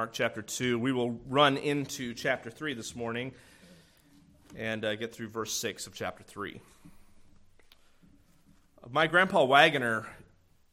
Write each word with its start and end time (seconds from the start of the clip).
Mark 0.00 0.14
chapter 0.14 0.40
2. 0.40 0.78
We 0.78 0.92
will 0.92 1.20
run 1.28 1.58
into 1.58 2.14
chapter 2.14 2.50
3 2.50 2.72
this 2.72 2.96
morning 2.96 3.32
and 4.56 4.82
uh, 4.82 4.94
get 4.94 5.14
through 5.14 5.28
verse 5.28 5.52
6 5.52 5.86
of 5.86 5.92
chapter 5.92 6.24
3. 6.24 6.58
My 8.90 9.06
grandpa 9.06 9.44
Wagoner 9.44 10.06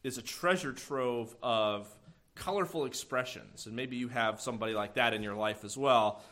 is 0.02 0.18
a 0.18 0.22
treasure 0.22 0.72
trove 0.72 1.36
of 1.44 1.94
colorful 2.36 2.86
expressions, 2.86 3.66
and 3.66 3.76
maybe 3.76 3.98
you 3.98 4.08
have 4.08 4.40
somebody 4.40 4.74
like 4.74 4.94
that 4.94 5.14
in 5.14 5.22
your 5.22 5.36
life 5.36 5.66
as 5.66 5.78
well. 5.78 6.24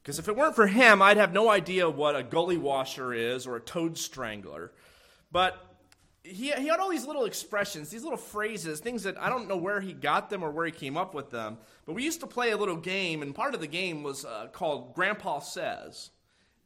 Because 0.00 0.20
if 0.20 0.28
it 0.28 0.36
weren't 0.36 0.54
for 0.54 0.68
him, 0.68 1.02
I'd 1.02 1.16
have 1.16 1.32
no 1.32 1.50
idea 1.50 1.90
what 1.90 2.14
a 2.14 2.22
gully 2.22 2.58
washer 2.58 3.12
is 3.12 3.44
or 3.44 3.56
a 3.56 3.60
toad 3.60 3.98
strangler. 3.98 4.70
But 5.32 5.60
he, 6.24 6.50
he 6.52 6.66
had 6.66 6.80
all 6.80 6.88
these 6.88 7.06
little 7.06 7.26
expressions, 7.26 7.90
these 7.90 8.02
little 8.02 8.18
phrases, 8.18 8.80
things 8.80 9.02
that 9.02 9.20
I 9.20 9.28
don't 9.28 9.46
know 9.46 9.58
where 9.58 9.80
he 9.80 9.92
got 9.92 10.30
them 10.30 10.42
or 10.42 10.50
where 10.50 10.64
he 10.64 10.72
came 10.72 10.96
up 10.96 11.14
with 11.14 11.30
them. 11.30 11.58
But 11.84 11.92
we 11.92 12.02
used 12.02 12.20
to 12.20 12.26
play 12.26 12.50
a 12.50 12.56
little 12.56 12.76
game, 12.76 13.20
and 13.20 13.34
part 13.34 13.54
of 13.54 13.60
the 13.60 13.66
game 13.66 14.02
was 14.02 14.24
uh, 14.24 14.48
called 14.50 14.94
Grandpa 14.94 15.40
Says. 15.40 16.10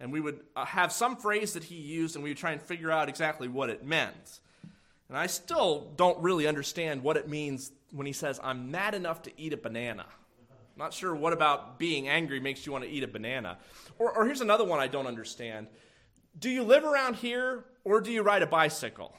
And 0.01 0.13
we 0.13 0.21
would 0.21 0.41
uh, 0.55 0.65
have 0.65 0.93
some 0.93 1.17
phrase 1.17 1.55
that 1.55 1.65
he 1.65 1.75
used, 1.75 2.15
and 2.15 2.23
we 2.23 2.31
would 2.31 2.37
try 2.37 2.53
and 2.53 2.63
figure 2.63 2.93
out 2.93 3.09
exactly 3.09 3.49
what 3.49 3.69
it 3.69 3.85
meant. 3.85 4.39
And 5.09 5.19
I 5.19 5.27
still 5.27 5.93
don't 5.97 6.19
really 6.21 6.47
understand 6.47 7.03
what 7.03 7.17
it 7.17 7.29
means 7.29 7.73
when 7.91 8.07
he 8.07 8.13
says, 8.13 8.39
I'm 8.41 8.71
mad 8.71 8.95
enough 8.95 9.23
to 9.23 9.33
eat 9.37 9.53
a 9.53 9.57
banana. 9.57 10.07
I'm 10.07 10.79
not 10.85 10.93
sure 10.93 11.17
what 11.17 11.33
about 11.33 11.81
being 11.81 12.09
angry 12.09 12.39
makes 12.39 12.65
you 12.65 12.71
want 12.71 12.85
to 12.85 12.91
eat 12.91 13.03
a 13.03 13.09
banana. 13.09 13.59
Or, 13.99 14.13
or 14.13 14.25
here's 14.25 14.41
another 14.41 14.65
one 14.65 14.79
I 14.79 14.87
don't 14.87 15.09
understand 15.09 15.67
Do 16.39 16.49
you 16.49 16.63
live 16.63 16.85
around 16.85 17.17
here, 17.17 17.65
or 17.83 18.01
do 18.01 18.13
you 18.13 18.23
ride 18.23 18.43
a 18.43 18.47
bicycle? 18.47 19.17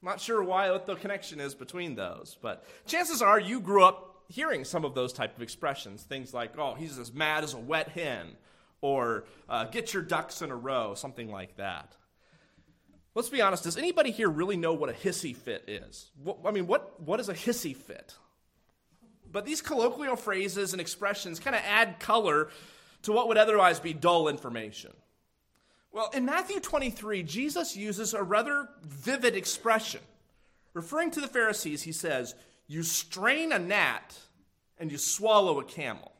Not 0.00 0.20
sure 0.20 0.42
why 0.42 0.70
what 0.70 0.86
the 0.86 0.94
connection 0.94 1.40
is 1.40 1.54
between 1.54 1.96
those, 1.96 2.36
but 2.40 2.64
chances 2.86 3.20
are 3.20 3.40
you 3.40 3.60
grew 3.60 3.84
up 3.84 4.22
hearing 4.28 4.64
some 4.64 4.84
of 4.84 4.94
those 4.94 5.12
type 5.12 5.34
of 5.36 5.42
expressions. 5.42 6.02
Things 6.02 6.32
like, 6.32 6.56
"Oh, 6.58 6.74
he's 6.74 6.98
as 6.98 7.12
mad 7.12 7.42
as 7.44 7.54
a 7.54 7.58
wet 7.58 7.88
hen," 7.88 8.36
or 8.80 9.24
uh, 9.48 9.64
"Get 9.64 9.92
your 9.92 10.02
ducks 10.02 10.40
in 10.40 10.50
a 10.50 10.56
row," 10.56 10.94
something 10.94 11.30
like 11.30 11.56
that. 11.56 11.96
Let's 13.14 13.28
be 13.28 13.42
honest. 13.42 13.64
Does 13.64 13.76
anybody 13.76 14.12
here 14.12 14.28
really 14.28 14.56
know 14.56 14.72
what 14.72 14.88
a 14.88 14.92
hissy 14.92 15.34
fit 15.34 15.64
is? 15.66 16.12
What, 16.22 16.38
I 16.44 16.52
mean, 16.52 16.68
what 16.68 17.00
what 17.00 17.18
is 17.18 17.28
a 17.28 17.34
hissy 17.34 17.74
fit? 17.74 18.14
But 19.30 19.44
these 19.44 19.60
colloquial 19.60 20.16
phrases 20.16 20.72
and 20.72 20.80
expressions 20.80 21.40
kind 21.40 21.56
of 21.56 21.62
add 21.66 21.98
color 21.98 22.50
to 23.02 23.12
what 23.12 23.28
would 23.28 23.36
otherwise 23.36 23.80
be 23.80 23.92
dull 23.92 24.28
information. 24.28 24.92
Well, 25.98 26.10
in 26.14 26.26
Matthew 26.26 26.60
23, 26.60 27.24
Jesus 27.24 27.76
uses 27.76 28.14
a 28.14 28.22
rather 28.22 28.68
vivid 28.84 29.34
expression. 29.34 30.00
Referring 30.72 31.10
to 31.10 31.20
the 31.20 31.26
Pharisees, 31.26 31.82
he 31.82 31.90
says, 31.90 32.36
You 32.68 32.84
strain 32.84 33.50
a 33.50 33.58
gnat 33.58 34.16
and 34.78 34.92
you 34.92 34.96
swallow 34.96 35.58
a 35.58 35.64
camel. 35.64 36.12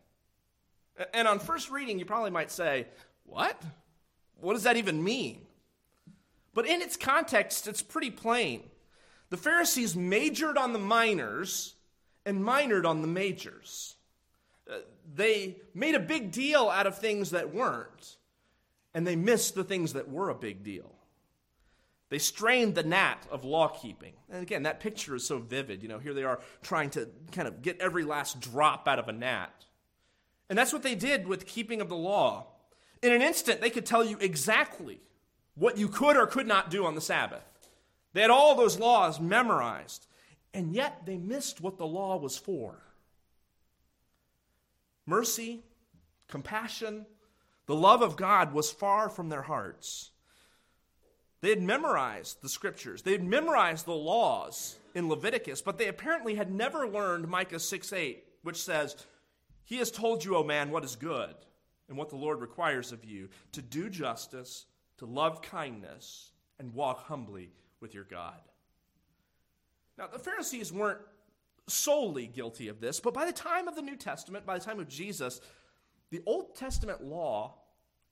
And 1.15 1.29
on 1.29 1.39
first 1.39 1.71
reading, 1.71 2.01
you 2.01 2.05
probably 2.05 2.33
might 2.33 2.51
say, 2.51 2.89
What? 3.25 3.63
What 4.41 4.55
does 4.55 4.65
that 4.65 4.77
even 4.77 5.05
mean? 5.05 5.47
But 6.55 6.67
in 6.67 6.83
its 6.83 6.97
context, 6.97 7.69
it's 7.69 7.81
pretty 7.81 8.11
plain. 8.11 8.65
The 9.31 9.37
Pharisees 9.37 9.95
majored 9.95 10.59
on 10.59 10.73
the 10.73 10.81
minors 10.81 11.75
and 12.27 12.43
minored 12.43 12.85
on 12.85 13.01
the 13.01 13.07
majors. 13.07 13.95
Uh, 14.69 14.79
they 15.15 15.59
made 15.73 15.95
a 15.95 16.01
big 16.01 16.33
deal 16.33 16.69
out 16.69 16.89
of 16.89 16.99
things 16.99 17.31
that 17.31 17.55
weren't 17.55 18.18
and 18.95 19.07
they 19.07 19.17
missed 19.17 19.55
the 19.55 19.65
things 19.65 19.93
that 19.93 20.11
were 20.11 20.31
a 20.31 20.35
big 20.35 20.63
deal. 20.63 20.95
They 22.11 22.19
strained 22.19 22.75
the 22.75 22.83
gnat 22.83 23.27
of 23.31 23.45
law 23.45 23.69
keeping. 23.69 24.15
And 24.31 24.43
again, 24.43 24.63
that 24.63 24.81
picture 24.81 25.15
is 25.15 25.27
so 25.27 25.39
vivid. 25.39 25.83
You 25.83 25.89
know, 25.89 25.99
here 25.99 26.15
they 26.15 26.25
are 26.25 26.41
trying 26.63 26.91
to 26.91 27.09
kind 27.33 27.47
of 27.47 27.61
get 27.61 27.81
every 27.81 28.05
last 28.05 28.41
drop 28.41 28.89
out 28.89 28.99
of 28.99 29.09
a 29.09 29.13
gnat. 29.13 29.67
And 30.49 30.59
that's 30.59 30.73
what 30.73 30.83
they 30.83 30.95
did 30.95 31.27
with 31.27 31.47
keeping 31.47 31.81
of 31.83 31.91
the 31.91 31.97
law. 31.97 32.47
In 33.03 33.13
an 33.13 33.21
instant, 33.21 33.61
they 33.61 33.71
could 33.71 33.85
tell 33.85 34.05
you 34.05 34.17
exactly 34.21 35.01
what 35.55 35.77
you 35.77 35.89
could 35.89 36.17
or 36.17 36.27
could 36.27 36.47
not 36.47 36.71
do 36.71 36.87
on 36.87 36.95
the 36.95 37.01
Sabbath. 37.01 37.45
They 38.15 38.23
had 38.23 38.31
all 38.31 38.55
those 38.55 38.79
laws 38.79 39.21
memorized, 39.21 40.07
and 40.55 40.75
yet 40.75 41.05
they 41.05 41.19
missed 41.19 41.61
what 41.61 41.77
the 41.77 41.87
law 41.87 42.17
was 42.17 42.39
for 42.39 42.83
mercy, 45.05 45.63
compassion, 46.29 47.07
the 47.69 47.77
love 47.77 48.01
of 48.01 48.17
God 48.17 48.55
was 48.55 48.73
far 48.73 49.11
from 49.11 49.29
their 49.29 49.43
hearts. 49.43 50.11
They 51.43 51.51
had 51.51 51.63
memorized 51.63 52.41
the 52.41 52.49
scriptures, 52.49 53.03
they 53.03 53.13
had 53.13 53.23
memorized 53.23 53.85
the 53.85 53.93
laws 53.93 54.77
in 54.95 55.09
Leviticus, 55.09 55.61
but 55.61 55.77
they 55.77 55.87
apparently 55.87 56.35
had 56.35 56.51
never 56.51 56.89
learned 56.89 57.29
Micah 57.29 57.61
6 57.61 57.93
8, 57.93 58.25
which 58.43 58.61
says, 58.61 58.97
He 59.65 59.77
has 59.77 59.91
told 59.91 60.25
you, 60.25 60.35
O 60.35 60.43
man, 60.43 60.71
what 60.71 60.83
is 60.83 60.97
good 60.97 61.35
and 61.89 61.99
what 61.99 62.09
the 62.09 62.17
Lord 62.17 62.41
requires 62.41 62.91
of 62.91 63.05
you 63.05 63.29
to 63.53 63.61
do 63.61 63.91
justice, 63.91 64.65
to 64.97 65.05
love 65.05 65.43
kindness, 65.43 66.33
and 66.59 66.75
walk 66.75 67.05
humbly 67.05 67.51
with 67.81 67.93
your 67.93 68.05
God. 68.05 68.41
Now, 69.99 70.07
the 70.07 70.19
Pharisees 70.19 70.73
weren't 70.73 71.01
solely 71.67 72.27
guilty 72.27 72.69
of 72.69 72.81
this, 72.81 72.99
but 72.99 73.13
by 73.13 73.27
the 73.27 73.33
time 73.33 73.69
of 73.69 73.77
the 73.77 73.83
New 73.83 73.97
Testament, 73.97 74.47
by 74.47 74.59
the 74.59 74.65
time 74.65 74.81
of 74.81 74.89
Jesus, 74.89 75.43
the 76.11 76.23
Old 76.27 76.55
Testament 76.55 77.03
law 77.03 77.55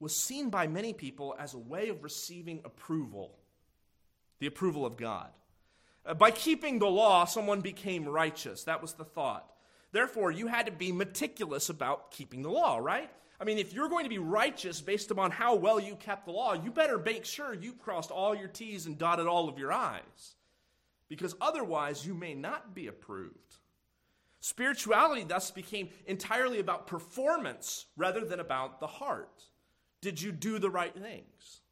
was 0.01 0.15
seen 0.15 0.51
by 0.51 0.67
many 0.67 0.93
people 0.93 1.35
as 1.39 1.55
a 1.55 1.59
way 1.59 1.89
of 1.89 2.05
receiving 2.05 2.61
approval, 2.65 3.39
the 4.39 4.47
approval 4.47 4.85
of 4.85 4.97
God. 4.97 5.31
Uh, 6.05 6.15
by 6.15 6.31
keeping 6.31 6.79
the 6.79 6.87
law, 6.87 7.25
someone 7.25 7.61
became 7.61 8.07
righteous. 8.07 8.65
That 8.65 8.83
was 8.83 8.93
the 8.93 9.05
thought. 9.05 9.51
Therefore, 9.93 10.31
you 10.31 10.47
had 10.47 10.67
to 10.67 10.73
be 10.73 10.93
meticulous 10.93 11.71
about 11.71 12.11
keeping 12.11 12.43
the 12.43 12.51
law, 12.51 12.77
right? 12.77 13.11
I 13.41 13.45
mean, 13.45 13.59
if 13.59 13.73
you're 13.73 13.89
going 13.89 14.05
to 14.05 14.11
be 14.11 14.19
righteous 14.19 14.81
based 14.81 15.11
upon 15.11 15.31
how 15.31 15.55
well 15.55 15.81
you 15.81 15.97
kept 15.97 16.27
the 16.27 16.33
law, 16.33 16.55
you 16.55 16.71
better 16.71 16.99
make 16.99 17.25
sure 17.25 17.55
you 17.55 17.73
crossed 17.73 18.11
all 18.11 18.35
your 18.35 18.49
T's 18.49 18.87
and 18.87 18.99
dotted 18.99 19.27
all 19.27 19.49
of 19.49 19.59
your 19.59 19.73
I's. 19.73 20.35
Because 21.09 21.35
otherwise, 21.41 22.07
you 22.07 22.15
may 22.15 22.35
not 22.35 22.75
be 22.75 22.87
approved. 22.87 23.57
Spirituality 24.47 25.25
thus 25.25 25.51
became 25.51 25.89
entirely 26.07 26.61
about 26.61 26.87
performance 26.87 27.87
rather 27.97 28.25
than 28.25 28.39
about 28.39 28.79
the 28.79 28.87
heart. 28.87 29.43
Did 30.01 30.23
you 30.23 30.31
do 30.31 30.61
the 30.61 30.71
right 30.71 30.95
things? 30.95 31.63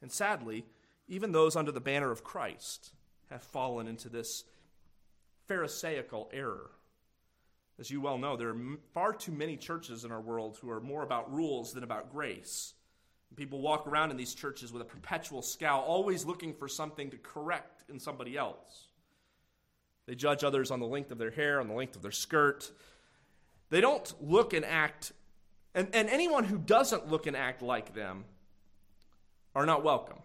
And 0.00 0.10
sadly, 0.10 0.64
even 1.06 1.32
those 1.32 1.56
under 1.56 1.70
the 1.70 1.78
banner 1.78 2.10
of 2.10 2.24
Christ 2.24 2.94
have 3.28 3.42
fallen 3.42 3.88
into 3.88 4.08
this 4.08 4.44
Pharisaical 5.48 6.30
error. 6.32 6.70
As 7.78 7.90
you 7.90 8.00
well 8.00 8.16
know, 8.16 8.38
there 8.38 8.48
are 8.48 8.78
far 8.94 9.12
too 9.12 9.32
many 9.32 9.58
churches 9.58 10.06
in 10.06 10.10
our 10.10 10.22
world 10.22 10.56
who 10.62 10.70
are 10.70 10.80
more 10.80 11.02
about 11.02 11.30
rules 11.30 11.74
than 11.74 11.84
about 11.84 12.10
grace. 12.10 12.72
People 13.36 13.60
walk 13.60 13.86
around 13.86 14.10
in 14.10 14.16
these 14.16 14.32
churches 14.32 14.72
with 14.72 14.80
a 14.80 14.86
perpetual 14.86 15.42
scowl, 15.42 15.82
always 15.82 16.24
looking 16.24 16.54
for 16.54 16.68
something 16.68 17.10
to 17.10 17.18
correct 17.18 17.84
in 17.90 18.00
somebody 18.00 18.38
else. 18.38 18.86
They 20.10 20.16
judge 20.16 20.42
others 20.42 20.72
on 20.72 20.80
the 20.80 20.88
length 20.88 21.12
of 21.12 21.18
their 21.18 21.30
hair, 21.30 21.60
on 21.60 21.68
the 21.68 21.74
length 21.74 21.94
of 21.94 22.02
their 22.02 22.10
skirt. 22.10 22.72
They 23.68 23.80
don't 23.80 24.12
look 24.20 24.54
and 24.54 24.64
act, 24.64 25.12
and, 25.72 25.86
and 25.94 26.10
anyone 26.10 26.42
who 26.42 26.58
doesn't 26.58 27.08
look 27.08 27.28
and 27.28 27.36
act 27.36 27.62
like 27.62 27.94
them 27.94 28.24
are 29.54 29.64
not 29.64 29.84
welcome. 29.84 30.18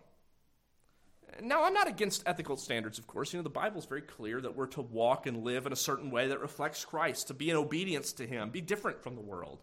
Now, 1.39 1.65
I'm 1.65 1.73
not 1.75 1.87
against 1.87 2.23
ethical 2.25 2.57
standards, 2.57 2.97
of 2.97 3.05
course. 3.05 3.31
You 3.31 3.37
know, 3.37 3.43
the 3.43 3.51
Bible 3.51 3.77
is 3.77 3.85
very 3.85 4.01
clear 4.01 4.41
that 4.41 4.55
we're 4.55 4.65
to 4.69 4.81
walk 4.81 5.27
and 5.27 5.43
live 5.43 5.67
in 5.67 5.71
a 5.71 5.75
certain 5.75 6.09
way 6.09 6.29
that 6.29 6.41
reflects 6.41 6.83
Christ, 6.83 7.27
to 7.27 7.35
be 7.35 7.51
in 7.51 7.55
obedience 7.55 8.11
to 8.13 8.25
Him, 8.25 8.49
be 8.49 8.61
different 8.61 9.03
from 9.03 9.13
the 9.13 9.21
world. 9.21 9.59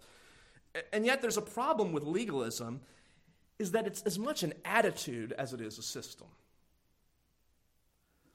And 0.92 1.04
yet, 1.04 1.20
there's 1.20 1.36
a 1.36 1.42
problem 1.42 1.90
with 1.90 2.04
legalism, 2.04 2.80
is 3.58 3.72
that 3.72 3.88
it's 3.88 4.02
as 4.02 4.20
much 4.20 4.44
an 4.44 4.54
attitude 4.64 5.32
as 5.36 5.52
it 5.52 5.60
is 5.60 5.78
a 5.78 5.82
system. 5.82 6.28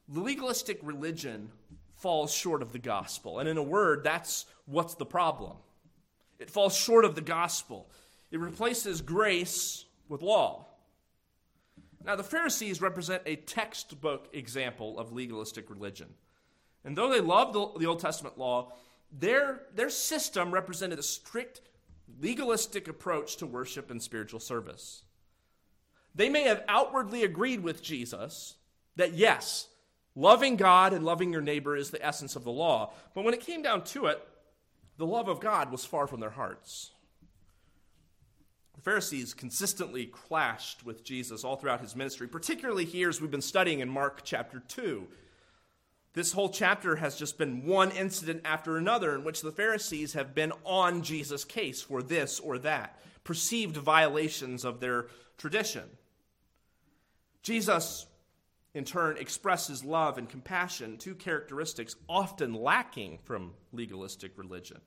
Legalistic 0.10 0.80
religion 0.84 1.50
falls 1.98 2.34
short 2.34 2.62
of 2.62 2.72
the 2.72 2.80
gospel. 2.80 3.40
And 3.40 3.50
in 3.50 3.58
a 3.58 3.64
word, 3.64 4.04
that's 4.04 4.46
what's 4.66 4.96
the 4.96 5.06
problem. 5.06 5.58
It 6.40 6.50
falls 6.50 6.76
short 6.76 7.06
of 7.06 7.16
the 7.16 7.22
gospel. 7.22 7.90
It 8.32 8.40
replaces 8.40 9.02
grace 9.02 9.86
with 10.08 10.22
law. 10.22 10.68
Now, 12.06 12.16
the 12.16 12.24
Pharisees 12.24 12.82
represent 12.82 13.24
a 13.26 13.36
textbook 13.36 14.30
example 14.34 14.98
of 15.00 15.12
legalistic 15.12 15.70
religion. 15.70 16.08
And 16.86 16.96
though 16.96 17.10
they 17.10 17.20
loved 17.20 17.54
the, 17.54 17.86
Old 17.86 18.00
Testament 18.00 18.38
law, 18.38 18.72
their, 19.12 19.64
their 19.76 19.90
system 19.90 20.52
represented 20.52 21.00
a 21.00 21.04
strict 21.04 21.62
legalistic 22.22 22.88
approach 22.88 23.38
to 23.38 23.46
worship 23.46 23.92
and 23.92 24.02
spiritual 24.02 24.40
service. 24.40 25.04
They 26.16 26.30
may 26.30 26.44
have 26.44 26.64
outwardly 26.68 27.24
agreed 27.24 27.62
with 27.62 27.84
Jesus 27.84 28.56
that, 28.96 29.14
yes, 29.14 29.68
Loving 30.18 30.56
God 30.56 30.94
and 30.94 31.06
loving 31.06 31.32
your 31.32 31.44
neighbor 31.44 31.78
is 31.78 31.92
the 31.92 32.04
essence 32.04 32.36
of 32.36 32.44
the 32.44 32.52
law. 32.52 32.92
But 33.14 33.24
when 33.24 33.36
it 33.36 33.46
came 33.46 33.62
down 33.62 33.84
to 33.84 34.08
it, 34.08 34.28
the 34.98 35.06
love 35.06 35.28
of 35.28 35.40
God 35.40 35.72
was 35.72 35.86
far 35.86 36.08
from 36.08 36.22
their 36.22 36.32
hearts. 36.32 36.90
The 38.74 38.82
Pharisees 38.82 39.36
consistently 39.36 40.08
clashed 40.08 40.84
with 40.84 41.04
Jesus 41.04 41.44
all 41.44 41.56
throughout 41.56 41.82
his 41.82 41.96
ministry, 41.96 42.28
particularly 42.28 42.84
here 42.84 43.10
as 43.10 43.22
we've 43.22 43.30
been 43.30 43.44
studying 43.44 43.80
in 43.80 43.90
Mark 43.90 44.22
chapter 44.24 44.64
2. 44.68 45.06
This 46.14 46.32
whole 46.32 46.50
chapter 46.50 46.96
has 46.96 47.16
just 47.16 47.38
been 47.38 47.68
one 47.68 47.92
incident 47.92 48.42
after 48.44 48.76
another 48.76 49.14
in 49.14 49.24
which 49.24 49.44
the 49.44 49.52
Pharisees 49.52 50.14
have 50.14 50.34
been 50.34 50.52
on 50.66 51.04
Jesus' 51.04 51.46
case 51.46 51.84
for 51.84 52.02
this 52.02 52.40
or 52.40 52.58
that, 52.58 53.00
perceived 53.24 53.78
violations 53.78 54.66
of 54.66 54.80
their 54.80 55.10
tradition. 55.38 55.84
Jesus, 57.44 58.08
in 58.74 58.86
turn, 58.86 59.18
expresses 59.18 59.84
love 59.84 60.18
and 60.18 60.30
compassion, 60.30 60.98
two 60.98 61.16
characteristics 61.16 61.96
often 62.08 62.54
lacking 62.54 63.20
from 63.24 63.54
legalistic 63.72 64.38
religion. 64.38 64.82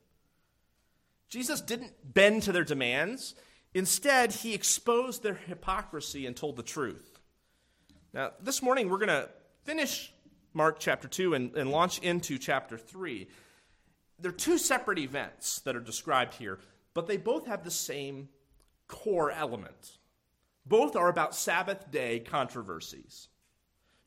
Jesus 1.29 1.61
didn't 1.61 1.93
bend 2.03 2.43
to 2.43 2.51
their 2.51 2.63
demands. 2.63 3.35
Instead, 3.73 4.31
he 4.31 4.53
exposed 4.53 5.23
their 5.23 5.33
hypocrisy 5.33 6.25
and 6.25 6.35
told 6.35 6.57
the 6.57 6.63
truth. 6.63 7.19
Now, 8.13 8.31
this 8.41 8.61
morning 8.61 8.89
we're 8.89 8.97
going 8.97 9.07
to 9.09 9.29
finish 9.63 10.13
Mark 10.53 10.79
chapter 10.79 11.07
2 11.07 11.33
and, 11.33 11.55
and 11.55 11.71
launch 11.71 11.99
into 11.99 12.37
chapter 12.37 12.77
3. 12.77 13.27
There 14.19 14.29
are 14.29 14.35
two 14.35 14.57
separate 14.57 14.99
events 14.99 15.59
that 15.61 15.75
are 15.75 15.81
described 15.81 16.33
here, 16.35 16.59
but 16.93 17.07
they 17.07 17.17
both 17.17 17.47
have 17.47 17.63
the 17.63 17.71
same 17.71 18.27
core 18.87 19.31
element. 19.31 19.97
Both 20.65 20.95
are 20.95 21.09
about 21.09 21.35
Sabbath 21.35 21.89
day 21.89 22.19
controversies. 22.19 23.29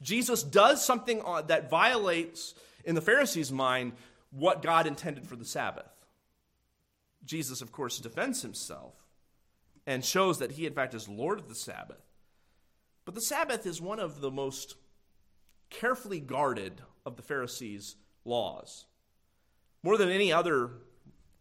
Jesus 0.05 0.43
does 0.43 0.85
something 0.85 1.23
uh, 1.25 1.43
that 1.43 1.71
violates, 1.71 2.55
in 2.85 2.95
the 2.95 3.01
Pharisees' 3.01 3.51
mind, 3.51 3.93
what 4.31 4.63
God 4.63 4.87
intended 4.87 5.27
for 5.27 5.35
the 5.35 5.45
Sabbath. 5.45 5.91
Jesus, 7.25 7.63
of 7.63 7.73
course, 7.73 7.99
defends 7.99 8.43
himself 8.43 8.95
and 9.87 10.05
shows 10.05 10.39
that 10.39 10.53
he, 10.53 10.67
in 10.67 10.75
fact, 10.75 10.95
is 10.95 11.09
Lord 11.09 11.41
of 11.41 11.49
the 11.49 11.55
Sabbath. 11.55 12.03
But 13.07 13.15
the 13.15 13.23
Sabbath 13.23 13.67
is 13.67 13.81
one 13.81 13.99
of 13.99 14.21
the 14.21 14.31
most 14.31 14.77
carefully 15.71 16.21
guarded 16.21 16.83
of 17.07 17.17
the 17.17 17.23
Pharisees' 17.23 17.97
laws. 18.25 18.85
More 19.83 19.97
than 19.97 20.11
any 20.11 20.33
other 20.33 20.71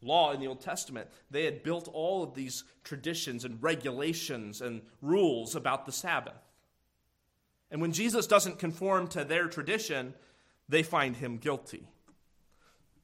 law 0.02 0.32
in 0.32 0.40
the 0.40 0.48
Old 0.48 0.62
Testament, 0.62 1.10
they 1.30 1.46
had 1.46 1.64
built 1.64 1.90
all 1.92 2.24
of 2.24 2.34
these 2.34 2.64
traditions 2.84 3.44
and 3.44 3.62
regulations 3.62 4.62
and 4.62 4.82
rules 5.02 5.56
about 5.56 5.86
the 5.86 5.92
Sabbath. 5.92 6.34
And 7.74 7.82
when 7.82 7.92
Jesus 7.92 8.28
doesn't 8.28 8.60
conform 8.60 9.08
to 9.10 9.26
their 9.26 9.48
tradition, 9.48 10.14
they 10.70 10.84
find 10.84 11.16
him 11.16 11.38
guilty. 11.38 11.88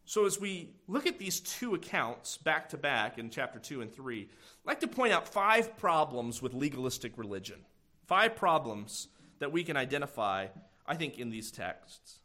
So, 0.05 0.27
as 0.27 0.39
we 0.39 0.69
look 0.87 1.07
at 1.07 1.17
these 1.17 1.39
two 1.39 1.73
accounts 1.73 2.37
back 2.37 2.69
to 2.69 2.77
back 2.77 3.17
in 3.17 3.31
chapter 3.31 3.57
2 3.57 3.81
and 3.81 3.91
3, 3.91 4.21
I'd 4.21 4.67
like 4.67 4.79
to 4.81 4.87
point 4.87 5.11
out 5.11 5.27
five 5.27 5.75
problems 5.77 6.39
with 6.41 6.53
legalistic 6.53 7.17
religion. 7.17 7.65
Five 8.05 8.35
problems 8.35 9.07
that 9.39 9.51
we 9.51 9.63
can 9.63 9.75
identify, 9.75 10.47
I 10.85 10.95
think, 10.95 11.17
in 11.17 11.31
these 11.31 11.51
texts. 11.51 12.19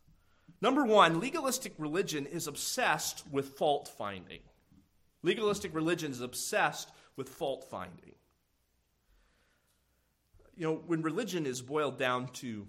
Number 0.61 0.85
one, 0.85 1.20
legalistic 1.20 1.73
religion 1.79 2.26
is 2.26 2.47
obsessed 2.47 3.25
with 3.31 3.56
fault 3.56 3.88
finding. 3.88 4.40
Legalistic 5.23 5.75
religion 5.75 6.11
is 6.11 6.20
obsessed 6.20 6.90
with 7.17 7.31
fault 7.31 7.64
finding. 7.70 8.14
You 10.56 10.67
know, 10.67 10.83
when 10.87 11.03
religion 11.03 11.47
is 11.47 11.62
boiled 11.62 11.99
down 11.99 12.29
to 12.35 12.67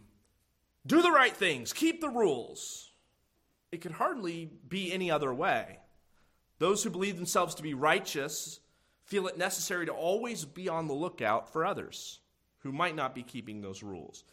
do 0.88 1.02
the 1.02 1.12
right 1.12 1.36
things, 1.36 1.74
keep 1.74 2.02
the 2.02 2.10
rules, 2.10 2.92
it 3.72 3.82
could 3.82 3.94
hardly 3.94 4.52
be 4.68 4.92
any 4.92 5.12
other 5.12 5.34
way. 5.34 5.80
Those 6.60 6.84
who 6.84 6.90
believe 6.90 7.18
themselves 7.18 7.56
to 7.56 7.64
be 7.64 7.74
righteous 7.74 8.60
feel 9.04 9.28
it 9.28 9.38
necessary 9.38 9.86
to 9.86 9.92
always 9.92 10.46
be 10.46 10.70
on 10.70 10.88
the 10.88 10.94
lookout 10.94 11.52
for 11.52 11.66
others 11.66 12.20
who 12.60 12.72
might 12.72 12.96
not 12.96 13.14
be 13.14 13.22
keeping 13.22 13.62
those 13.62 13.84
rules. 13.84 14.24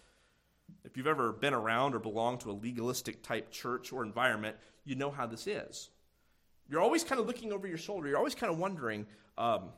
If 0.84 0.96
you've 0.96 1.06
ever 1.06 1.32
been 1.32 1.52
around 1.52 1.94
or 1.94 1.98
belonged 1.98 2.40
to 2.40 2.50
a 2.50 2.52
legalistic 2.52 3.22
type 3.22 3.50
church 3.50 3.92
or 3.92 4.02
environment, 4.02 4.56
you 4.84 4.94
know 4.94 5.10
how 5.10 5.26
this 5.26 5.46
is. 5.46 5.90
You're 6.68 6.80
always 6.80 7.04
kind 7.04 7.20
of 7.20 7.26
looking 7.26 7.52
over 7.52 7.66
your 7.66 7.76
shoulder. 7.76 8.08
You're 8.08 8.16
always 8.16 8.34
kind 8.34 8.50
of 8.50 8.58
wondering, 8.58 9.06
um, 9.36 9.70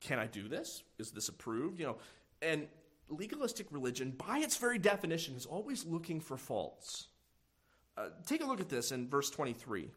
can 0.00 0.18
I 0.18 0.26
do 0.26 0.48
this? 0.48 0.82
Is 0.98 1.10
this 1.10 1.28
approved? 1.28 1.78
You 1.78 1.86
know, 1.86 1.96
and 2.40 2.66
legalistic 3.12 3.66
religion, 3.70 4.12
by 4.12 4.38
its 4.38 4.56
very 4.56 4.78
definition, 4.78 5.34
is 5.36 5.46
always 5.46 5.84
looking 5.84 6.20
for 6.20 6.36
faults. 6.36 7.08
Uh, 7.96 8.08
take 8.26 8.42
a 8.42 8.46
look 8.46 8.60
at 8.60 8.68
this 8.68 8.92
in 8.92 9.08
verse 9.08 9.30
23. 9.30 9.90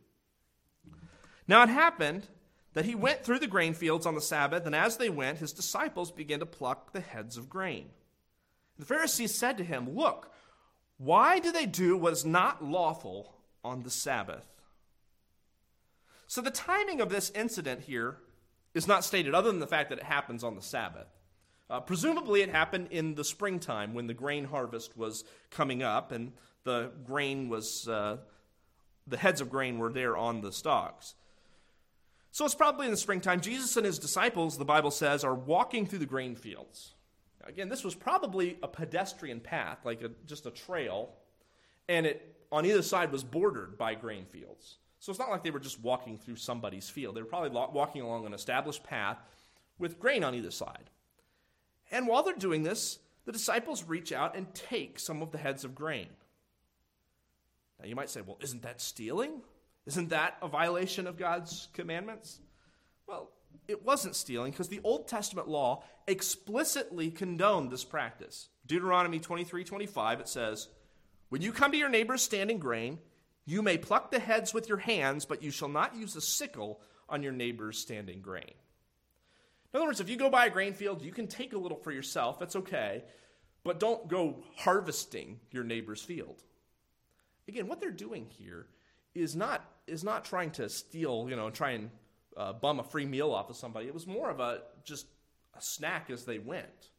Now 1.47 1.63
it 1.63 1.69
happened 1.69 2.27
that 2.73 2.85
he 2.85 2.95
went 2.95 3.23
through 3.23 3.39
the 3.39 3.47
grain 3.47 3.73
fields 3.73 4.05
on 4.05 4.15
the 4.15 4.21
Sabbath, 4.21 4.65
and 4.65 4.75
as 4.75 4.97
they 4.97 5.09
went, 5.09 5.37
his 5.37 5.53
disciples 5.53 6.11
began 6.11 6.39
to 6.39 6.45
pluck 6.45 6.91
the 6.91 6.99
heads 6.99 7.37
of 7.37 7.49
grain. 7.49 7.89
The 8.77 8.85
Pharisees 8.85 9.33
said 9.33 9.57
to 9.57 9.63
him, 9.63 9.95
Look, 9.95 10.31
why 10.97 11.39
do 11.39 11.51
they 11.51 11.65
do 11.65 11.97
what 11.97 12.13
is 12.13 12.25
not 12.25 12.63
lawful 12.63 13.35
on 13.63 13.83
the 13.83 13.89
Sabbath? 13.89 14.45
So 16.27 16.41
the 16.41 16.51
timing 16.51 16.99
of 16.99 17.09
this 17.09 17.29
incident 17.31 17.81
here 17.81 18.17
is 18.73 18.87
not 18.87 19.05
stated, 19.05 19.33
other 19.33 19.51
than 19.51 19.59
the 19.59 19.67
fact 19.67 19.89
that 19.89 19.99
it 19.99 20.03
happens 20.03 20.43
on 20.43 20.55
the 20.55 20.61
Sabbath. 20.61 21.07
Uh, 21.69 21.79
presumably, 21.79 22.41
it 22.41 22.49
happened 22.49 22.87
in 22.91 23.15
the 23.15 23.23
springtime 23.23 23.93
when 23.93 24.07
the 24.07 24.13
grain 24.13 24.45
harvest 24.45 24.95
was 24.95 25.23
coming 25.49 25.81
up, 25.81 26.11
and 26.11 26.31
the 26.63 26.91
grain 27.05 27.49
was, 27.49 27.87
uh, 27.87 28.17
the 29.07 29.17
heads 29.17 29.41
of 29.41 29.49
grain 29.49 29.79
were 29.79 29.91
there 29.91 30.15
on 30.15 30.41
the 30.41 30.51
stalks. 30.51 31.15
So 32.31 32.45
it's 32.45 32.53
probably 32.53 32.85
in 32.85 32.91
the 32.91 32.97
springtime. 32.97 33.41
Jesus 33.41 33.77
and 33.77 33.85
his 33.85 33.97
disciples, 33.97 34.57
the 34.57 34.65
Bible 34.65 34.91
says, 34.91 35.23
are 35.23 35.33
walking 35.33 35.85
through 35.85 35.99
the 35.99 36.05
grain 36.05 36.35
fields. 36.35 36.93
Again, 37.45 37.69
this 37.69 37.83
was 37.83 37.95
probably 37.95 38.57
a 38.61 38.67
pedestrian 38.67 39.39
path, 39.39 39.79
like 39.85 40.01
a, 40.01 40.09
just 40.25 40.45
a 40.45 40.51
trail, 40.51 41.13
and 41.87 42.05
it 42.05 42.35
on 42.51 42.65
either 42.65 42.81
side 42.81 43.11
was 43.11 43.23
bordered 43.23 43.77
by 43.77 43.95
grain 43.95 44.25
fields. 44.25 44.77
So 44.99 45.11
it's 45.11 45.19
not 45.19 45.29
like 45.29 45.43
they 45.43 45.51
were 45.51 45.59
just 45.59 45.81
walking 45.81 46.17
through 46.17 46.37
somebody's 46.37 46.89
field. 46.89 47.15
They 47.15 47.21
were 47.21 47.27
probably 47.27 47.49
walking 47.51 48.01
along 48.01 48.25
an 48.25 48.33
established 48.33 48.83
path 48.83 49.17
with 49.77 49.99
grain 49.99 50.23
on 50.23 50.35
either 50.35 50.51
side. 50.51 50.89
And 51.91 52.07
while 52.07 52.23
they're 52.23 52.35
doing 52.35 52.63
this, 52.63 52.99
the 53.25 53.31
disciples 53.31 53.83
reach 53.83 54.11
out 54.11 54.35
and 54.35 54.53
take 54.53 54.99
some 54.99 55.21
of 55.21 55.31
the 55.31 55.37
heads 55.37 55.63
of 55.63 55.75
grain. 55.75 56.07
Now 57.79 57.85
you 57.85 57.95
might 57.95 58.09
say, 58.09 58.21
well, 58.21 58.37
isn't 58.41 58.63
that 58.63 58.81
stealing? 58.81 59.41
Isn't 59.85 60.09
that 60.09 60.37
a 60.41 60.47
violation 60.47 61.07
of 61.07 61.17
God's 61.17 61.67
commandments? 61.73 62.39
Well, 63.07 63.29
it 63.67 63.83
wasn't 63.85 64.15
stealing 64.15 64.51
because 64.51 64.69
the 64.69 64.81
Old 64.83 65.07
Testament 65.07 65.47
law 65.47 65.83
explicitly 66.07 67.11
condoned 67.11 67.71
this 67.71 67.83
practice. 67.83 68.49
Deuteronomy 68.65 69.19
23 69.19 69.63
25, 69.63 70.19
it 70.21 70.27
says, 70.27 70.67
When 71.29 71.41
you 71.41 71.51
come 71.51 71.71
to 71.71 71.77
your 71.77 71.89
neighbor's 71.89 72.23
standing 72.23 72.59
grain, 72.59 72.99
you 73.45 73.61
may 73.61 73.77
pluck 73.77 74.11
the 74.11 74.19
heads 74.19 74.53
with 74.53 74.67
your 74.67 74.79
hands, 74.79 75.25
but 75.25 75.43
you 75.43 75.51
shall 75.51 75.69
not 75.69 75.95
use 75.95 76.15
a 76.15 76.21
sickle 76.21 76.81
on 77.07 77.21
your 77.21 77.31
neighbor's 77.31 77.77
standing 77.77 78.21
grain. 78.21 78.53
In 79.75 79.81
other 79.81 79.87
words, 79.87 79.99
if 79.99 80.07
you 80.07 80.15
go 80.15 80.29
by 80.29 80.45
a 80.45 80.49
grain 80.49 80.73
field, 80.73 81.01
you 81.01 81.11
can 81.11 81.27
take 81.27 81.51
a 81.51 81.57
little 81.57 81.77
for 81.77 81.91
yourself, 81.91 82.39
that's 82.39 82.55
okay, 82.55 83.03
but 83.65 83.77
don't 83.77 84.07
go 84.07 84.41
harvesting 84.55 85.37
your 85.51 85.65
neighbor's 85.65 86.01
field. 86.01 86.41
Again, 87.49 87.67
what 87.67 87.81
they're 87.81 87.91
doing 87.91 88.25
here 88.29 88.67
is 89.13 89.35
not, 89.35 89.69
is 89.85 90.01
not 90.01 90.23
trying 90.23 90.51
to 90.51 90.69
steal, 90.69 91.27
you 91.29 91.35
know, 91.35 91.47
and 91.47 91.53
try 91.53 91.71
and 91.71 91.89
uh, 92.37 92.53
bum 92.53 92.79
a 92.79 92.85
free 92.85 93.05
meal 93.05 93.33
off 93.33 93.49
of 93.49 93.57
somebody. 93.57 93.85
It 93.85 93.93
was 93.93 94.07
more 94.07 94.29
of 94.29 94.39
a 94.39 94.61
just 94.85 95.07
a 95.57 95.59
snack 95.61 96.09
as 96.09 96.23
they 96.23 96.39
went. 96.39 96.91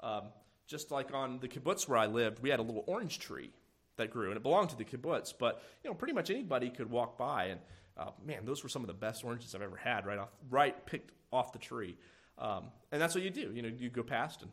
Um, 0.00 0.24
just 0.66 0.90
like 0.90 1.14
on 1.14 1.38
the 1.38 1.48
kibbutz 1.48 1.88
where 1.88 1.98
I 1.98 2.08
lived, 2.08 2.42
we 2.42 2.50
had 2.50 2.60
a 2.60 2.62
little 2.62 2.84
orange 2.86 3.20
tree 3.20 3.52
that 3.96 4.10
grew, 4.10 4.28
and 4.28 4.36
it 4.36 4.42
belonged 4.42 4.68
to 4.68 4.76
the 4.76 4.84
kibbutz. 4.84 5.32
But 5.38 5.62
you 5.82 5.88
know, 5.88 5.94
pretty 5.94 6.12
much 6.12 6.28
anybody 6.28 6.68
could 6.68 6.90
walk 6.90 7.16
by, 7.16 7.46
and 7.46 7.60
uh, 7.96 8.10
man, 8.22 8.44
those 8.44 8.62
were 8.62 8.68
some 8.68 8.82
of 8.82 8.86
the 8.86 8.92
best 8.92 9.24
oranges 9.24 9.54
I've 9.54 9.62
ever 9.62 9.76
had. 9.76 10.04
Right 10.04 10.18
off, 10.18 10.28
right 10.50 10.84
picked 10.84 11.12
off 11.32 11.52
the 11.52 11.58
tree, 11.58 11.96
um, 12.38 12.64
and 12.92 13.00
that's 13.00 13.14
what 13.14 13.24
you 13.24 13.30
do. 13.30 13.52
You 13.52 13.62
know, 13.62 13.70
you 13.76 13.90
go 13.90 14.02
past 14.02 14.42
and 14.42 14.50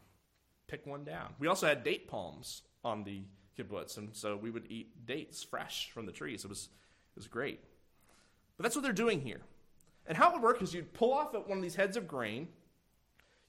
pick 0.68 0.86
one 0.86 1.04
down. 1.04 1.34
We 1.40 1.48
also 1.48 1.68
had 1.68 1.84
date 1.84 2.08
palms 2.08 2.64
on 2.84 3.04
the 3.04 3.24
kibbutz, 3.58 3.98
and 3.98 4.16
so 4.16 4.36
we 4.36 4.50
would 4.50 4.66
eat 4.70 5.06
dates 5.06 5.44
fresh 5.44 5.92
from 5.92 6.06
the 6.06 6.12
trees. 6.12 6.44
It 6.44 6.50
was 6.50 6.70
it 7.16 7.20
was 7.20 7.28
great. 7.28 7.60
But 8.58 8.64
that's 8.64 8.76
what 8.76 8.84
they're 8.84 8.94
doing 8.94 9.22
here. 9.22 9.42
And 10.08 10.18
how 10.18 10.30
it 10.30 10.34
would 10.34 10.44
work 10.44 10.62
is 10.62 10.74
you'd 10.74 10.94
pull 10.94 11.14
off 11.14 11.34
one 11.34 11.58
of 11.58 11.64
these 11.64 11.76
heads 11.76 11.98
of 11.98 12.08
grain, 12.08 12.48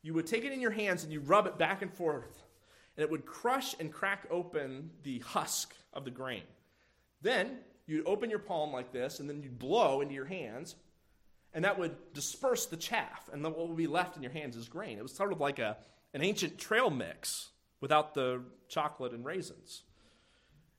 you 0.03 0.15
would 0.15 0.27
take 0.27 0.45
it 0.45 0.53
in 0.53 0.61
your 0.61 0.71
hands 0.71 1.05
and 1.05 1.13
you 1.13 1.21
rub 1.21 1.47
it 1.47 1.59
back 1.59 1.83
and 1.83 1.93
forth, 1.93 2.45
and 2.97 3.03
it 3.03 3.11
would 3.11 3.27
crush 3.27 3.75
and 3.79 3.93
crack 3.93 4.27
open 4.31 4.91
the 5.03 5.19
husk 5.21 5.75
of 5.93 6.05
the 6.05 6.11
grain. 6.11 6.43
Then 7.23 7.59
you'd 7.87 8.07
open 8.07 8.31
your 8.31 8.39
palm 8.39 8.73
like 8.73 8.93
this, 8.93 9.21
and 9.21 9.29
then 9.29 9.43
you'd 9.43 9.59
blow 9.59 10.01
into 10.01 10.15
your 10.15 10.25
hands, 10.27 10.77
and 11.57 11.65
that 11.65 11.79
would 11.79 11.97
disperse 12.13 12.67
the 12.67 12.77
chaff, 12.77 13.31
and 13.33 13.43
what 13.43 13.67
would 13.67 13.79
be 13.79 13.87
left 13.87 14.15
in 14.15 14.23
your 14.23 14.31
hands 14.31 14.57
is 14.57 14.69
grain. 14.69 14.99
It 14.99 15.03
was 15.03 15.15
sort 15.15 15.33
of 15.33 15.41
like 15.41 15.59
a, 15.59 15.79
an 16.13 16.23
ancient 16.23 16.59
trail 16.59 16.91
mix 16.91 17.49
without 17.81 18.13
the 18.13 18.43
chocolate 18.69 19.13
and 19.13 19.25
raisins. 19.25 19.83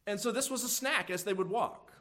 And 0.06 0.20
so 0.20 0.32
this 0.32 0.52
was 0.52 0.64
a 0.64 0.70
snack 0.70 1.10
as 1.10 1.24
they 1.24 1.34
would 1.34 1.50
walk. 1.50 1.94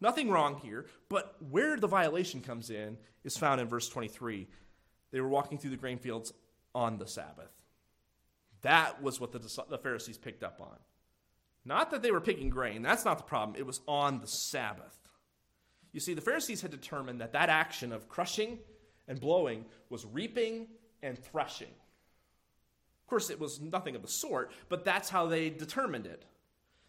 Nothing 0.00 0.30
wrong 0.30 0.60
here, 0.62 0.86
but 1.10 1.36
where 1.50 1.76
the 1.76 1.86
violation 1.86 2.40
comes 2.40 2.70
in 2.70 2.96
is 3.22 3.36
found 3.36 3.60
in 3.60 3.68
verse 3.68 3.86
23. 3.90 4.48
They 5.10 5.20
were 5.20 5.28
walking 5.28 5.58
through 5.58 5.70
the 5.70 5.76
grain 5.76 5.98
fields 5.98 6.32
on 6.74 6.96
the 6.96 7.06
Sabbath. 7.06 7.52
That 8.62 9.02
was 9.02 9.20
what 9.20 9.32
the, 9.32 9.64
the 9.68 9.78
Pharisees 9.78 10.16
picked 10.16 10.42
up 10.42 10.58
on. 10.58 10.78
Not 11.66 11.90
that 11.90 12.00
they 12.00 12.12
were 12.12 12.22
picking 12.22 12.48
grain, 12.48 12.80
that's 12.80 13.04
not 13.04 13.18
the 13.18 13.24
problem. 13.24 13.58
It 13.58 13.66
was 13.66 13.82
on 13.86 14.22
the 14.22 14.26
Sabbath. 14.26 14.96
You 15.92 16.00
see, 16.00 16.14
the 16.14 16.20
Pharisees 16.20 16.62
had 16.62 16.70
determined 16.70 17.20
that 17.20 17.32
that 17.32 17.48
action 17.48 17.92
of 17.92 18.08
crushing 18.08 18.58
and 19.08 19.20
blowing 19.20 19.64
was 19.88 20.06
reaping 20.06 20.68
and 21.02 21.18
threshing. 21.18 21.68
Of 21.68 23.06
course, 23.08 23.30
it 23.30 23.40
was 23.40 23.60
nothing 23.60 23.96
of 23.96 24.02
the 24.02 24.08
sort, 24.08 24.52
but 24.68 24.84
that's 24.84 25.08
how 25.08 25.26
they 25.26 25.50
determined 25.50 26.06
it. 26.06 26.24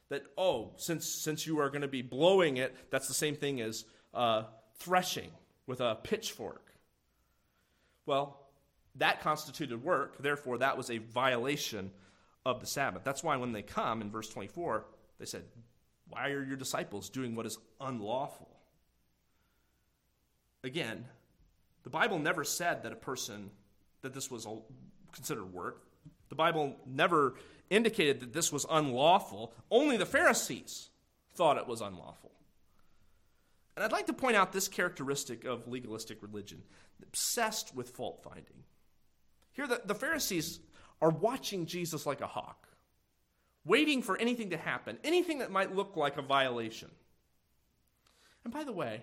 That, 0.09 0.23
oh, 0.37 0.73
since, 0.75 1.07
since 1.07 1.47
you 1.47 1.59
are 1.59 1.69
going 1.69 1.81
to 1.81 1.87
be 1.87 2.01
blowing 2.01 2.57
it, 2.57 2.75
that's 2.91 3.07
the 3.07 3.13
same 3.13 3.35
thing 3.35 3.61
as 3.61 3.85
uh, 4.13 4.43
threshing 4.75 5.31
with 5.65 5.79
a 5.79 5.97
pitchfork. 6.03 6.71
Well, 8.05 8.37
that 8.95 9.21
constituted 9.21 9.83
work, 9.83 10.21
therefore, 10.21 10.59
that 10.59 10.77
was 10.77 10.91
a 10.91 10.97
violation 10.97 11.91
of 12.45 12.59
the 12.59 12.67
Sabbath. 12.67 13.03
That's 13.03 13.23
why 13.23 13.37
when 13.37 13.53
they 13.53 13.61
come 13.61 14.01
in 14.01 14.11
verse 14.11 14.27
24, 14.29 14.85
they 15.17 15.25
said, 15.25 15.43
Why 16.07 16.29
are 16.29 16.43
your 16.43 16.57
disciples 16.57 17.09
doing 17.09 17.35
what 17.35 17.45
is 17.45 17.57
unlawful? 17.79 18.49
Again, 20.63 21.05
the 21.83 21.89
Bible 21.89 22.19
never 22.19 22.43
said 22.43 22.83
that 22.83 22.91
a 22.91 22.95
person, 22.95 23.49
that 24.01 24.13
this 24.13 24.29
was 24.29 24.47
considered 25.11 25.51
work. 25.51 25.83
The 26.29 26.35
Bible 26.35 26.75
never 26.85 27.35
indicated 27.69 28.19
that 28.19 28.33
this 28.33 28.51
was 28.51 28.65
unlawful. 28.69 29.53
Only 29.69 29.97
the 29.97 30.05
Pharisees 30.05 30.89
thought 31.33 31.57
it 31.57 31.67
was 31.67 31.81
unlawful. 31.81 32.31
And 33.75 33.83
I'd 33.83 33.91
like 33.91 34.07
to 34.07 34.13
point 34.13 34.35
out 34.35 34.51
this 34.51 34.67
characteristic 34.67 35.45
of 35.45 35.67
legalistic 35.67 36.21
religion 36.21 36.61
obsessed 37.01 37.73
with 37.75 37.89
fault 37.89 38.21
finding. 38.23 38.63
Here, 39.53 39.67
the, 39.67 39.81
the 39.85 39.95
Pharisees 39.95 40.59
are 41.01 41.09
watching 41.09 41.65
Jesus 41.65 42.05
like 42.05 42.21
a 42.21 42.27
hawk, 42.27 42.67
waiting 43.65 44.01
for 44.01 44.17
anything 44.17 44.51
to 44.51 44.57
happen, 44.57 44.97
anything 45.03 45.39
that 45.39 45.51
might 45.51 45.75
look 45.75 45.95
like 45.95 46.17
a 46.17 46.21
violation. 46.21 46.91
And 48.43 48.53
by 48.53 48.63
the 48.63 48.71
way, 48.71 49.01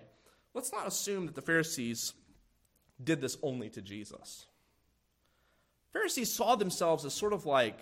let's 0.53 0.71
not 0.71 0.87
assume 0.87 1.25
that 1.25 1.35
the 1.35 1.41
Pharisees 1.41 2.13
did 3.03 3.21
this 3.21 3.37
only 3.41 3.69
to 3.69 3.81
Jesus. 3.81 4.45
Pharisees 5.93 6.31
saw 6.31 6.55
themselves 6.55 7.05
as 7.05 7.13
sort 7.13 7.33
of 7.33 7.45
like 7.45 7.79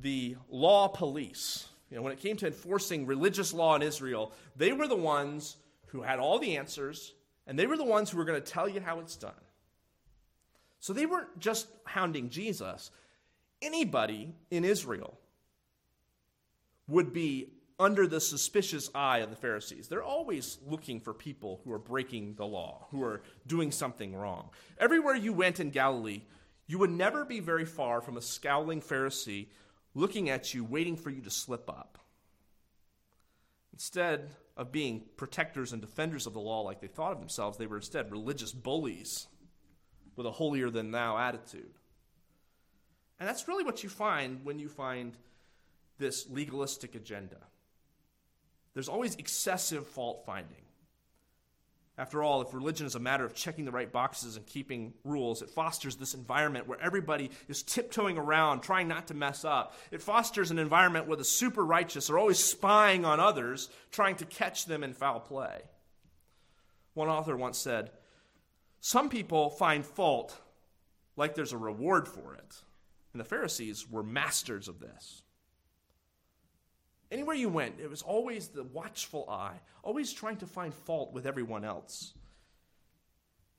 the 0.00 0.36
law 0.48 0.88
police. 0.88 1.66
You 1.90 1.96
know, 1.96 2.02
when 2.02 2.12
it 2.12 2.20
came 2.20 2.36
to 2.38 2.46
enforcing 2.46 3.06
religious 3.06 3.52
law 3.52 3.74
in 3.76 3.82
Israel, 3.82 4.32
they 4.56 4.72
were 4.72 4.88
the 4.88 4.96
ones 4.96 5.56
who 5.86 6.02
had 6.02 6.18
all 6.18 6.38
the 6.38 6.56
answers, 6.56 7.14
and 7.46 7.58
they 7.58 7.66
were 7.66 7.76
the 7.76 7.84
ones 7.84 8.10
who 8.10 8.18
were 8.18 8.24
going 8.24 8.40
to 8.40 8.52
tell 8.52 8.68
you 8.68 8.80
how 8.80 9.00
it's 9.00 9.16
done. 9.16 9.32
So 10.80 10.92
they 10.92 11.06
weren't 11.06 11.38
just 11.38 11.68
hounding 11.84 12.28
Jesus. 12.28 12.90
Anybody 13.62 14.34
in 14.50 14.64
Israel 14.64 15.18
would 16.88 17.12
be 17.12 17.48
under 17.78 18.06
the 18.06 18.20
suspicious 18.20 18.88
eye 18.94 19.18
of 19.18 19.30
the 19.30 19.36
Pharisees. 19.36 19.88
They're 19.88 20.02
always 20.02 20.58
looking 20.66 21.00
for 21.00 21.12
people 21.12 21.60
who 21.64 21.72
are 21.72 21.78
breaking 21.78 22.34
the 22.36 22.46
law, 22.46 22.86
who 22.90 23.02
are 23.02 23.22
doing 23.46 23.70
something 23.70 24.14
wrong. 24.14 24.50
Everywhere 24.78 25.14
you 25.14 25.32
went 25.32 25.60
in 25.60 25.70
Galilee, 25.70 26.22
you 26.66 26.78
would 26.78 26.90
never 26.90 27.24
be 27.24 27.40
very 27.40 27.66
far 27.66 28.00
from 28.00 28.16
a 28.16 28.22
scowling 28.22 28.80
Pharisee 28.80 29.48
looking 29.94 30.30
at 30.30 30.54
you, 30.54 30.64
waiting 30.64 30.96
for 30.96 31.10
you 31.10 31.20
to 31.20 31.30
slip 31.30 31.68
up. 31.68 31.98
Instead 33.72 34.30
of 34.56 34.72
being 34.72 35.04
protectors 35.18 35.72
and 35.72 35.82
defenders 35.82 36.26
of 36.26 36.32
the 36.32 36.40
law 36.40 36.62
like 36.62 36.80
they 36.80 36.86
thought 36.86 37.12
of 37.12 37.18
themselves, 37.18 37.58
they 37.58 37.66
were 37.66 37.76
instead 37.76 38.10
religious 38.10 38.52
bullies 38.52 39.26
with 40.16 40.26
a 40.26 40.30
holier 40.30 40.70
than 40.70 40.92
thou 40.92 41.18
attitude. 41.18 41.74
And 43.20 43.28
that's 43.28 43.48
really 43.48 43.64
what 43.64 43.82
you 43.82 43.90
find 43.90 44.44
when 44.44 44.58
you 44.58 44.68
find 44.68 45.16
this 45.98 46.26
legalistic 46.28 46.94
agenda. 46.94 47.36
There's 48.76 48.90
always 48.90 49.14
excessive 49.14 49.86
fault 49.86 50.24
finding. 50.26 50.60
After 51.96 52.22
all, 52.22 52.42
if 52.42 52.52
religion 52.52 52.86
is 52.86 52.94
a 52.94 53.00
matter 53.00 53.24
of 53.24 53.34
checking 53.34 53.64
the 53.64 53.70
right 53.70 53.90
boxes 53.90 54.36
and 54.36 54.44
keeping 54.44 54.92
rules, 55.02 55.40
it 55.40 55.48
fosters 55.48 55.96
this 55.96 56.12
environment 56.12 56.68
where 56.68 56.78
everybody 56.78 57.30
is 57.48 57.62
tiptoeing 57.62 58.18
around, 58.18 58.60
trying 58.60 58.86
not 58.86 59.06
to 59.06 59.14
mess 59.14 59.46
up. 59.46 59.78
It 59.90 60.02
fosters 60.02 60.50
an 60.50 60.58
environment 60.58 61.06
where 61.06 61.16
the 61.16 61.24
super 61.24 61.64
righteous 61.64 62.10
are 62.10 62.18
always 62.18 62.38
spying 62.38 63.06
on 63.06 63.18
others, 63.18 63.70
trying 63.92 64.16
to 64.16 64.26
catch 64.26 64.66
them 64.66 64.84
in 64.84 64.92
foul 64.92 65.20
play. 65.20 65.62
One 66.92 67.08
author 67.08 67.34
once 67.34 67.56
said, 67.56 67.92
Some 68.80 69.08
people 69.08 69.48
find 69.48 69.86
fault 69.86 70.38
like 71.16 71.34
there's 71.34 71.54
a 71.54 71.56
reward 71.56 72.08
for 72.08 72.34
it. 72.34 72.62
And 73.14 73.20
the 73.20 73.24
Pharisees 73.24 73.90
were 73.90 74.02
masters 74.02 74.68
of 74.68 74.80
this. 74.80 75.22
Anywhere 77.10 77.36
you 77.36 77.48
went, 77.48 77.78
it 77.80 77.88
was 77.88 78.02
always 78.02 78.48
the 78.48 78.64
watchful 78.64 79.28
eye, 79.30 79.60
always 79.82 80.12
trying 80.12 80.38
to 80.38 80.46
find 80.46 80.74
fault 80.74 81.12
with 81.12 81.26
everyone 81.26 81.64
else. 81.64 82.14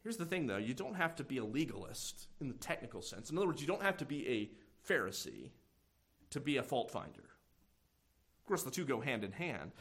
Here's 0.04 0.18
the 0.18 0.26
thing, 0.26 0.48
though 0.48 0.58
you 0.58 0.74
don't 0.74 0.96
have 0.96 1.16
to 1.18 1.24
be 1.24 1.38
a 1.38 1.46
legalist 1.46 2.28
in 2.40 2.48
the 2.48 2.54
technical 2.56 3.02
sense. 3.02 3.30
In 3.30 3.38
other 3.38 3.48
words, 3.48 3.62
you 3.62 3.68
don't 3.68 3.82
have 3.82 3.98
to 3.98 4.06
be 4.06 4.28
a 4.28 4.92
Pharisee 4.92 5.50
to 6.30 6.40
be 6.40 6.58
a 6.58 6.64
fault 6.64 6.92
finder. 6.92 7.24
Of 8.42 8.48
course, 8.48 8.64
the 8.64 8.72
two 8.72 8.86
go 8.86 9.02
hand 9.02 9.24
in 9.24 9.32
hand. 9.32 9.72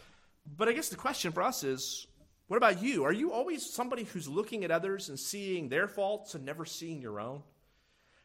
But 0.57 0.69
I 0.69 0.73
guess 0.73 0.89
the 0.89 0.97
question 0.97 1.33
for 1.33 1.43
us 1.43 1.65
is 1.65 2.07
what 2.49 2.57
about 2.57 2.83
you? 2.83 3.05
Are 3.05 3.13
you 3.13 3.33
always 3.33 3.69
somebody 3.69 4.05
who's 4.05 4.29
looking 4.29 4.65
at 4.65 4.71
others 4.71 5.09
and 5.09 5.19
seeing 5.19 5.69
their 5.69 5.89
faults 5.89 6.35
and 6.35 6.45
never 6.45 6.65
seeing 6.65 7.01
your 7.01 7.21
own? 7.21 7.43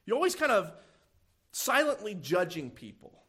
You're 0.06 0.18
always 0.18 0.36
kind 0.36 0.52
of 0.52 0.72
silently 1.52 2.14
judging 2.16 2.70
people 2.70 3.21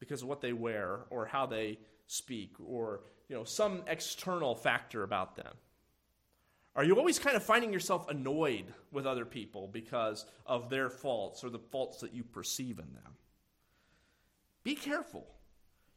because 0.00 0.22
of 0.22 0.28
what 0.28 0.40
they 0.40 0.52
wear 0.52 1.00
or 1.10 1.26
how 1.26 1.46
they 1.46 1.78
speak 2.06 2.54
or 2.58 3.02
you 3.28 3.36
know 3.36 3.44
some 3.44 3.82
external 3.86 4.56
factor 4.56 5.04
about 5.04 5.36
them. 5.36 5.54
Are 6.74 6.84
you 6.84 6.96
always 6.96 7.18
kind 7.18 7.36
of 7.36 7.42
finding 7.42 7.72
yourself 7.72 8.08
annoyed 8.08 8.72
with 8.90 9.06
other 9.06 9.24
people 9.24 9.68
because 9.68 10.24
of 10.46 10.70
their 10.70 10.88
faults 10.88 11.44
or 11.44 11.50
the 11.50 11.58
faults 11.58 11.98
that 12.00 12.14
you 12.14 12.24
perceive 12.24 12.78
in 12.78 12.94
them? 12.94 13.12
Be 14.62 14.74
careful. 14.74 15.26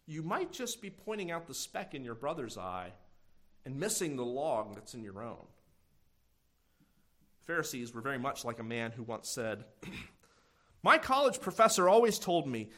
You 0.05 0.23
might 0.23 0.51
just 0.51 0.81
be 0.81 0.89
pointing 0.89 1.31
out 1.31 1.47
the 1.47 1.53
speck 1.53 1.93
in 1.93 2.03
your 2.03 2.15
brother's 2.15 2.57
eye 2.57 2.91
and 3.65 3.79
missing 3.79 4.15
the 4.15 4.25
log 4.25 4.75
that's 4.75 4.93
in 4.93 5.03
your 5.03 5.23
own. 5.23 5.45
Pharisees 7.45 7.93
were 7.93 8.01
very 8.01 8.17
much 8.17 8.43
like 8.43 8.59
a 8.59 8.63
man 8.63 8.91
who 8.91 9.03
once 9.03 9.29
said 9.29 9.65
my 10.83 10.97
college 10.97 11.39
professor 11.39 11.87
always 11.87 12.19
told 12.19 12.47
me 12.47 12.69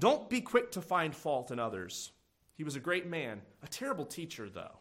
don't 0.00 0.28
be 0.28 0.40
quick 0.40 0.72
to 0.72 0.80
find 0.80 1.14
fault 1.14 1.50
in 1.50 1.58
others. 1.58 2.10
He 2.56 2.64
was 2.64 2.74
a 2.74 2.80
great 2.80 3.06
man, 3.06 3.42
a 3.62 3.68
terrible 3.68 4.04
teacher, 4.04 4.48
though. 4.48 4.78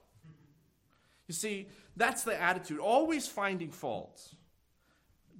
You 1.28 1.34
see, 1.34 1.68
that's 1.96 2.24
the 2.24 2.42
attitude, 2.42 2.80
always 2.80 3.28
finding 3.28 3.72
faults. 3.72 4.36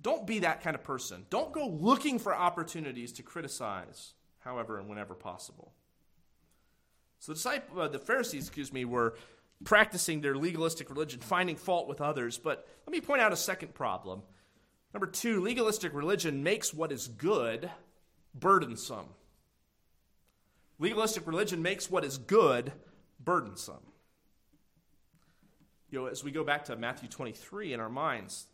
Don't 0.02 0.28
be 0.28 0.40
that 0.40 0.62
kind 0.62 0.76
of 0.76 0.84
person. 0.84 1.26
Don't 1.30 1.52
go 1.52 1.68
looking 1.68 2.20
for 2.20 2.36
opportunities 2.36 3.12
to 3.14 3.24
criticize, 3.24 4.14
however 4.40 4.78
and 4.78 4.88
whenever 4.88 5.16
possible. 5.16 5.74
So 7.20 7.34
the, 7.34 7.62
uh, 7.76 7.88
the 7.88 8.00
Pharisees, 8.00 8.48
excuse 8.48 8.72
me, 8.72 8.86
were 8.86 9.16
practicing 9.64 10.22
their 10.22 10.36
legalistic 10.36 10.90
religion, 10.90 11.20
finding 11.20 11.56
fault 11.56 11.88
with 11.88 12.02
others. 12.02 12.38
But 12.38 12.68
let 12.86 12.92
me 12.92 13.02
point 13.02 13.22
out 13.22 13.34
a 13.34 13.38
second 13.38 13.74
problem. 13.74 14.22
Number 14.94 15.08
two, 15.08 15.42
legalistic 15.42 15.94
religion 15.94 16.44
makes 16.44 16.74
what 16.74 16.92
is 16.92 17.08
good 17.08 17.70
burdensome. 18.34 19.08
Legalistic 20.80 21.28
religion 21.28 21.62
makes 21.62 21.92
what 21.92 22.06
is 22.06 22.18
good 22.18 22.72
burdensome. 23.20 23.84
You 25.90 26.00
know, 26.00 26.06
as 26.06 26.24
we 26.24 26.32
go 26.32 26.44
back 26.44 26.66
to 26.66 26.76
Matthew 26.78 27.10
23 27.10 27.74
in 27.74 27.80
our 27.80 27.90
minds, 27.90 28.48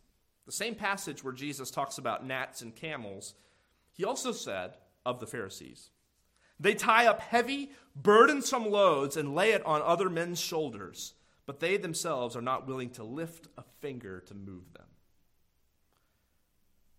the 0.44 0.52
same 0.52 0.74
passage 0.74 1.22
where 1.22 1.32
Jesus 1.32 1.70
talks 1.70 1.98
about 1.98 2.26
gnats 2.26 2.62
and 2.62 2.74
camels, 2.74 3.34
he 3.92 4.04
also 4.04 4.32
said 4.32 4.76
of 5.04 5.20
the 5.20 5.26
Pharisees, 5.26 5.90
They 6.58 6.74
tie 6.74 7.06
up 7.06 7.20
heavy, 7.20 7.70
burdensome 7.94 8.70
loads 8.70 9.16
and 9.16 9.34
lay 9.34 9.52
it 9.52 9.64
on 9.64 9.82
other 9.82 10.10
men's 10.10 10.40
shoulders, 10.40 11.14
but 11.46 11.60
they 11.60 11.76
themselves 11.76 12.34
are 12.34 12.42
not 12.42 12.66
willing 12.66 12.90
to 12.90 13.04
lift 13.04 13.48
a 13.56 13.62
finger 13.80 14.20
to 14.26 14.34
move 14.34 14.72
them. 14.72 14.86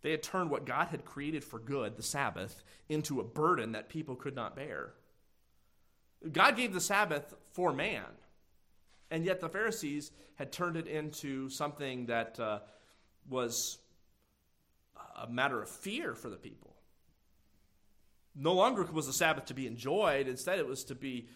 They 0.01 0.11
had 0.11 0.23
turned 0.23 0.51
what 0.51 0.65
God 0.65 0.87
had 0.89 1.03
created 1.03 1.43
for 1.43 1.59
good, 1.59 1.97
the 1.97 2.03
Sabbath, 2.03 2.63
into 2.87 3.19
a 3.19 3.25
burden 3.25 3.73
that 3.73 3.89
people 3.89 4.15
could 4.15 4.35
not 4.35 4.55
bear. 4.55 4.93
God 6.31 6.57
gave 6.57 6.73
the 6.73 6.81
Sabbath 6.81 7.33
for 7.51 7.71
man, 7.73 8.05
and 9.11 9.23
yet 9.25 9.39
the 9.39 9.49
Pharisees 9.49 10.11
had 10.35 10.51
turned 10.51 10.77
it 10.77 10.87
into 10.87 11.49
something 11.49 12.07
that 12.07 12.39
uh, 12.39 12.59
was 13.29 13.77
a 15.21 15.27
matter 15.27 15.61
of 15.61 15.69
fear 15.69 16.13
for 16.13 16.29
the 16.29 16.37
people. 16.37 16.75
No 18.35 18.53
longer 18.53 18.83
was 18.83 19.07
the 19.07 19.13
Sabbath 19.13 19.45
to 19.45 19.53
be 19.53 19.65
enjoyed, 19.65 20.27
instead, 20.27 20.59
it 20.59 20.67
was 20.67 20.83
to 20.85 20.95
be 20.95 21.27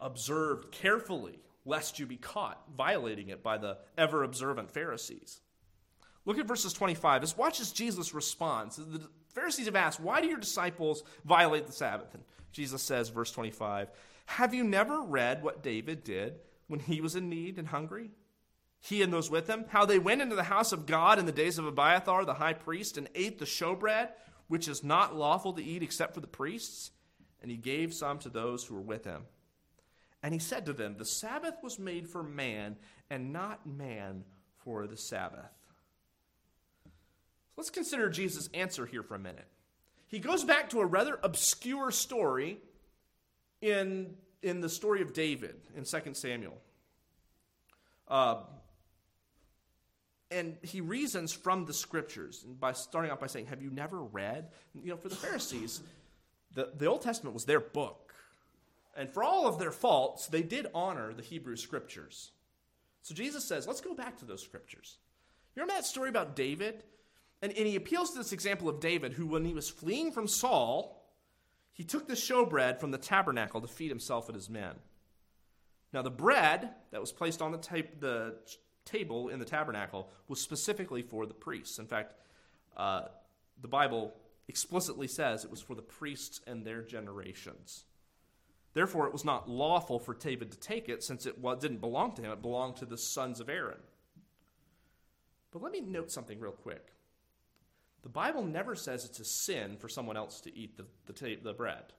observed 0.00 0.72
carefully, 0.72 1.38
lest 1.64 1.98
you 1.98 2.06
be 2.06 2.16
caught 2.16 2.60
violating 2.76 3.28
it 3.28 3.42
by 3.42 3.58
the 3.58 3.78
ever 3.96 4.24
observant 4.24 4.70
Pharisees. 4.70 5.40
Look 6.24 6.38
at 6.38 6.46
verses 6.46 6.72
25. 6.72 7.22
Just 7.22 7.38
watch 7.38 7.60
as 7.60 7.72
Jesus 7.72 8.12
responds. 8.12 8.76
The 8.76 9.08
Pharisees 9.34 9.66
have 9.66 9.76
asked, 9.76 10.00
Why 10.00 10.20
do 10.20 10.26
your 10.26 10.38
disciples 10.38 11.02
violate 11.24 11.66
the 11.66 11.72
Sabbath? 11.72 12.12
And 12.14 12.22
Jesus 12.52 12.82
says, 12.82 13.08
verse 13.08 13.30
25, 13.30 13.88
Have 14.28 14.52
you 14.52 14.62
never 14.62 15.00
read 15.00 15.42
what 15.42 15.62
David 15.62 16.04
did 16.04 16.34
when 16.66 16.80
he 16.80 17.00
was 17.00 17.16
in 17.16 17.30
need 17.30 17.58
and 17.58 17.66
hungry? 17.66 18.10
He 18.78 19.00
and 19.02 19.10
those 19.10 19.30
with 19.30 19.48
him, 19.48 19.64
how 19.70 19.86
they 19.86 19.98
went 19.98 20.20
into 20.20 20.36
the 20.36 20.44
house 20.44 20.70
of 20.70 20.84
God 20.84 21.18
in 21.18 21.24
the 21.24 21.32
days 21.32 21.58
of 21.58 21.66
Abiathar 21.66 22.26
the 22.26 22.34
high 22.34 22.52
priest 22.52 22.98
and 22.98 23.08
ate 23.14 23.38
the 23.38 23.46
showbread, 23.46 24.10
which 24.46 24.68
is 24.68 24.84
not 24.84 25.16
lawful 25.16 25.54
to 25.54 25.64
eat 25.64 25.82
except 25.82 26.12
for 26.12 26.20
the 26.20 26.26
priests, 26.26 26.90
and 27.40 27.50
he 27.50 27.56
gave 27.56 27.94
some 27.94 28.18
to 28.18 28.28
those 28.28 28.64
who 28.64 28.74
were 28.74 28.82
with 28.82 29.04
him. 29.04 29.22
And 30.22 30.34
he 30.34 30.38
said 30.38 30.66
to 30.66 30.74
them, 30.74 30.96
The 30.98 31.06
Sabbath 31.06 31.56
was 31.62 31.78
made 31.78 32.06
for 32.06 32.22
man, 32.22 32.76
and 33.08 33.32
not 33.32 33.66
man 33.66 34.24
for 34.62 34.86
the 34.86 34.98
Sabbath. 34.98 35.50
Let's 37.56 37.70
consider 37.70 38.10
Jesus' 38.10 38.50
answer 38.52 38.84
here 38.84 39.02
for 39.02 39.14
a 39.14 39.18
minute. 39.18 39.48
He 40.06 40.18
goes 40.18 40.44
back 40.44 40.68
to 40.70 40.80
a 40.80 40.86
rather 40.86 41.18
obscure 41.22 41.90
story 41.90 42.58
in, 43.60 44.14
in 44.42 44.60
the 44.60 44.68
story 44.68 45.02
of 45.02 45.12
David 45.12 45.56
in 45.76 45.84
2 45.84 46.14
Samuel. 46.14 46.56
Uh, 48.06 48.36
and 50.30 50.56
he 50.62 50.80
reasons 50.80 51.32
from 51.32 51.64
the 51.64 51.72
scriptures 51.72 52.44
by 52.60 52.72
starting 52.72 53.10
out 53.10 53.20
by 53.20 53.26
saying, 53.26 53.46
Have 53.46 53.62
you 53.62 53.70
never 53.70 54.02
read? 54.02 54.50
You 54.74 54.90
know, 54.90 54.96
for 54.96 55.08
the 55.08 55.16
Pharisees, 55.16 55.80
the, 56.54 56.70
the 56.76 56.86
Old 56.86 57.02
Testament 57.02 57.34
was 57.34 57.44
their 57.44 57.60
book. 57.60 58.14
And 58.96 59.10
for 59.10 59.22
all 59.22 59.46
of 59.46 59.58
their 59.58 59.70
faults, 59.70 60.26
they 60.26 60.42
did 60.42 60.66
honor 60.74 61.12
the 61.14 61.22
Hebrew 61.22 61.56
scriptures. 61.56 62.32
So 63.02 63.14
Jesus 63.14 63.46
says, 63.48 63.66
Let's 63.66 63.80
go 63.80 63.94
back 63.94 64.18
to 64.18 64.24
those 64.24 64.42
scriptures. 64.42 64.98
You 65.54 65.62
remember 65.62 65.80
that 65.80 65.86
story 65.86 66.08
about 66.08 66.36
David? 66.36 66.82
And, 67.40 67.52
and 67.52 67.66
he 67.66 67.76
appeals 67.76 68.10
to 68.10 68.18
this 68.18 68.32
example 68.32 68.68
of 68.68 68.80
David, 68.80 69.12
who, 69.12 69.26
when 69.28 69.44
he 69.44 69.54
was 69.54 69.70
fleeing 69.70 70.10
from 70.12 70.26
Saul, 70.26 70.97
he 71.78 71.84
took 71.84 72.08
the 72.08 72.14
showbread 72.14 72.80
from 72.80 72.90
the 72.90 72.98
tabernacle 72.98 73.60
to 73.60 73.68
feed 73.68 73.88
himself 73.88 74.28
and 74.28 74.34
his 74.34 74.50
men. 74.50 74.74
Now, 75.92 76.02
the 76.02 76.10
bread 76.10 76.70
that 76.90 77.00
was 77.00 77.12
placed 77.12 77.40
on 77.40 77.52
the, 77.52 77.58
ta- 77.58 77.88
the 78.00 78.34
table 78.84 79.28
in 79.28 79.38
the 79.38 79.44
tabernacle 79.44 80.10
was 80.26 80.40
specifically 80.40 81.02
for 81.02 81.24
the 81.24 81.34
priests. 81.34 81.78
In 81.78 81.86
fact, 81.86 82.14
uh, 82.76 83.02
the 83.62 83.68
Bible 83.68 84.12
explicitly 84.48 85.06
says 85.06 85.44
it 85.44 85.52
was 85.52 85.62
for 85.62 85.76
the 85.76 85.82
priests 85.82 86.40
and 86.48 86.64
their 86.64 86.82
generations. 86.82 87.84
Therefore, 88.74 89.06
it 89.06 89.12
was 89.12 89.24
not 89.24 89.48
lawful 89.48 90.00
for 90.00 90.14
David 90.14 90.50
to 90.50 90.58
take 90.58 90.88
it 90.88 91.04
since 91.04 91.26
it 91.26 91.40
didn't 91.60 91.80
belong 91.80 92.12
to 92.16 92.22
him, 92.22 92.32
it 92.32 92.42
belonged 92.42 92.76
to 92.78 92.86
the 92.86 92.98
sons 92.98 93.38
of 93.38 93.48
Aaron. 93.48 93.78
But 95.52 95.62
let 95.62 95.70
me 95.70 95.80
note 95.80 96.10
something 96.10 96.40
real 96.40 96.50
quick. 96.50 96.92
The 98.08 98.12
Bible 98.12 98.42
never 98.42 98.74
says 98.74 99.04
it's 99.04 99.20
a 99.20 99.24
sin 99.24 99.76
for 99.76 99.86
someone 99.86 100.16
else 100.16 100.40
to 100.40 100.58
eat 100.58 100.78
the, 100.78 100.86
the, 101.12 101.36
the 101.42 101.52
bread. 101.52 101.92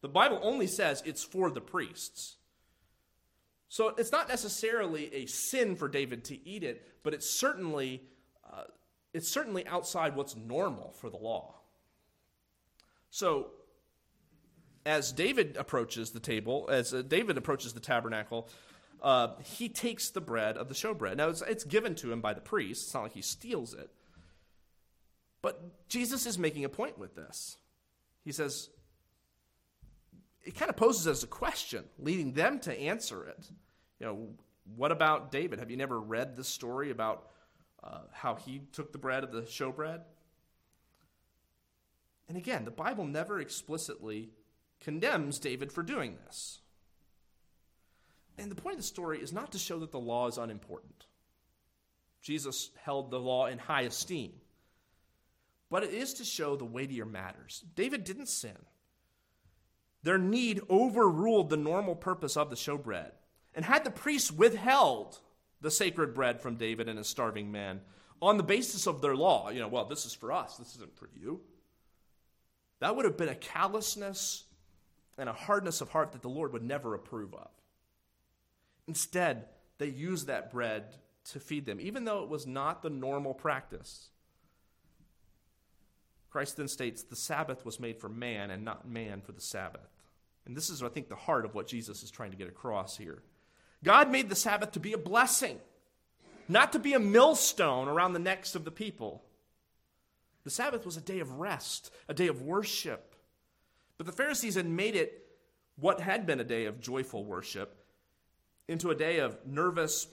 The 0.00 0.08
Bible 0.08 0.38
only 0.40 0.68
says 0.68 1.02
it's 1.04 1.24
for 1.24 1.50
the 1.50 1.60
priests. 1.60 2.36
So 3.68 3.88
it's 3.98 4.12
not 4.12 4.28
necessarily 4.28 5.12
a 5.12 5.26
sin 5.26 5.74
for 5.74 5.88
David 5.88 6.22
to 6.26 6.48
eat 6.48 6.62
it, 6.62 6.86
but 7.02 7.12
it's 7.12 7.28
certainly, 7.28 8.02
uh, 8.48 8.66
it's 9.12 9.28
certainly 9.28 9.66
outside 9.66 10.14
what's 10.14 10.36
normal 10.36 10.92
for 10.92 11.10
the 11.10 11.16
law. 11.16 11.56
So 13.10 13.48
as 14.86 15.10
David 15.10 15.56
approaches 15.56 16.12
the 16.12 16.20
table, 16.20 16.68
as 16.70 16.94
uh, 16.94 17.02
David 17.02 17.36
approaches 17.36 17.72
the 17.72 17.80
tabernacle, 17.80 18.48
uh, 19.02 19.30
he 19.42 19.68
takes 19.68 20.10
the 20.10 20.20
bread 20.20 20.56
of 20.56 20.68
the 20.68 20.74
showbread. 20.74 21.16
Now, 21.16 21.30
it's, 21.30 21.42
it's 21.42 21.64
given 21.64 21.96
to 21.96 22.12
him 22.12 22.20
by 22.20 22.32
the 22.32 22.40
priest. 22.40 22.84
It's 22.84 22.94
not 22.94 23.02
like 23.02 23.14
he 23.14 23.22
steals 23.22 23.74
it. 23.74 23.90
But 25.42 25.88
Jesus 25.88 26.24
is 26.24 26.38
making 26.38 26.64
a 26.64 26.68
point 26.68 26.98
with 26.98 27.16
this. 27.16 27.58
He 28.24 28.30
says, 28.30 28.70
it 30.44 30.56
kind 30.56 30.70
of 30.70 30.76
poses 30.76 31.06
as 31.06 31.22
a 31.24 31.26
question, 31.26 31.84
leading 31.98 32.32
them 32.32 32.60
to 32.60 32.80
answer 32.80 33.26
it. 33.26 33.50
You 33.98 34.06
know, 34.06 34.28
what 34.76 34.92
about 34.92 35.32
David? 35.32 35.58
Have 35.58 35.70
you 35.70 35.76
never 35.76 36.00
read 36.00 36.36
the 36.36 36.44
story 36.44 36.90
about 36.90 37.28
uh, 37.82 37.98
how 38.12 38.36
he 38.36 38.62
took 38.72 38.92
the 38.92 38.98
bread 38.98 39.24
of 39.24 39.32
the 39.32 39.42
showbread? 39.42 40.00
And 42.28 42.38
again, 42.38 42.64
the 42.64 42.70
Bible 42.70 43.04
never 43.04 43.40
explicitly 43.40 44.30
condemns 44.80 45.38
David 45.38 45.72
for 45.72 45.82
doing 45.82 46.16
this. 46.24 46.60
And 48.38 48.50
the 48.50 48.56
point 48.56 48.74
of 48.74 48.80
the 48.80 48.86
story 48.86 49.20
is 49.20 49.32
not 49.32 49.52
to 49.52 49.58
show 49.58 49.80
that 49.80 49.90
the 49.90 50.00
law 50.00 50.28
is 50.28 50.38
unimportant. 50.38 51.06
Jesus 52.22 52.70
held 52.82 53.10
the 53.10 53.20
law 53.20 53.46
in 53.46 53.58
high 53.58 53.82
esteem 53.82 54.32
but 55.72 55.82
it 55.82 55.94
is 55.94 56.12
to 56.12 56.24
show 56.24 56.54
the 56.54 56.66
weightier 56.66 57.06
matters. 57.06 57.64
David 57.74 58.04
didn't 58.04 58.26
sin. 58.26 58.58
Their 60.02 60.18
need 60.18 60.60
overruled 60.68 61.48
the 61.48 61.56
normal 61.56 61.96
purpose 61.96 62.36
of 62.36 62.50
the 62.50 62.56
showbread. 62.56 63.12
And 63.54 63.64
had 63.64 63.82
the 63.82 63.90
priests 63.90 64.30
withheld 64.30 65.18
the 65.62 65.70
sacred 65.70 66.12
bread 66.12 66.42
from 66.42 66.56
David 66.56 66.90
and 66.90 66.98
his 66.98 67.06
starving 67.06 67.50
men 67.50 67.80
on 68.20 68.36
the 68.36 68.42
basis 68.42 68.86
of 68.86 69.00
their 69.00 69.16
law, 69.16 69.48
you 69.48 69.60
know, 69.60 69.68
well, 69.68 69.86
this 69.86 70.04
is 70.04 70.12
for 70.12 70.30
us, 70.30 70.58
this 70.58 70.76
isn't 70.76 70.94
for 70.94 71.08
you, 71.18 71.40
that 72.80 72.94
would 72.94 73.06
have 73.06 73.16
been 73.16 73.30
a 73.30 73.34
callousness 73.34 74.44
and 75.16 75.26
a 75.26 75.32
hardness 75.32 75.80
of 75.80 75.88
heart 75.88 76.12
that 76.12 76.20
the 76.20 76.28
Lord 76.28 76.52
would 76.52 76.62
never 76.62 76.94
approve 76.94 77.32
of. 77.32 77.48
Instead, 78.86 79.46
they 79.78 79.86
used 79.86 80.26
that 80.26 80.50
bread 80.50 80.96
to 81.30 81.40
feed 81.40 81.64
them, 81.64 81.80
even 81.80 82.04
though 82.04 82.22
it 82.22 82.28
was 82.28 82.46
not 82.46 82.82
the 82.82 82.90
normal 82.90 83.32
practice. 83.32 84.10
Christ 86.32 86.56
then 86.56 86.68
states 86.68 87.02
the 87.02 87.14
Sabbath 87.14 87.66
was 87.66 87.78
made 87.78 88.00
for 88.00 88.08
man 88.08 88.50
and 88.50 88.64
not 88.64 88.88
man 88.88 89.20
for 89.20 89.32
the 89.32 89.40
Sabbath. 89.40 89.86
And 90.46 90.56
this 90.56 90.70
is, 90.70 90.82
I 90.82 90.88
think, 90.88 91.10
the 91.10 91.14
heart 91.14 91.44
of 91.44 91.54
what 91.54 91.66
Jesus 91.66 92.02
is 92.02 92.10
trying 92.10 92.30
to 92.30 92.38
get 92.38 92.48
across 92.48 92.96
here. 92.96 93.22
God 93.84 94.10
made 94.10 94.30
the 94.30 94.34
Sabbath 94.34 94.72
to 94.72 94.80
be 94.80 94.94
a 94.94 94.98
blessing, 94.98 95.58
not 96.48 96.72
to 96.72 96.78
be 96.78 96.94
a 96.94 96.98
millstone 96.98 97.86
around 97.86 98.14
the 98.14 98.18
necks 98.18 98.54
of 98.54 98.64
the 98.64 98.70
people. 98.70 99.22
The 100.44 100.50
Sabbath 100.50 100.86
was 100.86 100.96
a 100.96 101.02
day 101.02 101.20
of 101.20 101.38
rest, 101.38 101.92
a 102.08 102.14
day 102.14 102.28
of 102.28 102.40
worship. 102.40 103.14
But 103.98 104.06
the 104.06 104.12
Pharisees 104.12 104.54
had 104.54 104.66
made 104.66 104.96
it 104.96 105.26
what 105.76 106.00
had 106.00 106.26
been 106.26 106.40
a 106.40 106.44
day 106.44 106.64
of 106.64 106.80
joyful 106.80 107.24
worship 107.24 107.76
into 108.68 108.90
a 108.90 108.94
day 108.94 109.18
of 109.18 109.36
nervous, 109.46 110.06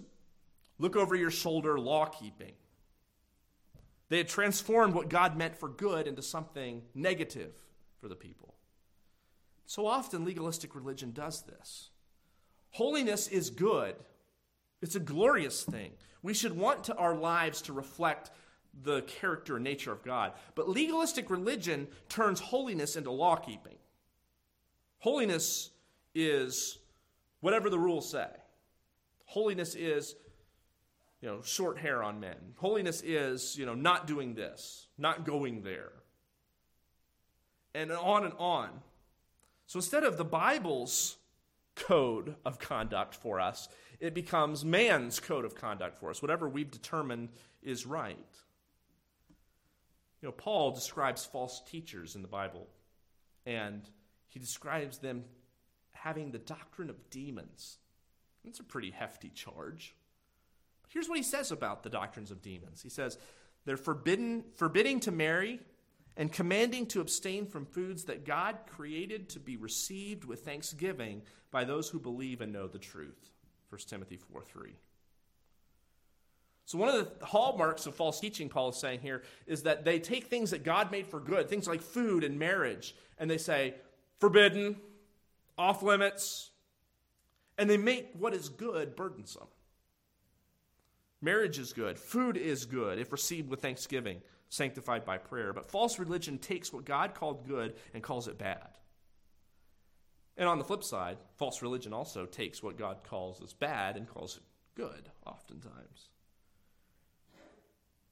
look 0.80 0.98
over 0.98 1.16
your 1.16 1.32
shoulder 1.32 1.80
law 1.80 2.06
keeping. 2.06 2.52
They 4.10 4.18
had 4.18 4.28
transformed 4.28 4.94
what 4.94 5.10
God 5.10 5.38
meant 5.38 5.56
for 5.56 5.70
good 5.70 6.08
into 6.08 6.22
something 6.22 6.82
negative 6.94 7.54
for 8.00 8.08
the 8.08 8.16
people. 8.16 8.56
So 9.66 9.86
often, 9.86 10.26
legalistic 10.26 10.76
religion 10.76 11.12
does 11.12 11.44
this. 11.44 11.92
Holiness 12.72 13.28
is 13.28 13.50
good, 13.50 13.96
it's 14.82 14.96
a 14.96 15.00
glorious 15.00 15.64
thing. 15.64 15.92
We 16.22 16.34
should 16.34 16.58
want 16.58 16.84
to 16.86 16.96
our 16.96 17.16
lives 17.16 17.62
to 17.64 17.74
reflect 17.74 18.32
the 18.84 19.02
character 19.04 19.56
and 19.56 19.64
nature 19.64 19.92
of 19.92 20.04
God. 20.04 20.34
But 20.56 20.70
legalistic 20.70 21.30
religion 21.30 21.88
turns 22.08 22.40
holiness 22.40 22.96
into 22.96 23.12
law 23.12 23.36
keeping. 23.36 23.78
Holiness 25.00 25.70
is 26.14 26.78
whatever 27.42 27.70
the 27.70 27.80
rules 27.80 28.10
say. 28.10 28.28
Holiness 29.26 29.76
is 29.76 30.16
you 31.22 31.28
know, 31.28 31.42
short 31.42 31.78
hair 31.78 32.02
on 32.02 32.20
men. 32.20 32.54
Holiness 32.58 33.02
is, 33.02 33.58
you 33.58 33.66
know, 33.66 33.76
not 33.76 34.08
doing 34.08 34.36
this, 34.36 34.88
not 34.98 35.26
going 35.26 35.64
there. 35.64 35.92
And 37.76 37.92
on 37.92 38.24
and 38.24 38.34
on. 38.38 38.70
So 39.68 39.78
instead 39.78 40.04
of 40.04 40.18
the 40.18 40.26
Bible's 40.26 41.18
code 41.76 42.36
of 42.46 42.60
conduct 42.60 43.16
for 43.16 43.40
us, 43.40 43.70
it 44.00 44.14
becomes 44.14 44.64
man's 44.64 45.20
code 45.20 45.46
of 45.46 45.56
conduct 45.56 45.98
for 45.98 46.10
us, 46.10 46.22
whatever 46.22 46.48
we've 46.48 46.72
determined 46.72 47.30
is 47.62 47.86
right. 47.86 48.18
You 50.22 50.28
know, 50.28 50.32
Paul 50.34 50.72
describes 50.72 51.26
false 51.26 51.62
teachers 51.70 52.16
in 52.16 52.22
the 52.22 52.28
Bible, 52.28 52.68
and 53.46 53.82
he 54.28 54.40
describes 54.40 54.98
them 54.98 55.24
having 55.92 56.32
the 56.32 56.40
doctrine 56.40 56.90
of 56.90 57.10
demons. 57.10 57.78
That's 58.44 58.60
a 58.60 58.64
pretty 58.64 58.92
hefty 58.92 59.30
charge. 59.30 59.96
Here's 60.90 61.08
what 61.08 61.18
he 61.18 61.24
says 61.24 61.52
about 61.52 61.84
the 61.84 61.90
doctrines 61.90 62.32
of 62.32 62.42
demons. 62.42 62.82
He 62.82 62.90
says, 62.90 63.18
they're 63.66 63.78
forbidden, 63.78 64.44
forbidding 64.56 65.00
to 65.02 65.12
marry 65.12 65.60
and 66.18 66.32
commanding 66.32 66.86
to 66.88 67.02
abstain 67.02 67.46
from 67.46 67.66
foods 67.66 68.06
that 68.06 68.26
God 68.26 68.58
created 68.68 69.30
to 69.30 69.40
be 69.40 69.56
received 69.56 70.26
with 70.26 70.44
thanksgiving 70.44 71.22
by 71.52 71.64
those 71.64 71.90
who 71.90 72.00
believe 72.00 72.42
and 72.42 72.52
know 72.52 72.68
the 72.68 72.80
truth. 72.80 73.32
1 73.70 73.80
Timothy 73.88 74.18
4 74.18 74.42
3. 74.44 74.72
So, 76.66 76.78
one 76.78 76.90
of 76.90 76.96
the 77.20 77.26
hallmarks 77.26 77.86
of 77.86 77.96
false 77.96 78.20
teaching, 78.20 78.50
Paul 78.50 78.70
is 78.70 78.76
saying 78.76 79.00
here, 79.00 79.24
is 79.48 79.64
that 79.64 79.86
they 79.86 80.00
take 80.00 80.28
things 80.28 80.52
that 80.52 80.64
God 80.64 80.92
made 80.92 81.08
for 81.08 81.20
good, 81.20 81.50
things 81.50 81.68
like 81.68 81.82
food 81.82 82.24
and 82.24 82.38
marriage, 82.38 82.96
and 83.18 83.30
they 83.30 83.38
say, 83.38 83.76
forbidden, 84.20 84.76
off 85.58 85.82
limits, 85.82 86.52
and 87.58 87.70
they 87.70 87.78
make 87.78 88.10
what 88.14 88.34
is 88.34 88.50
good 88.50 88.96
burdensome. 88.96 89.48
Marriage 91.22 91.60
is 91.60 91.74
good. 91.74 92.00
Food 92.00 92.38
is 92.38 92.66
good 92.66 93.00
if 93.00 93.12
received 93.12 93.50
with 93.50 93.62
thanksgiving, 93.62 94.22
sanctified 94.50 95.06
by 95.06 95.18
prayer. 95.18 95.54
But 95.54 95.70
false 95.70 96.00
religion 96.00 96.38
takes 96.38 96.72
what 96.72 96.86
God 96.86 97.14
called 97.14 97.48
good 97.48 97.76
and 97.94 98.02
calls 98.02 98.28
it 98.28 98.38
bad. 98.38 98.70
And 100.38 100.48
on 100.48 100.58
the 100.58 100.64
flip 100.64 100.84
side, 100.84 101.18
false 101.36 101.62
religion 101.62 101.92
also 101.92 102.26
takes 102.26 102.64
what 102.64 102.78
God 102.78 103.04
calls 103.04 103.42
as 103.44 103.54
bad 103.54 103.98
and 103.98 104.08
calls 104.08 104.38
it 104.38 104.44
good, 104.74 105.10
oftentimes. 105.26 106.10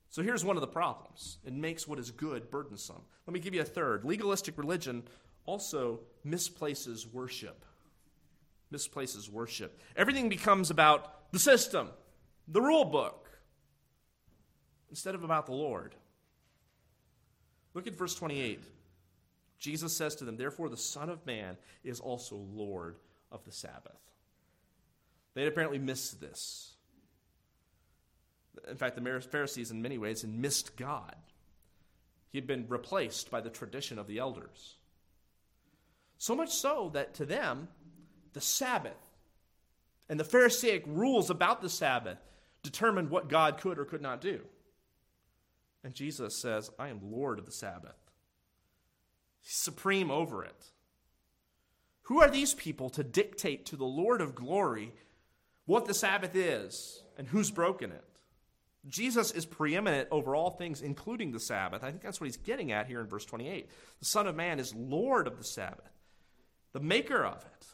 So 0.09 0.21
here's 0.21 0.43
one 0.43 0.57
of 0.57 0.61
the 0.61 0.67
problems 0.67 1.37
it 1.45 1.53
makes 1.53 1.87
what 1.87 1.99
is 1.99 2.11
good 2.11 2.51
burdensome. 2.51 3.01
Let 3.25 3.33
me 3.33 3.39
give 3.39 3.53
you 3.53 3.61
a 3.61 3.65
third. 3.65 4.03
Legalistic 4.03 4.57
religion 4.57 5.03
also 5.45 6.01
misplaces 6.25 7.07
worship. 7.07 7.63
Misplaces 8.71 9.29
worship. 9.29 9.79
Everything 9.95 10.27
becomes 10.27 10.69
about 10.69 11.31
the 11.31 11.39
system, 11.39 11.89
the 12.47 12.61
rule 12.61 12.85
book, 12.85 13.27
instead 14.89 15.15
of 15.15 15.23
about 15.23 15.45
the 15.45 15.53
Lord. 15.53 15.95
Look 17.73 17.87
at 17.87 17.95
verse 17.95 18.15
28. 18.15 18.61
Jesus 19.59 19.95
says 19.95 20.15
to 20.15 20.25
them, 20.25 20.37
Therefore, 20.37 20.69
the 20.69 20.77
Son 20.77 21.09
of 21.09 21.25
Man 21.25 21.57
is 21.83 21.99
also 21.99 22.35
Lord 22.35 22.95
of 23.31 23.43
the 23.43 23.51
Sabbath. 23.51 23.99
They 25.33 25.43
had 25.43 25.51
apparently 25.51 25.79
missed 25.79 26.21
this. 26.21 26.73
In 28.69 28.77
fact, 28.77 28.95
the 28.95 29.21
Pharisees, 29.21 29.71
in 29.71 29.81
many 29.81 29.97
ways, 29.97 30.21
had 30.21 30.31
missed 30.31 30.75
God. 30.75 31.15
He 32.31 32.37
had 32.37 32.47
been 32.47 32.65
replaced 32.67 33.29
by 33.29 33.41
the 33.41 33.49
tradition 33.49 33.99
of 33.99 34.07
the 34.07 34.19
elders. 34.19 34.77
So 36.17 36.35
much 36.35 36.51
so 36.51 36.89
that 36.93 37.13
to 37.15 37.25
them, 37.25 37.67
the 38.33 38.41
Sabbath 38.41 38.97
and 40.09 40.19
the 40.19 40.23
Pharisaic 40.23 40.83
rules 40.87 41.29
about 41.29 41.61
the 41.61 41.69
Sabbath 41.69 42.17
determined 42.69 43.09
what 43.09 43.29
God 43.29 43.59
could 43.59 43.79
or 43.79 43.85
could 43.85 44.01
not 44.01 44.21
do. 44.21 44.41
And 45.83 45.93
Jesus 45.93 46.41
says, 46.41 46.69
I 46.77 46.89
am 46.89 46.99
Lord 47.01 47.39
of 47.39 47.45
the 47.45 47.51
Sabbath, 47.51 47.95
He's 49.41 49.55
supreme 49.55 50.11
over 50.11 50.43
it. 50.43 50.71
Who 52.03 52.21
are 52.21 52.29
these 52.29 52.53
people 52.53 52.89
to 52.91 53.03
dictate 53.03 53.65
to 53.67 53.75
the 53.75 53.85
Lord 53.85 54.21
of 54.21 54.33
glory 54.33 54.93
what 55.65 55.85
the 55.85 55.93
Sabbath 55.93 56.35
is 56.35 57.03
and 57.17 57.27
who's 57.27 57.51
broken 57.51 57.91
it? 57.91 58.03
Jesus 58.87 59.31
is 59.31 59.45
preeminent 59.45 60.07
over 60.11 60.35
all 60.35 60.51
things, 60.51 60.81
including 60.81 61.31
the 61.31 61.39
Sabbath. 61.39 61.83
I 61.83 61.89
think 61.89 62.01
that's 62.01 62.21
what 62.21 62.27
he's 62.27 62.37
getting 62.37 62.71
at 62.71 62.87
here 62.87 63.01
in 63.01 63.07
verse 63.07 63.25
28. 63.25 63.69
The 63.99 64.05
Son 64.05 64.27
of 64.27 64.35
Man 64.35 64.59
is 64.59 64.73
Lord 64.73 65.27
of 65.27 65.37
the 65.37 65.43
Sabbath, 65.43 65.91
the 66.71 66.79
maker 66.79 67.25
of 67.25 67.43
it. 67.43 67.67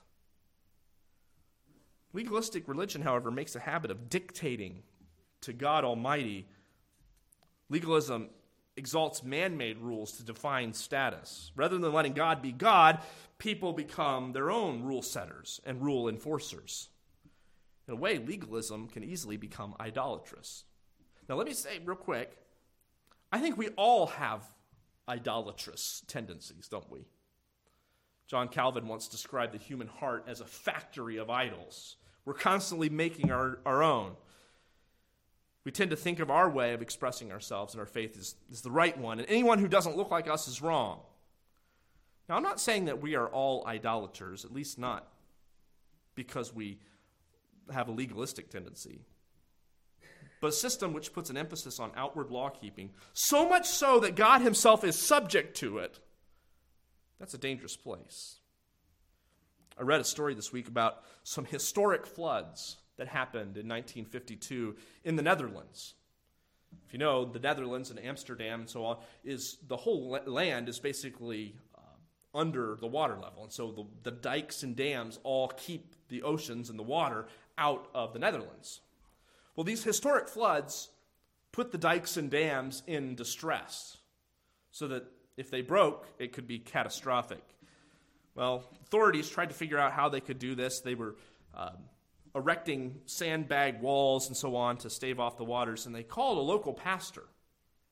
Legalistic 2.13 2.67
religion, 2.67 3.01
however, 3.01 3.31
makes 3.31 3.55
a 3.55 3.59
habit 3.59 3.91
of 3.91 4.09
dictating 4.09 4.83
to 5.41 5.51
God 5.51 5.83
Almighty. 5.83 6.47
Legalism 7.69 8.29
exalts 8.77 9.23
man 9.23 9.57
made 9.57 9.77
rules 9.79 10.13
to 10.13 10.23
define 10.23 10.73
status. 10.73 11.51
Rather 11.55 11.77
than 11.77 11.91
letting 11.91 12.13
God 12.13 12.41
be 12.41 12.51
God, 12.51 12.99
people 13.37 13.73
become 13.73 14.31
their 14.31 14.51
own 14.51 14.83
rule 14.83 15.01
setters 15.01 15.59
and 15.65 15.81
rule 15.81 16.07
enforcers. 16.07 16.89
In 17.87 17.93
a 17.93 17.97
way, 17.97 18.17
legalism 18.17 18.87
can 18.87 19.03
easily 19.03 19.37
become 19.37 19.75
idolatrous. 19.79 20.63
Now, 21.27 21.35
let 21.35 21.47
me 21.47 21.53
say 21.53 21.79
real 21.83 21.97
quick 21.97 22.37
I 23.31 23.39
think 23.39 23.57
we 23.57 23.69
all 23.69 24.07
have 24.07 24.43
idolatrous 25.09 26.03
tendencies, 26.07 26.67
don't 26.67 26.89
we? 26.91 27.07
John 28.27 28.47
Calvin 28.47 28.87
once 28.87 29.07
described 29.07 29.53
the 29.53 29.57
human 29.57 29.87
heart 29.87 30.25
as 30.27 30.39
a 30.39 30.45
factory 30.45 31.17
of 31.17 31.29
idols. 31.29 31.97
We're 32.25 32.33
constantly 32.33 32.89
making 32.89 33.31
our, 33.31 33.59
our 33.65 33.83
own. 33.83 34.13
We 35.65 35.71
tend 35.71 35.91
to 35.91 35.97
think 35.97 36.19
of 36.19 36.29
our 36.29 36.49
way 36.49 36.73
of 36.73 36.81
expressing 36.81 37.31
ourselves 37.31 37.73
and 37.73 37.79
our 37.79 37.85
faith 37.85 38.17
is, 38.17 38.35
is 38.51 38.61
the 38.61 38.71
right 38.71 38.97
one, 38.97 39.19
and 39.19 39.29
anyone 39.29 39.59
who 39.59 39.67
doesn't 39.67 39.95
look 39.95 40.11
like 40.11 40.29
us 40.29 40.47
is 40.47 40.61
wrong. 40.61 40.99
Now, 42.27 42.35
I'm 42.35 42.43
not 42.43 42.59
saying 42.59 42.85
that 42.85 43.01
we 43.01 43.15
are 43.15 43.27
all 43.27 43.65
idolaters, 43.67 44.45
at 44.45 44.53
least 44.53 44.79
not 44.79 45.07
because 46.15 46.53
we 46.53 46.79
have 47.71 47.87
a 47.87 47.91
legalistic 47.91 48.49
tendency 48.49 49.01
but 50.43 50.49
a 50.49 50.51
system 50.51 50.91
which 50.91 51.13
puts 51.13 51.29
an 51.29 51.37
emphasis 51.37 51.79
on 51.79 51.89
outward 51.95 52.29
law 52.29 52.49
keeping, 52.49 52.89
so 53.13 53.47
much 53.47 53.65
so 53.65 54.01
that 54.01 54.13
God 54.13 54.41
Himself 54.41 54.83
is 54.83 54.99
subject 54.99 55.55
to 55.59 55.77
it. 55.77 56.01
That's 57.17 57.33
a 57.33 57.37
dangerous 57.37 57.77
place. 57.77 58.39
I 59.77 59.83
read 59.83 60.01
a 60.01 60.05
story 60.05 60.33
this 60.33 60.51
week 60.51 60.67
about 60.67 61.03
some 61.23 61.45
historic 61.45 62.05
floods 62.05 62.77
that 62.97 63.07
happened 63.07 63.57
in 63.57 63.67
1952 63.67 64.75
in 65.03 65.15
the 65.15 65.23
Netherlands. 65.23 65.95
If 66.85 66.93
you 66.93 66.99
know, 66.99 67.25
the 67.25 67.39
Netherlands 67.39 67.89
and 67.89 67.99
Amsterdam 67.99 68.61
and 68.61 68.69
so 68.69 68.85
on, 68.85 68.97
is 69.23 69.57
the 69.67 69.77
whole 69.77 70.19
land 70.25 70.69
is 70.69 70.79
basically 70.79 71.55
uh, 71.75 72.37
under 72.37 72.77
the 72.79 72.87
water 72.87 73.15
level. 73.15 73.43
And 73.43 73.51
so 73.51 73.71
the, 73.71 74.11
the 74.11 74.15
dikes 74.15 74.63
and 74.63 74.75
dams 74.75 75.19
all 75.23 75.49
keep 75.49 75.95
the 76.09 76.23
oceans 76.23 76.69
and 76.69 76.77
the 76.77 76.83
water 76.83 77.27
out 77.57 77.87
of 77.93 78.13
the 78.13 78.19
Netherlands. 78.19 78.81
Well, 79.55 79.63
these 79.63 79.83
historic 79.83 80.27
floods 80.27 80.89
put 81.51 81.71
the 81.71 81.77
dikes 81.77 82.17
and 82.17 82.29
dams 82.29 82.83
in 82.87 83.15
distress 83.15 83.97
so 84.71 84.87
that 84.87 85.05
if 85.37 85.49
they 85.49 85.61
broke, 85.61 86.07
it 86.19 86.33
could 86.33 86.47
be 86.47 86.59
catastrophic. 86.59 87.43
Well, 88.35 88.63
authorities 88.83 89.29
tried 89.29 89.49
to 89.49 89.55
figure 89.55 89.77
out 89.77 89.91
how 89.91 90.09
they 90.09 90.21
could 90.21 90.39
do 90.39 90.55
this. 90.55 90.81
They 90.81 90.95
were 90.95 91.15
um, 91.53 91.77
erecting 92.35 93.01
sandbag 93.05 93.81
walls 93.81 94.27
and 94.27 94.35
so 94.35 94.55
on 94.55 94.77
to 94.77 94.89
stave 94.89 95.19
off 95.19 95.37
the 95.37 95.43
waters, 95.43 95.85
and 95.85 95.93
they 95.93 96.03
called 96.03 96.37
a 96.37 96.41
local 96.41 96.73
pastor 96.73 97.23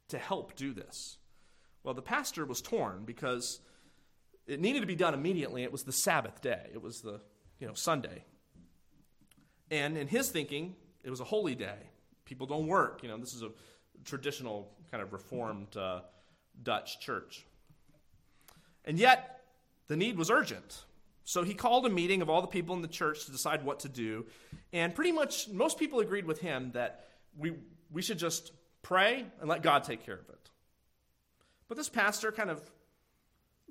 to 0.09 0.17
help 0.17 0.55
do 0.55 0.73
this. 0.73 1.17
Well, 1.83 1.93
the 1.93 2.01
pastor 2.01 2.45
was 2.45 2.61
torn 2.61 3.03
because 3.05 3.59
it 4.47 4.59
needed 4.59 4.81
to 4.81 4.87
be 4.87 4.95
done 4.95 5.13
immediately. 5.13 5.63
It 5.63 5.71
was 5.71 5.83
the 5.83 5.91
Sabbath 5.91 6.41
day, 6.41 6.69
it 6.73 6.81
was 6.81 7.01
the 7.01 7.21
you 7.59 7.67
know, 7.67 7.73
Sunday. 7.73 8.25
And 9.69 9.97
in 9.97 10.07
his 10.07 10.29
thinking, 10.29 10.75
it 11.03 11.09
was 11.09 11.21
a 11.21 11.23
holy 11.23 11.55
day. 11.55 11.77
People 12.25 12.47
don't 12.47 12.67
work. 12.67 13.01
You 13.03 13.09
know, 13.09 13.17
this 13.17 13.33
is 13.33 13.43
a 13.43 13.51
traditional 14.03 14.69
kind 14.89 15.01
of 15.01 15.13
reformed 15.13 15.77
uh, 15.77 16.01
Dutch 16.61 16.99
church. 16.99 17.45
And 18.83 18.97
yet, 18.97 19.40
the 19.91 19.97
need 19.97 20.17
was 20.17 20.31
urgent. 20.31 20.85
So 21.25 21.43
he 21.43 21.53
called 21.53 21.85
a 21.85 21.89
meeting 21.89 22.21
of 22.21 22.29
all 22.29 22.39
the 22.39 22.47
people 22.47 22.73
in 22.77 22.81
the 22.81 22.87
church 22.87 23.25
to 23.25 23.31
decide 23.33 23.65
what 23.65 23.81
to 23.81 23.89
do. 23.89 24.25
And 24.71 24.95
pretty 24.95 25.11
much 25.11 25.49
most 25.49 25.77
people 25.77 25.99
agreed 25.99 26.25
with 26.25 26.39
him 26.39 26.71
that 26.75 27.09
we, 27.37 27.55
we 27.91 28.01
should 28.01 28.17
just 28.17 28.53
pray 28.83 29.25
and 29.41 29.49
let 29.49 29.63
God 29.63 29.83
take 29.83 30.05
care 30.05 30.15
of 30.15 30.29
it. 30.29 30.49
But 31.67 31.75
this 31.75 31.89
pastor, 31.89 32.31
kind 32.31 32.49
of 32.49 32.61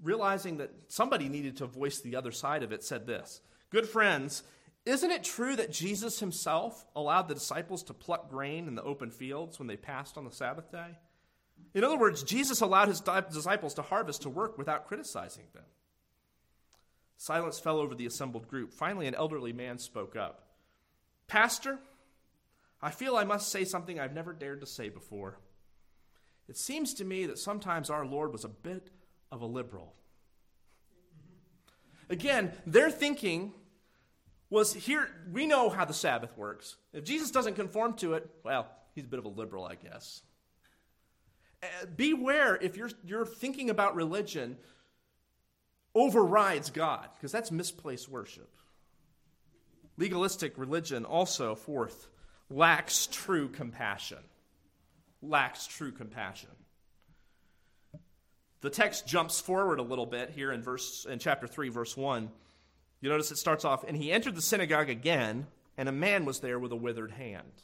realizing 0.02 0.58
that 0.58 0.70
somebody 0.88 1.30
needed 1.30 1.56
to 1.56 1.66
voice 1.66 2.00
the 2.00 2.16
other 2.16 2.32
side 2.32 2.62
of 2.62 2.70
it, 2.70 2.84
said 2.84 3.06
this 3.06 3.40
Good 3.70 3.88
friends, 3.88 4.42
isn't 4.84 5.10
it 5.10 5.24
true 5.24 5.56
that 5.56 5.72
Jesus 5.72 6.20
himself 6.20 6.84
allowed 6.94 7.28
the 7.28 7.34
disciples 7.34 7.82
to 7.84 7.94
pluck 7.94 8.28
grain 8.28 8.68
in 8.68 8.74
the 8.74 8.82
open 8.82 9.10
fields 9.10 9.58
when 9.58 9.68
they 9.68 9.78
passed 9.78 10.18
on 10.18 10.26
the 10.26 10.30
Sabbath 10.30 10.70
day? 10.70 10.98
In 11.72 11.82
other 11.82 11.96
words, 11.96 12.22
Jesus 12.22 12.60
allowed 12.60 12.88
his 12.88 13.00
disciples 13.00 13.72
to 13.74 13.82
harvest 13.82 14.20
to 14.22 14.28
work 14.28 14.58
without 14.58 14.86
criticizing 14.86 15.44
them. 15.54 15.64
Silence 17.20 17.60
fell 17.60 17.78
over 17.78 17.94
the 17.94 18.06
assembled 18.06 18.48
group. 18.48 18.72
Finally, 18.72 19.06
an 19.06 19.14
elderly 19.14 19.52
man 19.52 19.76
spoke 19.76 20.16
up 20.16 20.46
Pastor, 21.28 21.78
I 22.80 22.90
feel 22.90 23.14
I 23.14 23.24
must 23.24 23.50
say 23.50 23.66
something 23.66 24.00
I've 24.00 24.14
never 24.14 24.32
dared 24.32 24.62
to 24.62 24.66
say 24.66 24.88
before. 24.88 25.38
It 26.48 26.56
seems 26.56 26.94
to 26.94 27.04
me 27.04 27.26
that 27.26 27.38
sometimes 27.38 27.90
our 27.90 28.06
Lord 28.06 28.32
was 28.32 28.46
a 28.46 28.48
bit 28.48 28.88
of 29.30 29.42
a 29.42 29.46
liberal. 29.46 29.92
Again, 32.08 32.52
they're 32.66 32.90
thinking 32.90 33.52
was 34.48 34.72
here, 34.72 35.06
we 35.30 35.46
know 35.46 35.68
how 35.68 35.84
the 35.84 35.92
Sabbath 35.92 36.34
works. 36.38 36.76
If 36.94 37.04
Jesus 37.04 37.30
doesn't 37.30 37.54
conform 37.54 37.94
to 37.98 38.14
it, 38.14 38.30
well, 38.44 38.66
he's 38.94 39.04
a 39.04 39.08
bit 39.08 39.18
of 39.18 39.26
a 39.26 39.28
liberal, 39.28 39.66
I 39.66 39.74
guess. 39.74 40.22
Uh, 41.62 41.66
beware 41.94 42.56
if 42.56 42.78
you're, 42.78 42.90
you're 43.04 43.26
thinking 43.26 43.68
about 43.68 43.94
religion 43.94 44.56
overrides 45.94 46.70
God, 46.70 47.08
because 47.16 47.32
that's 47.32 47.50
misplaced 47.50 48.08
worship. 48.08 48.50
Legalistic 49.96 50.56
religion 50.56 51.04
also, 51.04 51.54
fourth, 51.54 52.08
lacks 52.48 53.06
true 53.06 53.48
compassion. 53.48 54.18
Lacks 55.22 55.66
true 55.66 55.92
compassion. 55.92 56.50
The 58.62 58.70
text 58.70 59.06
jumps 59.06 59.40
forward 59.40 59.78
a 59.78 59.82
little 59.82 60.06
bit 60.06 60.30
here 60.30 60.52
in 60.52 60.62
verse 60.62 61.06
in 61.08 61.18
chapter 61.18 61.46
3 61.46 61.68
verse 61.70 61.96
1 61.96 62.30
you 63.00 63.08
notice 63.08 63.30
it 63.30 63.38
starts 63.38 63.64
off, 63.64 63.84
and 63.84 63.96
he 63.96 64.12
entered 64.12 64.34
the 64.34 64.42
synagogue 64.42 64.90
again, 64.90 65.46
and 65.76 65.88
a 65.88 65.92
man 65.92 66.24
was 66.24 66.40
there 66.40 66.58
with 66.58 66.72
a 66.72 66.76
withered 66.76 67.12
hand. 67.12 67.62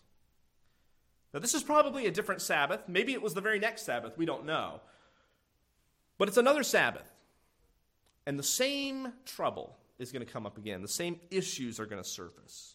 Now, 1.34 1.40
this 1.40 1.54
is 1.54 1.62
probably 1.62 2.06
a 2.06 2.10
different 2.10 2.40
Sabbath. 2.40 2.88
Maybe 2.88 3.12
it 3.12 3.20
was 3.20 3.34
the 3.34 3.42
very 3.42 3.58
next 3.58 3.82
Sabbath. 3.82 4.16
We 4.16 4.24
don't 4.24 4.46
know. 4.46 4.80
But 6.16 6.28
it's 6.28 6.38
another 6.38 6.62
Sabbath. 6.62 7.10
And 8.26 8.38
the 8.38 8.42
same 8.42 9.12
trouble 9.24 9.76
is 9.98 10.12
going 10.12 10.24
to 10.24 10.30
come 10.30 10.46
up 10.46 10.58
again. 10.58 10.82
The 10.82 10.88
same 10.88 11.20
issues 11.30 11.78
are 11.78 11.86
going 11.86 12.02
to 12.02 12.08
surface. 12.08 12.74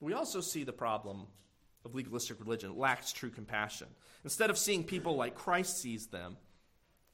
We 0.00 0.12
also 0.12 0.40
see 0.40 0.64
the 0.64 0.72
problem 0.72 1.26
of 1.84 1.94
legalistic 1.94 2.38
religion. 2.40 2.76
Lacks 2.76 3.12
true 3.12 3.30
compassion. 3.30 3.88
Instead 4.22 4.50
of 4.50 4.58
seeing 4.58 4.84
people 4.84 5.16
like 5.16 5.34
Christ 5.34 5.78
sees 5.80 6.06
them, 6.08 6.36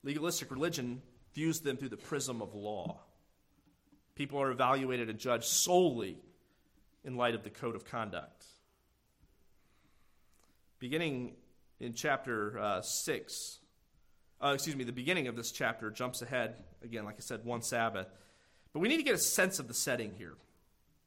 legalistic 0.03 0.51
religion 0.51 1.03
views 1.35 1.61
them 1.61 1.77
through 1.77 1.89
the 1.91 1.97
prism 1.97 2.43
of 2.43 2.55
law. 2.55 3.01
People 4.17 4.43
are 4.43 4.51
evaluated 4.51 5.09
and 5.09 5.19
judged 5.19 5.45
solely 5.45 6.19
in 7.05 7.17
light 7.17 7.35
of 7.35 7.45
the 7.45 7.51
code 7.51 7.77
of 7.77 7.85
conduct. 7.85 8.45
Beginning 10.79 11.37
in 11.79 11.95
chapter 11.95 12.59
uh, 12.59 12.83
6, 12.83 13.60
uh, 14.43 14.53
excuse 14.55 14.77
me, 14.77 14.85
the 14.85 14.93
beginning 14.93 15.29
of 15.29 15.37
this 15.37 15.53
chapter 15.53 15.91
jumps 15.91 16.23
ahead, 16.23 16.55
again, 16.83 17.05
like 17.05 17.17
I 17.17 17.21
said, 17.21 17.45
one 17.45 17.63
Sabbath. 17.63 18.09
But 18.73 18.81
we 18.81 18.89
need 18.89 18.99
to 18.99 19.03
get 19.03 19.15
a 19.15 19.19
sense 19.19 19.59
of 19.59 19.69
the 19.69 19.75
setting 19.75 20.13
here. 20.17 20.35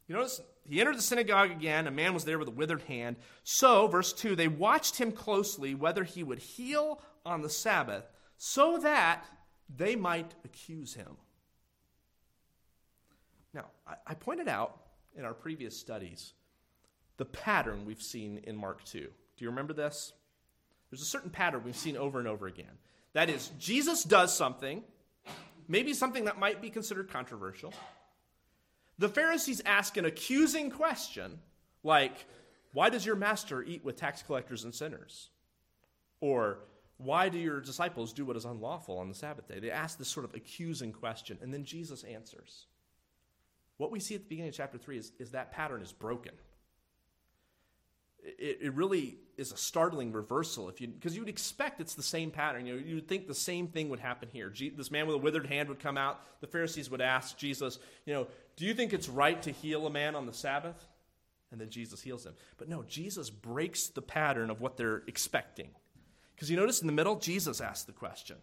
You 0.08 0.16
notice 0.16 0.42
he 0.70 0.80
entered 0.80 0.98
the 0.98 1.02
synagogue 1.02 1.52
again. 1.52 1.88
A 1.88 1.92
man 1.92 2.14
was 2.14 2.26
there 2.26 2.38
with 2.38 2.48
a 2.48 2.52
withered 2.52 2.84
hand. 2.84 3.16
So, 3.44 3.88
verse 3.88 4.14
2, 4.14 4.36
they 4.36 4.48
watched 4.48 4.98
him 4.98 5.12
closely 5.12 5.76
whether 5.76 6.04
he 6.04 6.24
would 6.24 6.40
heal 6.40 7.02
on 7.26 7.42
the 7.42 7.50
Sabbath 7.50 8.04
so 8.38 8.78
that 8.80 9.26
they 9.76 9.96
might 9.96 10.34
accuse 10.44 10.94
him. 10.94 11.18
Now, 13.54 13.66
I, 13.88 13.96
I 14.08 14.14
pointed 14.14 14.48
out 14.48 14.78
in 15.16 15.26
our 15.26 15.34
previous 15.34 15.80
studies 15.80 16.34
the 17.18 17.26
pattern 17.26 17.86
we've 17.86 18.02
seen 18.02 18.42
in 18.44 18.58
Mark 18.58 18.84
2. 18.84 19.00
Do 19.00 19.10
you 19.38 19.50
remember 19.50 19.74
this? 19.74 20.14
There's 20.90 21.02
a 21.02 21.06
certain 21.06 21.30
pattern 21.30 21.64
we've 21.64 21.76
seen 21.76 21.98
over 21.98 22.20
and 22.20 22.28
over 22.28 22.48
again. 22.48 22.78
That 23.14 23.30
is, 23.30 23.52
Jesus 23.60 24.04
does 24.04 24.36
something, 24.36 24.84
maybe 25.68 25.94
something 25.94 26.26
that 26.26 26.40
might 26.40 26.62
be 26.62 26.70
considered 26.70 27.10
controversial. 27.10 27.74
The 28.98 29.10
Pharisees 29.10 29.62
ask 29.66 29.98
an 29.98 30.06
accusing 30.06 30.70
question 30.72 31.40
like, 31.84 32.26
Why 32.74 32.90
does 32.90 33.06
your 33.06 33.16
master 33.16 33.64
eat 33.64 33.84
with 33.84 33.98
tax 33.98 34.24
collectors 34.24 34.64
and 34.64 34.74
sinners? 34.74 35.30
Or, 36.20 36.60
Why 36.98 37.30
do 37.30 37.38
your 37.38 37.60
disciples 37.60 38.14
do 38.14 38.26
what 38.26 38.36
is 38.36 38.46
unlawful 38.46 38.98
on 38.98 39.10
the 39.10 39.16
Sabbath 39.16 39.48
day? 39.48 39.60
They 39.60 39.72
ask 39.72 39.98
this 39.98 40.08
sort 40.08 40.26
of 40.26 40.34
accusing 40.34 40.92
question, 40.92 41.38
and 41.42 41.54
then 41.54 41.66
Jesus 41.66 42.04
answers. 42.04 42.66
What 43.78 43.92
we 43.92 44.00
see 44.00 44.16
at 44.16 44.22
the 44.22 44.30
beginning 44.30 44.50
of 44.50 44.56
chapter 44.56 44.78
3 44.78 44.98
is, 44.98 45.12
is 45.20 45.32
that 45.32 45.52
pattern 45.52 45.82
is 45.82 45.92
broken 45.92 46.34
it, 48.24 48.60
it 48.62 48.74
really 48.74 49.18
is 49.38 49.52
a 49.52 49.58
startling 49.58 50.12
reversal 50.12 50.70
if 50.70 50.80
you 50.80 50.88
because 50.88 51.16
you 51.16 51.22
would 51.22 51.30
expect 51.30 51.82
it's 51.82 51.96
the 51.96 52.04
same 52.04 52.32
pattern. 52.32 52.66
You 52.66 52.76
know, 52.76 52.84
you 52.86 52.96
would 52.96 53.08
think 53.08 53.28
the 53.28 53.34
same 53.34 53.68
thing 53.68 53.90
would 53.90 54.00
happen 54.00 54.30
here. 54.32 54.52
this 54.76 54.92
man 54.92 55.08
with 55.08 55.16
a 55.16 55.20
withered 55.20 55.48
hand 55.48 55.70
would 55.70 55.80
come 55.80 55.98
out. 55.98 56.22
The 56.42 56.48
Pharisees 56.48 56.90
would 56.90 57.02
ask 57.02 57.38
Jesus, 57.38 57.80
you 58.06 58.14
know, 58.14 58.28
do 58.56 58.66
you 58.66 58.74
think 58.74 58.94
it's 58.94 59.10
right 59.10 59.42
to 59.44 59.52
heal 59.52 59.88
a 59.88 59.90
man 59.90 60.16
on 60.16 60.26
the 60.26 60.34
Sabbath? 60.34 60.88
And 61.52 61.62
then 61.62 61.70
Jesus 61.70 62.02
heals 62.02 62.26
him. 62.26 62.34
But 62.58 62.68
no, 62.68 62.84
Jesus 62.84 63.30
breaks 63.30 63.88
the 63.88 64.02
pattern 64.02 64.50
of 64.50 64.60
what 64.60 64.76
they're 64.76 65.04
expecting. 65.08 65.70
Because 66.36 66.50
you 66.50 66.58
notice 66.58 66.82
in 66.82 66.88
the 66.88 66.94
middle, 66.94 67.18
Jesus 67.18 67.62
asked 67.62 67.86
the 67.86 67.94
question. 67.94 68.38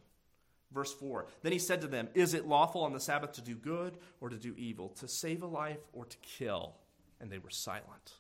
Verse 0.73 0.93
4 0.93 1.27
Then 1.43 1.53
he 1.53 1.59
said 1.59 1.81
to 1.81 1.89
them, 1.89 2.09
Is 2.15 2.35
it 2.35 2.47
lawful 2.47 2.83
on 2.83 2.93
the 2.93 3.01
Sabbath 3.01 3.33
to 3.33 3.41
do 3.41 3.57
good 3.57 3.99
or 4.21 4.29
to 4.29 4.37
do 4.37 4.55
evil, 4.57 4.91
to 5.01 5.09
save 5.09 5.43
a 5.43 5.47
life 5.47 5.81
or 5.93 6.05
to 6.05 6.17
kill? 6.19 6.77
And 7.21 7.31
they 7.31 7.39
were 7.39 7.51
silent. 7.51 8.15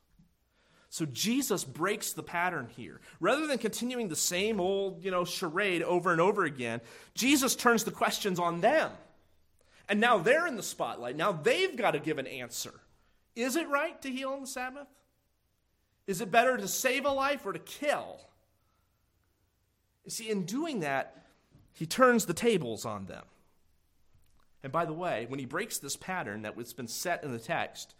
So 0.91 1.07
Jesus 1.07 1.63
breaks 1.63 2.13
the 2.13 2.23
pattern 2.23 2.69
here. 2.77 3.01
Rather 3.21 3.47
than 3.47 3.59
continuing 3.59 4.09
the 4.09 4.17
same 4.17 4.61
old, 4.61 5.05
you 5.05 5.13
know, 5.13 5.25
charade 5.25 5.83
over 5.83 6.11
and 6.11 6.21
over 6.21 6.45
again, 6.45 6.81
Jesus 7.15 7.55
turns 7.55 7.85
the 7.85 7.93
questions 7.93 8.41
on 8.41 8.61
them. 8.61 8.91
And 9.89 10.01
now 10.01 10.19
they're 10.19 10.49
in 10.49 10.57
the 10.57 10.65
spotlight. 10.65 11.17
Now 11.17 11.31
they've 11.31 11.77
got 11.77 11.93
to 11.93 12.01
give 12.01 12.19
an 12.19 12.27
answer. 12.27 12.75
Is 13.37 13.55
it 13.55 13.69
right 13.69 14.01
to 14.03 14.11
heal 14.11 14.31
on 14.31 14.41
the 14.41 14.47
Sabbath? 14.49 14.89
Is 16.09 16.21
it 16.21 16.33
better 16.33 16.57
to 16.57 16.67
save 16.67 17.07
a 17.07 17.11
life 17.11 17.47
or 17.47 17.53
to 17.53 17.61
kill? 17.61 18.21
You 20.05 20.11
see, 20.11 20.29
in 20.29 20.45
doing 20.45 20.81
that, 20.81 21.25
he 21.73 21.87
turns 21.87 22.27
the 22.27 22.35
tables 22.35 22.85
on 22.85 23.07
them. 23.07 23.25
And 24.65 24.73
by 24.73 24.87
the 24.87 24.93
way, 24.93 25.27
when 25.29 25.39
he 25.39 25.47
breaks 25.47 25.79
this 25.79 25.97
pattern 25.97 26.43
that 26.43 26.57
has 26.57 26.73
been 26.73 26.89
set 26.89 27.23
in 27.23 27.31
the 27.31 27.39
text, 27.39 27.95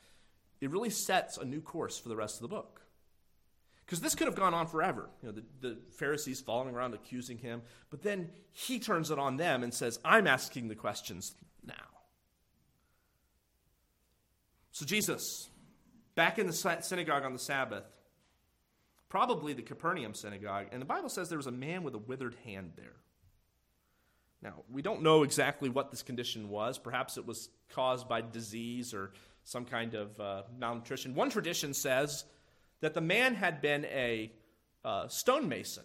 it 0.61 0.71
really 0.71 0.91
sets 0.91 1.39
a 1.39 1.45
new 1.45 1.61
course 1.61 1.97
for 1.99 2.09
the 2.09 2.17
rest 2.17 2.37
of 2.37 2.43
the 2.43 2.49
book. 2.49 2.80
Because 3.91 4.03
this 4.03 4.15
could 4.15 4.29
have 4.29 4.37
gone 4.37 4.55
on 4.55 4.69
forever. 4.69 5.11
You 5.21 5.31
know, 5.31 5.35
the, 5.35 5.69
the 5.69 5.79
Pharisees 5.99 6.41
following 6.41 6.77
around 6.77 6.95
accusing 6.95 7.39
him, 7.39 7.61
but 7.91 8.05
then 8.05 8.31
he 8.53 8.79
turns 8.79 9.11
it 9.11 9.19
on 9.19 9.37
them 9.37 9.65
and 9.65 9.75
says, 9.75 9.99
I'm 10.05 10.29
asking 10.29 10.69
the 10.69 10.77
questions 10.77 11.35
now. 11.67 11.75
So 14.71 14.87
Jesus, 14.87 15.51
back 16.15 16.39
in 16.39 16.47
the 16.47 16.53
synagogue 16.53 17.25
on 17.25 17.33
the 17.33 17.41
Sabbath, 17.41 17.83
probably 19.09 19.55
the 19.55 19.63
Capernaum 19.63 20.15
synagogue, 20.15 20.67
and 20.71 20.81
the 20.81 20.87
Bible 20.87 21.09
says 21.09 21.29
there 21.29 21.37
was 21.37 21.49
a 21.49 21.51
man 21.51 21.83
with 21.83 21.97
a 21.97 21.99
withered 21.99 22.37
hand 22.45 22.75
there. 22.77 22.95
Now, 24.41 24.63
we 24.71 24.83
don't 24.83 25.03
know 25.03 25.25
exactly 25.25 25.69
what 25.69 25.91
this 25.91 26.05
condition 26.05 26.49
was. 26.49 26.79
Perhaps 26.79 27.19
it 27.19 27.27
was 27.27 27.49
caused 27.71 28.09
by 28.09 28.21
disease 28.21 28.95
or 28.95 29.11
some 29.43 29.65
kind 29.65 29.95
of 29.95 30.21
uh, 30.21 30.43
malnutrition. 30.57 31.17
One 31.17 31.29
tradition 31.29 31.75
says 31.75 32.25
that 32.81 32.95
the 32.95 33.01
man 33.01 33.35
had 33.35 33.61
been 33.61 33.85
a 33.87 34.33
uh, 34.85 35.09
stonemason. 35.09 35.85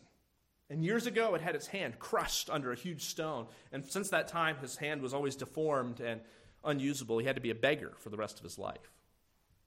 And 0.69 0.83
years 0.83 1.05
ago, 1.05 1.35
it 1.35 1.41
had 1.41 1.55
its 1.55 1.67
hand 1.67 1.99
crushed 1.99 2.49
under 2.49 2.71
a 2.71 2.75
huge 2.75 3.03
stone. 3.03 3.47
And 3.71 3.85
since 3.85 4.09
that 4.09 4.27
time, 4.27 4.57
his 4.57 4.77
hand 4.77 5.01
was 5.01 5.13
always 5.13 5.35
deformed 5.35 5.99
and 5.99 6.21
unusable. 6.63 7.19
He 7.19 7.27
had 7.27 7.35
to 7.35 7.41
be 7.41 7.51
a 7.51 7.55
beggar 7.55 7.93
for 7.99 8.09
the 8.09 8.17
rest 8.17 8.37
of 8.37 8.43
his 8.43 8.57
life. 8.57 8.91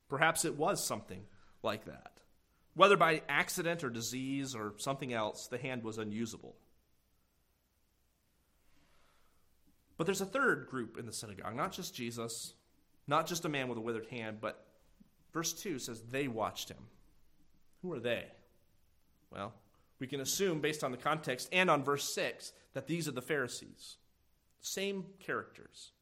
Perhaps 0.09 0.45
it 0.45 0.57
was 0.57 0.85
something 0.85 1.23
like 1.63 1.85
that. 1.85 2.13
Whether 2.75 2.97
by 2.97 3.23
accident 3.29 3.85
or 3.85 3.91
disease 3.91 4.55
or 4.55 4.75
something 4.79 5.13
else, 5.13 5.47
the 5.47 5.59
hand 5.59 5.85
was 5.85 5.99
unusable. 5.99 6.57
But 9.97 10.07
there's 10.07 10.21
a 10.21 10.27
third 10.27 10.69
group 10.69 10.97
in 10.97 11.07
the 11.07 11.13
synagogue, 11.13 11.57
not 11.57 11.73
just 11.73 11.95
Jesus, 11.95 12.55
not 13.07 13.27
just 13.27 13.45
a 13.45 13.49
man 13.49 13.69
with 13.69 13.79
a 13.79 13.81
withered 13.81 14.07
hand, 14.07 14.39
but 14.41 14.65
verse 15.33 15.53
2 15.53 15.81
says 15.81 16.03
they 16.03 16.29
watched 16.29 16.69
him. 16.69 16.87
Who 17.83 17.93
are 17.93 18.01
they? 18.01 18.25
Well, 19.31 19.53
we 19.99 20.07
can 20.07 20.21
assume, 20.21 20.61
based 20.61 20.85
on 20.85 20.91
the 20.91 20.97
context 20.97 21.49
and 21.53 21.71
on 21.71 21.85
verse 21.85 22.13
6, 22.15 22.53
that 22.75 22.87
these 22.87 23.09
are 23.09 23.13
the 23.13 23.23
Pharisees. 23.23 23.97
Same 24.61 25.05
characters. 25.19 25.93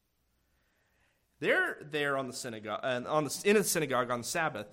They're 1.41 1.79
there 1.91 2.17
on 2.17 2.27
the 2.27 2.33
synagogue, 2.33 2.81
uh, 2.83 2.87
and 2.87 3.07
on 3.07 3.25
the, 3.25 3.43
in 3.45 3.57
the 3.57 3.65
synagogue 3.65 4.11
on 4.11 4.21
the 4.21 4.27
Sabbath, 4.27 4.67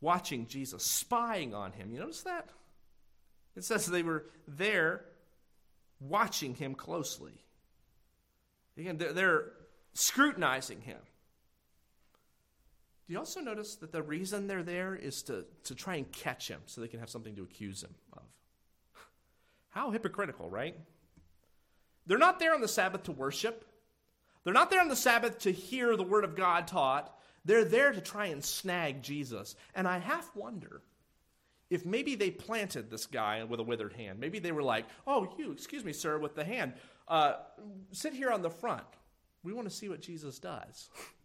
watching 0.00 0.46
Jesus, 0.46 0.84
spying 0.84 1.54
on 1.54 1.72
him. 1.72 1.90
You 1.90 2.00
notice 2.00 2.22
that? 2.22 2.50
It 3.56 3.64
says 3.64 3.86
they 3.86 4.02
were 4.02 4.26
there 4.46 5.04
watching 6.00 6.54
him 6.54 6.74
closely. 6.74 7.44
Again, 8.76 8.98
they're, 8.98 9.12
they're 9.12 9.52
scrutinizing 9.94 10.82
him. 10.82 10.98
Do 13.12 13.16
you 13.16 13.20
also 13.20 13.40
notice 13.40 13.74
that 13.74 13.92
the 13.92 14.02
reason 14.02 14.46
they're 14.46 14.62
there 14.62 14.94
is 14.96 15.22
to, 15.24 15.44
to 15.64 15.74
try 15.74 15.96
and 15.96 16.10
catch 16.12 16.48
him 16.48 16.62
so 16.64 16.80
they 16.80 16.88
can 16.88 16.98
have 16.98 17.10
something 17.10 17.36
to 17.36 17.42
accuse 17.42 17.82
him 17.82 17.94
of? 18.14 18.22
How 19.68 19.90
hypocritical, 19.90 20.48
right? 20.48 20.74
They're 22.06 22.16
not 22.16 22.38
there 22.38 22.54
on 22.54 22.62
the 22.62 22.68
Sabbath 22.68 23.02
to 23.02 23.12
worship. 23.12 23.66
They're 24.44 24.54
not 24.54 24.70
there 24.70 24.80
on 24.80 24.88
the 24.88 24.96
Sabbath 24.96 25.40
to 25.40 25.52
hear 25.52 25.94
the 25.94 26.02
Word 26.02 26.24
of 26.24 26.34
God 26.34 26.66
taught. 26.66 27.14
They're 27.44 27.66
there 27.66 27.92
to 27.92 28.00
try 28.00 28.28
and 28.28 28.42
snag 28.42 29.02
Jesus. 29.02 29.56
And 29.74 29.86
I 29.86 29.98
half 29.98 30.34
wonder 30.34 30.80
if 31.68 31.84
maybe 31.84 32.14
they 32.14 32.30
planted 32.30 32.90
this 32.90 33.04
guy 33.04 33.44
with 33.44 33.60
a 33.60 33.62
withered 33.62 33.92
hand. 33.92 34.20
Maybe 34.20 34.38
they 34.38 34.52
were 34.52 34.62
like, 34.62 34.86
oh, 35.06 35.34
you, 35.36 35.52
excuse 35.52 35.84
me, 35.84 35.92
sir, 35.92 36.16
with 36.16 36.34
the 36.34 36.44
hand, 36.44 36.72
uh, 37.08 37.34
sit 37.90 38.14
here 38.14 38.30
on 38.30 38.40
the 38.40 38.48
front. 38.48 38.86
We 39.42 39.52
want 39.52 39.68
to 39.68 39.74
see 39.74 39.90
what 39.90 40.00
Jesus 40.00 40.38
does. 40.38 40.88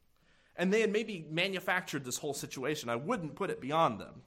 and 0.58 0.74
they 0.74 0.82
had 0.82 0.92
maybe 0.92 1.26
manufactured 1.30 2.04
this 2.04 2.18
whole 2.18 2.34
situation. 2.34 2.90
I 2.90 2.96
wouldn't 2.96 3.36
put 3.36 3.50
it 3.50 3.62
beyond 3.62 4.00
them. 4.00 4.24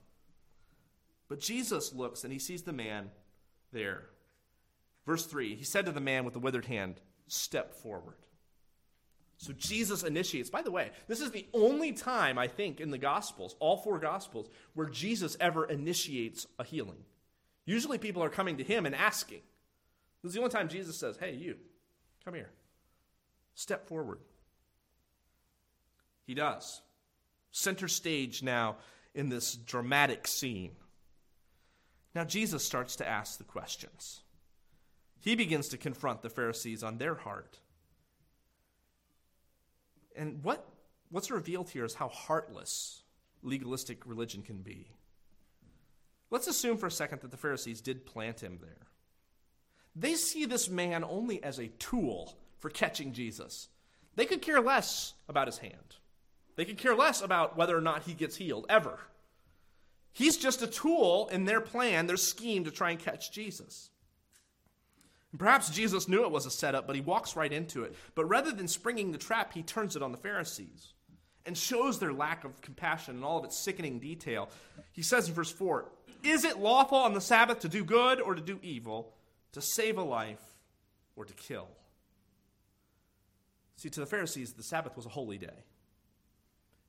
But 1.28 1.40
Jesus 1.40 1.92
looks 1.92 2.24
and 2.24 2.32
he 2.32 2.38
sees 2.38 2.62
the 2.62 2.72
man 2.72 3.10
there. 3.72 4.06
Verse 5.06 5.26
3 5.26 5.56
He 5.56 5.64
said 5.64 5.86
to 5.86 5.92
the 5.92 6.00
man 6.00 6.24
with 6.24 6.34
the 6.34 6.40
withered 6.40 6.66
hand, 6.66 7.00
Step 7.26 7.74
forward. 7.74 8.16
So 9.36 9.52
Jesus 9.54 10.02
initiates. 10.02 10.50
By 10.50 10.60
the 10.60 10.70
way, 10.70 10.90
this 11.08 11.20
is 11.20 11.30
the 11.30 11.46
only 11.54 11.92
time, 11.92 12.36
I 12.36 12.46
think, 12.46 12.78
in 12.78 12.90
the 12.90 12.98
Gospels, 12.98 13.56
all 13.58 13.78
four 13.78 13.98
Gospels, 13.98 14.50
where 14.74 14.88
Jesus 14.88 15.36
ever 15.40 15.64
initiates 15.64 16.46
a 16.58 16.64
healing. 16.64 17.04
Usually 17.64 17.96
people 17.96 18.22
are 18.22 18.28
coming 18.28 18.58
to 18.58 18.64
him 18.64 18.84
and 18.84 18.94
asking. 18.94 19.40
This 20.22 20.30
is 20.30 20.34
the 20.34 20.40
only 20.40 20.52
time 20.52 20.68
Jesus 20.68 20.98
says, 20.98 21.16
Hey, 21.16 21.34
you, 21.34 21.56
come 22.24 22.34
here. 22.34 22.50
Step 23.54 23.86
forward. 23.86 24.18
He 26.30 26.34
does. 26.34 26.80
Center 27.50 27.88
stage 27.88 28.40
now 28.40 28.76
in 29.16 29.30
this 29.30 29.56
dramatic 29.56 30.28
scene. 30.28 30.76
Now, 32.14 32.22
Jesus 32.22 32.62
starts 32.62 32.94
to 32.96 33.08
ask 33.08 33.36
the 33.36 33.42
questions. 33.42 34.20
He 35.18 35.34
begins 35.34 35.66
to 35.70 35.76
confront 35.76 36.22
the 36.22 36.30
Pharisees 36.30 36.84
on 36.84 36.98
their 36.98 37.16
heart. 37.16 37.58
And 40.14 40.44
what, 40.44 40.64
what's 41.10 41.32
revealed 41.32 41.68
here 41.68 41.84
is 41.84 41.94
how 41.94 42.06
heartless 42.06 43.02
legalistic 43.42 44.06
religion 44.06 44.42
can 44.42 44.58
be. 44.58 44.92
Let's 46.30 46.46
assume 46.46 46.76
for 46.76 46.86
a 46.86 46.92
second 46.92 47.22
that 47.22 47.32
the 47.32 47.36
Pharisees 47.36 47.80
did 47.80 48.06
plant 48.06 48.38
him 48.38 48.60
there. 48.62 48.86
They 49.96 50.14
see 50.14 50.44
this 50.44 50.70
man 50.70 51.02
only 51.02 51.42
as 51.42 51.58
a 51.58 51.66
tool 51.66 52.38
for 52.60 52.70
catching 52.70 53.14
Jesus. 53.14 53.66
They 54.14 54.26
could 54.26 54.42
care 54.42 54.60
less 54.60 55.14
about 55.28 55.48
his 55.48 55.58
hand. 55.58 55.96
They 56.56 56.64
could 56.64 56.78
care 56.78 56.94
less 56.94 57.22
about 57.22 57.56
whether 57.56 57.76
or 57.76 57.80
not 57.80 58.02
he 58.02 58.14
gets 58.14 58.36
healed, 58.36 58.66
ever. 58.68 58.98
He's 60.12 60.36
just 60.36 60.62
a 60.62 60.66
tool 60.66 61.28
in 61.32 61.44
their 61.44 61.60
plan, 61.60 62.06
their 62.06 62.16
scheme 62.16 62.64
to 62.64 62.70
try 62.70 62.90
and 62.90 62.98
catch 62.98 63.32
Jesus. 63.32 63.90
And 65.32 65.38
perhaps 65.38 65.70
Jesus 65.70 66.08
knew 66.08 66.24
it 66.24 66.32
was 66.32 66.46
a 66.46 66.50
setup, 66.50 66.86
but 66.86 66.96
he 66.96 67.02
walks 67.02 67.36
right 67.36 67.52
into 67.52 67.84
it. 67.84 67.94
But 68.14 68.24
rather 68.26 68.50
than 68.50 68.66
springing 68.66 69.12
the 69.12 69.18
trap, 69.18 69.52
he 69.52 69.62
turns 69.62 69.94
it 69.94 70.02
on 70.02 70.12
the 70.12 70.18
Pharisees 70.18 70.92
and 71.46 71.56
shows 71.56 71.98
their 71.98 72.12
lack 72.12 72.44
of 72.44 72.60
compassion 72.60 73.16
in 73.16 73.24
all 73.24 73.38
of 73.38 73.44
its 73.44 73.56
sickening 73.56 73.98
detail. 74.00 74.50
He 74.92 75.02
says 75.02 75.28
in 75.28 75.34
verse 75.34 75.52
4 75.52 75.86
Is 76.24 76.44
it 76.44 76.58
lawful 76.58 76.98
on 76.98 77.14
the 77.14 77.20
Sabbath 77.20 77.60
to 77.60 77.68
do 77.68 77.84
good 77.84 78.20
or 78.20 78.34
to 78.34 78.40
do 78.40 78.58
evil, 78.62 79.14
to 79.52 79.62
save 79.62 79.98
a 79.98 80.02
life 80.02 80.42
or 81.14 81.24
to 81.24 81.34
kill? 81.34 81.68
See, 83.76 83.88
to 83.90 84.00
the 84.00 84.06
Pharisees, 84.06 84.52
the 84.52 84.62
Sabbath 84.62 84.96
was 84.96 85.06
a 85.06 85.10
holy 85.10 85.38
day. 85.38 85.64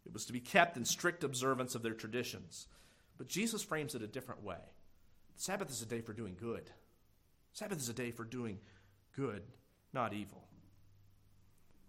It 0.05 0.13
was 0.13 0.25
to 0.25 0.33
be 0.33 0.39
kept 0.39 0.77
in 0.77 0.85
strict 0.85 1.23
observance 1.23 1.75
of 1.75 1.83
their 1.83 1.93
traditions. 1.93 2.67
But 3.17 3.27
Jesus 3.27 3.61
frames 3.61 3.95
it 3.95 4.01
a 4.01 4.07
different 4.07 4.43
way. 4.43 4.57
Sabbath 5.35 5.69
is 5.69 5.81
a 5.81 5.85
day 5.85 6.01
for 6.01 6.13
doing 6.13 6.35
good. 6.39 6.71
Sabbath 7.53 7.79
is 7.79 7.89
a 7.89 7.93
day 7.93 8.11
for 8.11 8.23
doing 8.23 8.59
good, 9.15 9.43
not 9.93 10.13
evil. 10.13 10.43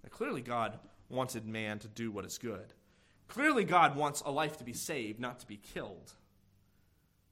Now, 0.03 0.11
clearly, 0.11 0.43
God 0.43 0.79
wanted 1.09 1.47
man 1.47 1.79
to 1.81 1.89
do 1.89 2.11
what 2.11 2.25
is 2.25 2.39
good. 2.39 2.75
Clearly, 3.29 3.65
God 3.65 3.97
wants 3.97 4.23
a 4.23 4.31
life 4.31 4.59
to 4.59 4.65
be 4.65 4.73
saved, 4.73 5.21
not 5.21 5.41
to 5.41 5.47
be 5.47 5.57
killed. 5.57 6.13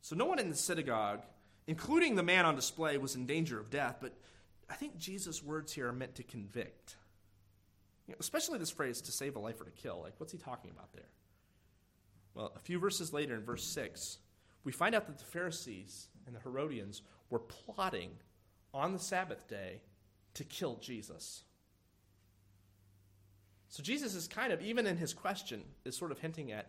So, 0.03 0.17
no 0.17 0.27
one 0.27 0.39
in 0.39 0.49
the 0.49 0.57
synagogue, 0.57 1.23
including 1.67 2.15
the 2.15 2.23
man 2.23 2.47
on 2.47 2.55
display, 2.55 2.97
was 2.99 3.17
in 3.17 3.27
danger 3.27 3.59
of 3.59 3.71
death, 3.71 3.97
but 4.01 4.15
I 4.71 4.75
think 4.75 4.97
Jesus' 4.97 5.43
words 5.43 5.73
here 5.73 5.89
are 5.89 5.93
meant 5.93 6.15
to 6.15 6.23
convict. 6.23 6.97
You 8.11 8.15
know, 8.15 8.19
especially 8.19 8.59
this 8.59 8.73
phrase, 8.73 9.01
to 9.03 9.13
save 9.13 9.37
a 9.37 9.39
life 9.39 9.61
or 9.61 9.65
to 9.65 9.71
kill. 9.71 10.01
Like, 10.03 10.15
what's 10.19 10.33
he 10.33 10.39
talking 10.39 10.73
about 10.73 10.93
there? 10.93 11.07
Well, 12.35 12.53
a 12.57 12.59
few 12.59 12.81
verses 12.81 13.13
later 13.13 13.37
in 13.37 13.45
verse 13.45 13.65
6, 13.69 14.19
we 14.65 14.73
find 14.73 14.97
out 14.97 15.07
that 15.07 15.19
the 15.19 15.25
Pharisees 15.25 16.09
and 16.27 16.35
the 16.35 16.41
Herodians 16.41 17.03
were 17.31 17.39
plotting 17.39 18.11
on 18.75 18.93
the 18.93 18.99
Sabbath 18.99 19.47
day 19.47 19.83
to 20.35 20.43
kill 20.43 20.75
Jesus. 20.79 21.45
So 23.69 23.81
Jesus 23.81 24.17
is 24.17 24.27
kind 24.27 24.53
of, 24.53 24.61
even 24.61 24.89
in 24.89 24.97
his 24.97 25.15
question, 25.15 25.63
is 25.85 25.97
sort 25.97 26.11
of 26.11 26.19
hinting 26.19 26.51
at 26.51 26.69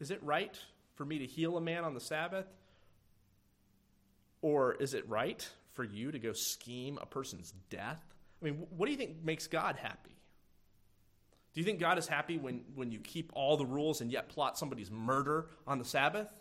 is 0.00 0.10
it 0.10 0.20
right 0.20 0.58
for 0.96 1.04
me 1.04 1.20
to 1.20 1.26
heal 1.26 1.56
a 1.56 1.60
man 1.60 1.84
on 1.84 1.94
the 1.94 2.00
Sabbath? 2.00 2.46
Or 4.40 4.74
is 4.74 4.94
it 4.94 5.08
right 5.08 5.48
for 5.74 5.84
you 5.84 6.10
to 6.10 6.18
go 6.18 6.32
scheme 6.32 6.98
a 7.00 7.06
person's 7.06 7.54
death? 7.70 8.02
I 8.40 8.46
mean, 8.46 8.66
what 8.76 8.86
do 8.86 8.90
you 8.90 8.98
think 8.98 9.22
makes 9.22 9.46
God 9.46 9.76
happy? 9.76 10.11
Do 11.54 11.60
you 11.60 11.64
think 11.64 11.80
God 11.80 11.98
is 11.98 12.06
happy 12.06 12.38
when, 12.38 12.62
when 12.74 12.90
you 12.90 12.98
keep 12.98 13.30
all 13.34 13.56
the 13.56 13.66
rules 13.66 14.00
and 14.00 14.10
yet 14.10 14.28
plot 14.28 14.58
somebody's 14.58 14.90
murder 14.90 15.48
on 15.66 15.78
the 15.78 15.84
Sabbath? 15.84 16.32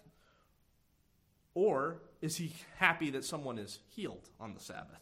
Or 1.53 2.01
is 2.21 2.37
he 2.37 2.53
happy 2.77 3.09
that 3.11 3.25
someone 3.25 3.57
is 3.57 3.79
healed 3.89 4.29
on 4.39 4.53
the 4.53 4.59
Sabbath? 4.59 5.01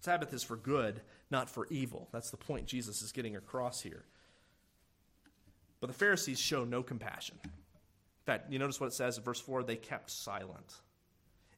Sabbath 0.00 0.32
is 0.32 0.42
for 0.42 0.56
good, 0.56 1.02
not 1.30 1.50
for 1.50 1.66
evil. 1.68 2.08
That's 2.12 2.30
the 2.30 2.36
point 2.36 2.66
Jesus 2.66 3.02
is 3.02 3.12
getting 3.12 3.36
across 3.36 3.82
here. 3.82 4.04
But 5.80 5.88
the 5.88 5.94
Pharisees 5.94 6.38
show 6.38 6.64
no 6.64 6.82
compassion. 6.82 7.38
In 7.44 7.50
fact, 8.24 8.50
you 8.50 8.58
notice 8.58 8.80
what 8.80 8.86
it 8.86 8.94
says 8.94 9.18
in 9.18 9.24
verse 9.24 9.40
4 9.40 9.62
they 9.62 9.76
kept 9.76 10.10
silent. 10.10 10.80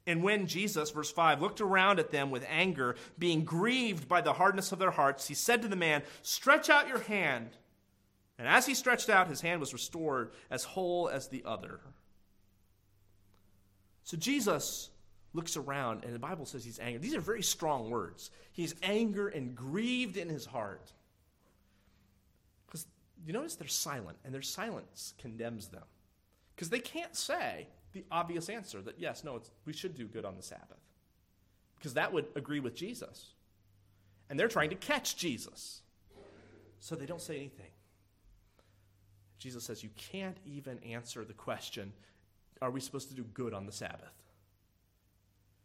And 0.06 0.22
when 0.22 0.46
Jesus, 0.46 0.90
verse 0.90 1.10
5, 1.10 1.42
looked 1.42 1.60
around 1.60 1.98
at 1.98 2.12
them 2.12 2.30
with 2.30 2.46
anger, 2.48 2.94
being 3.18 3.44
grieved 3.44 4.06
by 4.06 4.20
the 4.20 4.32
hardness 4.32 4.70
of 4.70 4.78
their 4.78 4.92
hearts, 4.92 5.26
he 5.26 5.34
said 5.34 5.62
to 5.62 5.68
the 5.68 5.76
man, 5.76 6.02
Stretch 6.22 6.70
out 6.70 6.88
your 6.88 7.00
hand. 7.00 7.50
And 8.38 8.46
as 8.46 8.66
he 8.66 8.74
stretched 8.74 9.08
out, 9.08 9.28
his 9.28 9.40
hand 9.40 9.60
was 9.60 9.72
restored 9.72 10.30
as 10.50 10.62
whole 10.62 11.08
as 11.08 11.28
the 11.28 11.42
other. 11.44 11.80
So 14.04 14.16
Jesus 14.16 14.90
looks 15.32 15.56
around, 15.56 16.04
and 16.04 16.14
the 16.14 16.18
Bible 16.20 16.46
says 16.46 16.64
he's 16.64 16.78
angry. 16.78 16.98
These 16.98 17.14
are 17.14 17.20
very 17.20 17.42
strong 17.42 17.90
words. 17.90 18.30
He's 18.52 18.74
anger 18.82 19.26
and 19.26 19.56
grieved 19.56 20.16
in 20.16 20.28
his 20.28 20.46
heart. 20.46 20.92
Because 22.66 22.86
you 23.26 23.32
notice 23.32 23.56
they're 23.56 23.66
silent, 23.66 24.18
and 24.24 24.32
their 24.32 24.42
silence 24.42 25.14
condemns 25.18 25.68
them. 25.68 25.82
Because 26.54 26.70
they 26.70 26.78
can't 26.78 27.16
say, 27.16 27.66
the 27.96 28.04
obvious 28.10 28.50
answer 28.50 28.82
that 28.82 29.00
yes, 29.00 29.24
no, 29.24 29.40
we 29.64 29.72
should 29.72 29.94
do 29.94 30.06
good 30.06 30.26
on 30.26 30.36
the 30.36 30.42
Sabbath. 30.42 30.84
Because 31.76 31.94
that 31.94 32.12
would 32.12 32.26
agree 32.36 32.60
with 32.60 32.74
Jesus. 32.74 33.32
And 34.28 34.38
they're 34.38 34.48
trying 34.48 34.70
to 34.70 34.76
catch 34.76 35.16
Jesus. 35.16 35.80
So 36.78 36.94
they 36.94 37.06
don't 37.06 37.22
say 37.22 37.36
anything. 37.36 37.70
Jesus 39.38 39.64
says 39.64 39.82
you 39.82 39.90
can't 39.96 40.36
even 40.44 40.78
answer 40.80 41.24
the 41.24 41.32
question 41.32 41.92
are 42.62 42.70
we 42.70 42.80
supposed 42.80 43.08
to 43.10 43.14
do 43.14 43.22
good 43.22 43.52
on 43.52 43.66
the 43.66 43.72
Sabbath? 43.72 44.14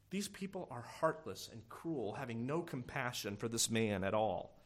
These 0.09 0.27
people 0.27 0.67
are 0.69 0.81
heartless 0.99 1.49
and 1.51 1.67
cruel, 1.69 2.13
having 2.13 2.45
no 2.45 2.61
compassion 2.61 3.37
for 3.37 3.47
this 3.47 3.69
man 3.69 4.03
at 4.03 4.13
all. 4.13 4.57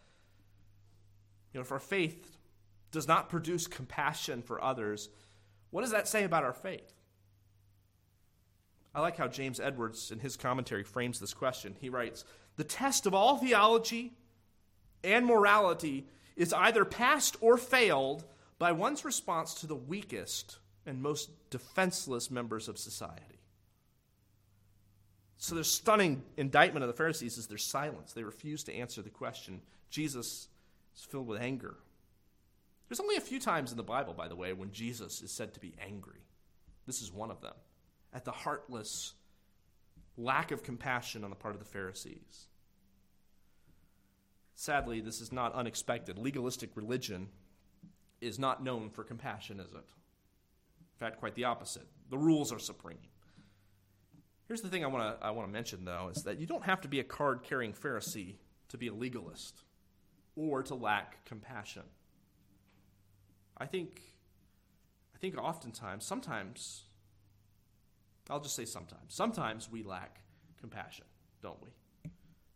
You 1.54 1.60
know, 1.60 1.62
if 1.62 1.72
our 1.72 1.80
faith 1.80 2.38
does 2.92 3.08
not 3.08 3.30
produce 3.30 3.68
compassion 3.68 4.42
for 4.42 4.64
others, 4.64 5.10
what 5.70 5.82
does 5.82 5.92
that 5.92 6.08
say 6.08 6.24
about 6.24 6.44
our 6.44 6.54
faith? 6.54 6.96
I 8.96 9.02
like 9.02 9.18
how 9.18 9.28
James 9.28 9.60
Edwards, 9.60 10.10
in 10.10 10.20
his 10.20 10.38
commentary, 10.38 10.84
frames 10.84 11.20
this 11.20 11.34
question. 11.34 11.76
He 11.82 11.90
writes 11.90 12.24
The 12.56 12.64
test 12.64 13.06
of 13.06 13.14
all 13.14 13.38
theology 13.38 14.14
and 15.04 15.26
morality 15.26 16.08
is 16.38 16.54
either 16.54 16.86
passed 16.86 17.36
or 17.42 17.58
failed 17.58 18.24
by 18.58 18.72
one's 18.72 19.04
response 19.04 19.54
to 19.56 19.68
the 19.68 19.76
weakest 19.76 20.60
and 20.86 21.02
most 21.02 21.30
defenseless 21.50 22.32
members 22.32 22.70
of 22.70 22.78
society. 22.78 23.42
So, 25.38 25.56
the 25.56 25.66
stunning 25.66 26.24
indictment 26.38 26.84
of 26.84 26.88
the 26.88 26.96
Pharisees 26.96 27.38
is 27.38 27.48
their 27.48 27.58
silence. 27.58 28.14
They 28.14 28.24
refuse 28.24 28.64
to 28.64 28.74
answer 28.74 29.02
the 29.02 29.10
question. 29.10 29.62
Jesus 29.90 30.48
is 30.96 31.04
filled 31.04 31.28
with 31.28 31.42
anger. 31.42 31.76
There's 32.88 33.02
only 33.02 33.18
a 33.18 33.22
few 33.22 33.42
times 33.42 33.72
in 33.72 33.78
the 33.78 33.84
Bible, 33.84 34.14
by 34.14 34.30
the 34.30 34.38
way, 34.38 34.54
when 34.54 34.72
Jesus 34.72 35.22
is 35.22 35.32
said 35.32 35.54
to 35.54 35.60
be 35.60 35.76
angry. 35.86 36.22
This 36.88 37.02
is 37.02 37.12
one 37.12 37.30
of 37.30 37.42
them 37.42 37.56
at 38.16 38.24
the 38.24 38.32
heartless 38.32 39.14
lack 40.18 40.52
of 40.52 40.64
compassion 40.64 41.26
on 41.26 41.30
the 41.30 41.36
part 41.36 41.54
of 41.54 41.60
the 41.60 41.66
Pharisees. 41.66 42.48
Sadly, 44.56 45.02
this 45.02 45.20
is 45.20 45.34
not 45.34 45.54
unexpected. 45.54 46.18
Legalistic 46.18 46.72
religion 46.76 47.28
is 48.22 48.40
not 48.40 48.64
known 48.64 48.90
for 48.90 49.04
compassion, 49.04 49.60
is 49.60 49.74
it? 49.74 49.76
In 49.76 50.98
fact, 50.98 51.20
quite 51.20 51.36
the 51.36 51.44
opposite. 51.44 51.86
The 52.10 52.18
rules 52.18 52.54
are 52.54 52.60
supreme. 52.60 52.98
Here's 54.48 54.62
the 54.62 54.70
thing 54.70 54.86
I 54.86 54.88
want 54.88 55.20
to 55.20 55.26
I 55.26 55.32
want 55.32 55.48
to 55.50 55.52
mention 55.52 55.84
though 55.84 56.10
is 56.16 56.24
that 56.24 56.40
you 56.40 56.46
don't 56.46 56.64
have 56.64 56.80
to 56.82 56.88
be 56.88 57.00
a 57.00 57.04
card-carrying 57.04 57.74
Pharisee 57.74 58.36
to 58.70 58.78
be 58.78 58.88
a 58.88 58.94
legalist 58.94 59.64
or 60.36 60.64
to 60.64 60.76
lack 60.76 61.26
compassion. 61.26 61.84
I 63.58 63.66
think 63.66 64.02
I 65.14 65.18
think 65.18 65.38
oftentimes, 65.38 66.06
sometimes 66.06 66.84
I'll 68.30 68.40
just 68.40 68.56
say 68.56 68.66
sometimes. 68.66 69.14
Sometimes 69.14 69.70
we 69.72 69.84
lack 69.84 70.22
compassion, 70.60 71.06
don't 71.42 71.62
we? 71.62 71.70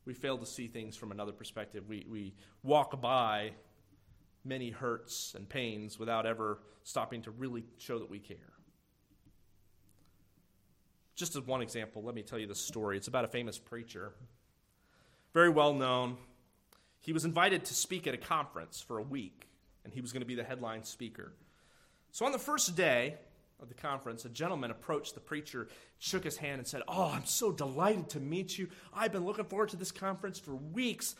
We 0.05 0.13
fail 0.13 0.37
to 0.39 0.45
see 0.45 0.67
things 0.67 0.95
from 0.95 1.11
another 1.11 1.31
perspective. 1.31 1.87
We, 1.87 2.05
we 2.09 2.33
walk 2.63 2.99
by 2.99 3.51
many 4.43 4.71
hurts 4.71 5.35
and 5.35 5.47
pains 5.47 5.99
without 5.99 6.25
ever 6.25 6.59
stopping 6.83 7.21
to 7.23 7.31
really 7.31 7.65
show 7.77 7.99
that 7.99 8.09
we 8.09 8.19
care. 8.19 8.37
Just 11.15 11.35
as 11.35 11.43
one 11.43 11.61
example, 11.61 12.01
let 12.01 12.15
me 12.15 12.23
tell 12.23 12.39
you 12.39 12.47
this 12.47 12.61
story. 12.61 12.97
It's 12.97 13.07
about 13.09 13.25
a 13.25 13.27
famous 13.27 13.59
preacher, 13.59 14.13
very 15.33 15.49
well 15.49 15.73
known. 15.73 16.17
He 17.01 17.13
was 17.13 17.25
invited 17.25 17.65
to 17.65 17.73
speak 17.73 18.07
at 18.07 18.13
a 18.13 18.17
conference 18.17 18.81
for 18.81 18.97
a 18.97 19.03
week, 19.03 19.47
and 19.83 19.93
he 19.93 20.01
was 20.01 20.11
going 20.11 20.21
to 20.21 20.25
be 20.25 20.35
the 20.35 20.43
headline 20.43 20.83
speaker. 20.83 21.33
So 22.11 22.25
on 22.25 22.31
the 22.31 22.39
first 22.39 22.75
day, 22.75 23.17
of 23.61 23.67
the 23.67 23.75
conference, 23.75 24.25
a 24.25 24.29
gentleman 24.29 24.71
approached 24.71 25.13
the 25.15 25.19
preacher, 25.19 25.67
shook 25.97 26.23
his 26.23 26.37
hand, 26.37 26.59
and 26.59 26.67
said, 26.67 26.81
Oh, 26.87 27.11
I'm 27.13 27.25
so 27.25 27.51
delighted 27.51 28.09
to 28.09 28.19
meet 28.19 28.57
you. 28.57 28.69
I've 28.93 29.11
been 29.11 29.25
looking 29.25 29.45
forward 29.45 29.69
to 29.69 29.77
this 29.77 29.91
conference 29.91 30.39
for 30.39 30.55
weeks. 30.55 31.15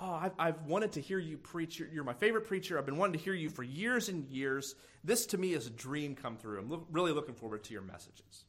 Oh, 0.00 0.12
I've, 0.12 0.32
I've 0.38 0.62
wanted 0.62 0.92
to 0.92 1.00
hear 1.00 1.18
you 1.18 1.36
preach. 1.36 1.78
You're, 1.78 1.88
you're, 1.88 2.04
my 2.04 2.14
favorite 2.14 2.46
preacher. 2.46 2.78
I've 2.78 2.86
been 2.86 2.96
wanting 2.96 3.18
to 3.18 3.24
hear 3.24 3.34
you 3.34 3.50
for 3.50 3.62
years 3.62 4.08
and 4.08 4.28
years. 4.28 4.74
This 5.04 5.26
to 5.26 5.38
me 5.38 5.52
is 5.52 5.66
a 5.66 5.70
dream 5.70 6.14
come 6.14 6.36
through. 6.36 6.60
I'm 6.60 6.70
lo- 6.70 6.86
really 6.90 7.12
looking 7.12 7.34
forward 7.34 7.62
to 7.64 7.72
your 7.72 7.82
messages. 7.82 8.44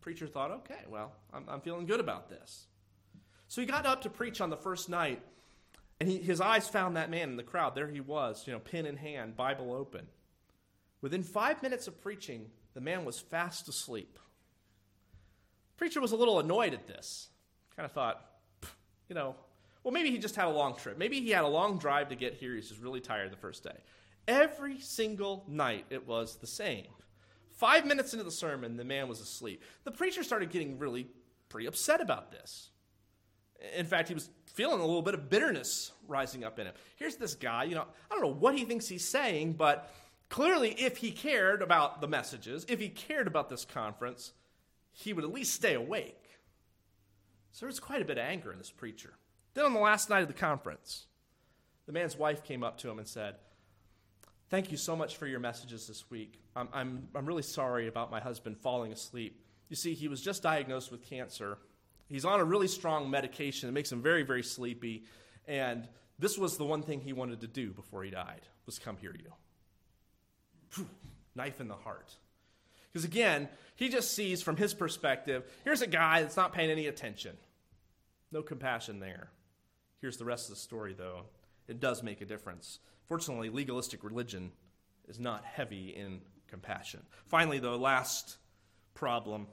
Preacher 0.00 0.26
thought, 0.26 0.50
okay, 0.50 0.84
well, 0.88 1.12
I'm, 1.32 1.44
I'm 1.48 1.60
feeling 1.60 1.86
good 1.86 2.00
about 2.00 2.28
this. 2.28 2.66
So 3.48 3.60
he 3.60 3.66
got 3.66 3.86
up 3.86 4.02
to 4.02 4.10
preach 4.10 4.40
on 4.40 4.50
the 4.50 4.56
first 4.56 4.88
night, 4.88 5.22
and 5.98 6.08
he, 6.08 6.18
his 6.18 6.40
eyes 6.40 6.68
found 6.68 6.96
that 6.96 7.10
man 7.10 7.30
in 7.30 7.36
the 7.36 7.42
crowd. 7.42 7.74
There 7.74 7.88
he 7.88 8.00
was, 8.00 8.46
you 8.46 8.52
know, 8.52 8.58
pen 8.58 8.86
in 8.86 8.96
hand, 8.96 9.36
Bible 9.36 9.72
open. 9.72 10.06
Within 11.02 11.22
five 11.22 11.62
minutes 11.62 11.86
of 11.88 12.00
preaching, 12.00 12.46
the 12.74 12.80
man 12.80 13.04
was 13.04 13.18
fast 13.18 13.68
asleep. 13.68 14.18
The 15.72 15.78
preacher 15.78 16.00
was 16.00 16.12
a 16.12 16.16
little 16.16 16.40
annoyed 16.40 16.74
at 16.74 16.86
this. 16.86 17.28
Kind 17.74 17.86
of 17.86 17.92
thought, 17.92 18.24
you 19.08 19.14
know, 19.14 19.34
well, 19.82 19.92
maybe 19.92 20.10
he 20.10 20.18
just 20.18 20.36
had 20.36 20.46
a 20.46 20.50
long 20.50 20.76
trip. 20.76 20.98
Maybe 20.98 21.20
he 21.20 21.30
had 21.30 21.44
a 21.44 21.48
long 21.48 21.78
drive 21.78 22.10
to 22.10 22.16
get 22.16 22.34
here. 22.34 22.54
He's 22.54 22.68
just 22.68 22.82
really 22.82 23.00
tired 23.00 23.32
the 23.32 23.36
first 23.36 23.64
day. 23.64 23.76
Every 24.28 24.78
single 24.78 25.44
night 25.48 25.86
it 25.90 26.06
was 26.06 26.36
the 26.36 26.46
same. 26.46 26.86
Five 27.48 27.86
minutes 27.86 28.12
into 28.12 28.24
the 28.24 28.30
sermon, 28.30 28.76
the 28.76 28.84
man 28.84 29.08
was 29.08 29.20
asleep. 29.20 29.62
The 29.84 29.90
preacher 29.90 30.22
started 30.22 30.50
getting 30.50 30.78
really 30.78 31.08
pretty 31.48 31.66
upset 31.66 32.00
about 32.00 32.30
this. 32.30 32.70
In 33.76 33.86
fact, 33.86 34.08
he 34.08 34.14
was 34.14 34.30
feeling 34.46 34.80
a 34.80 34.86
little 34.86 35.02
bit 35.02 35.14
of 35.14 35.28
bitterness 35.28 35.92
rising 36.08 36.44
up 36.44 36.58
in 36.58 36.66
him. 36.66 36.74
Here's 36.96 37.16
this 37.16 37.34
guy, 37.34 37.64
you 37.64 37.74
know, 37.74 37.84
I 38.10 38.14
don't 38.14 38.22
know 38.22 38.32
what 38.32 38.56
he 38.56 38.64
thinks 38.64 38.88
he's 38.88 39.06
saying, 39.06 39.54
but 39.54 39.92
clearly, 40.30 40.70
if 40.70 40.96
he 40.96 41.10
cared 41.10 41.60
about 41.60 42.00
the 42.00 42.08
messages, 42.08 42.64
if 42.68 42.80
he 42.80 42.88
cared 42.88 43.26
about 43.26 43.50
this 43.50 43.66
conference, 43.66 44.32
he 44.92 45.12
would 45.12 45.24
at 45.24 45.32
least 45.32 45.52
stay 45.52 45.74
awake. 45.74 46.16
So 47.52 47.60
there 47.60 47.68
was 47.68 47.80
quite 47.80 48.00
a 48.00 48.06
bit 48.06 48.16
of 48.16 48.24
anger 48.24 48.50
in 48.50 48.58
this 48.58 48.70
preacher. 48.70 49.12
Then 49.52 49.66
on 49.66 49.74
the 49.74 49.80
last 49.80 50.08
night 50.08 50.22
of 50.22 50.28
the 50.28 50.34
conference, 50.34 51.06
the 51.86 51.92
man's 51.92 52.16
wife 52.16 52.44
came 52.44 52.62
up 52.62 52.78
to 52.78 52.88
him 52.88 52.98
and 52.98 53.06
said, 53.06 53.34
Thank 54.48 54.72
you 54.72 54.76
so 54.76 54.96
much 54.96 55.16
for 55.16 55.28
your 55.28 55.38
messages 55.38 55.86
this 55.86 56.10
week. 56.10 56.40
I'm, 56.56 56.68
I'm, 56.72 57.08
I'm 57.14 57.24
really 57.24 57.44
sorry 57.44 57.86
about 57.86 58.10
my 58.10 58.18
husband 58.18 58.58
falling 58.58 58.90
asleep. 58.90 59.44
You 59.68 59.76
see, 59.76 59.94
he 59.94 60.08
was 60.08 60.20
just 60.20 60.42
diagnosed 60.42 60.90
with 60.90 61.08
cancer. 61.08 61.58
He's 62.08 62.24
on 62.24 62.40
a 62.40 62.44
really 62.44 62.66
strong 62.66 63.08
medication 63.08 63.68
that 63.68 63.72
makes 63.72 63.92
him 63.92 64.02
very, 64.02 64.24
very 64.24 64.42
sleepy. 64.42 65.04
And 65.46 65.88
this 66.18 66.36
was 66.36 66.56
the 66.56 66.64
one 66.64 66.82
thing 66.82 67.00
he 67.00 67.12
wanted 67.12 67.42
to 67.42 67.46
do 67.46 67.70
before 67.70 68.02
he 68.02 68.10
died, 68.10 68.40
was 68.66 68.80
come 68.80 68.96
hear 68.96 69.14
you. 69.16 69.32
Knife 71.34 71.60
in 71.60 71.68
the 71.68 71.74
heart. 71.74 72.14
Because 72.92 73.04
again, 73.04 73.48
he 73.76 73.88
just 73.88 74.14
sees 74.14 74.42
from 74.42 74.56
his 74.56 74.74
perspective 74.74 75.44
here's 75.64 75.82
a 75.82 75.86
guy 75.86 76.22
that's 76.22 76.36
not 76.36 76.52
paying 76.52 76.70
any 76.70 76.86
attention. 76.86 77.36
No 78.32 78.42
compassion 78.42 79.00
there. 79.00 79.30
Here's 80.00 80.16
the 80.16 80.24
rest 80.24 80.48
of 80.48 80.54
the 80.54 80.60
story, 80.60 80.94
though. 80.94 81.22
It 81.68 81.80
does 81.80 82.02
make 82.02 82.20
a 82.20 82.26
difference. 82.26 82.78
Fortunately, 83.06 83.50
legalistic 83.50 84.02
religion 84.02 84.52
is 85.08 85.18
not 85.18 85.44
heavy 85.44 85.90
in 85.90 86.20
compassion. 86.48 87.00
Finally, 87.26 87.58
the 87.58 87.76
last 87.76 88.38
problem 88.94 89.46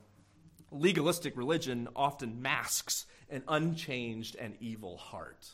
legalistic 0.71 1.37
religion 1.37 1.87
often 1.95 2.41
masks 2.41 3.05
an 3.29 3.43
unchanged 3.47 4.35
and 4.35 4.55
evil 4.59 4.97
heart. 4.97 5.49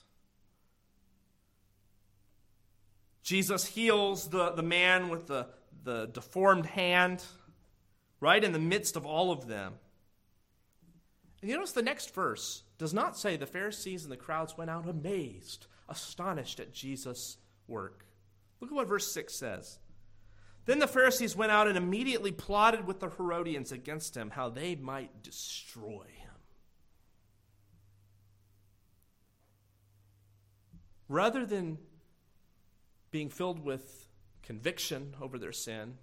Jesus 3.24 3.66
heals 3.66 4.28
the, 4.28 4.52
the 4.52 4.62
man 4.62 5.10
with 5.10 5.28
the, 5.28 5.48
the 5.84 6.08
deformed 6.08 6.66
hand 6.66 7.24
right 8.20 8.44
in 8.44 8.52
the 8.52 8.60
midst 8.60 8.96
of 8.96 9.06
all 9.06 9.32
of 9.32 9.48
them. 9.48 9.74
And 11.42 11.50
you 11.50 11.56
notice 11.56 11.72
the 11.72 11.82
next 11.82 12.14
verse 12.14 12.64
does 12.78 12.94
not 12.94 13.18
say 13.18 13.36
the 13.36 13.46
Pharisees 13.46 14.04
and 14.04 14.12
the 14.12 14.18
crowds 14.18 14.58
went 14.58 14.70
out 14.70 14.88
amazed, 14.88 15.68
astonished 15.90 16.60
at 16.60 16.74
Jesus' 16.74 17.38
work. 17.68 18.06
Look 18.60 18.72
at 18.72 18.76
what 18.76 18.88
verse 18.88 19.12
6 19.12 19.34
says. 19.34 19.80
Then 20.66 20.80
the 20.80 20.88
Pharisees 20.88 21.36
went 21.36 21.52
out 21.52 21.68
and 21.68 21.78
immediately 21.78 22.32
plotted 22.32 22.88
with 22.88 23.00
the 23.02 23.10
Herodians 23.10 23.72
against 23.74 24.16
him, 24.16 24.30
how 24.30 24.50
they 24.50 24.76
might 24.76 25.22
destroy 25.22 26.06
him. 26.06 26.30
Rather 31.10 31.46
than 31.46 31.78
being 33.14 33.30
filled 33.30 33.64
with 33.64 34.10
conviction 34.42 35.16
over 35.22 35.38
their 35.38 35.52
sin, 35.52 35.94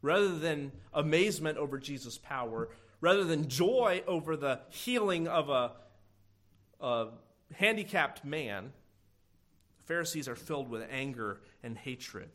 rather 0.00 0.38
than 0.38 0.70
amazement 0.94 1.58
over 1.58 1.78
Jesus' 1.78 2.16
power, 2.16 2.68
rather 3.00 3.24
than 3.24 3.48
joy 3.48 4.02
over 4.06 4.36
the 4.36 4.60
healing 4.68 5.26
of 5.26 5.50
a, 5.50 5.72
a 6.80 7.08
handicapped 7.54 8.24
man, 8.24 8.72
Pharisees 9.84 10.28
are 10.28 10.36
filled 10.36 10.68
with 10.68 10.86
anger 10.90 11.40
and 11.62 11.76
hatred. 11.76 12.30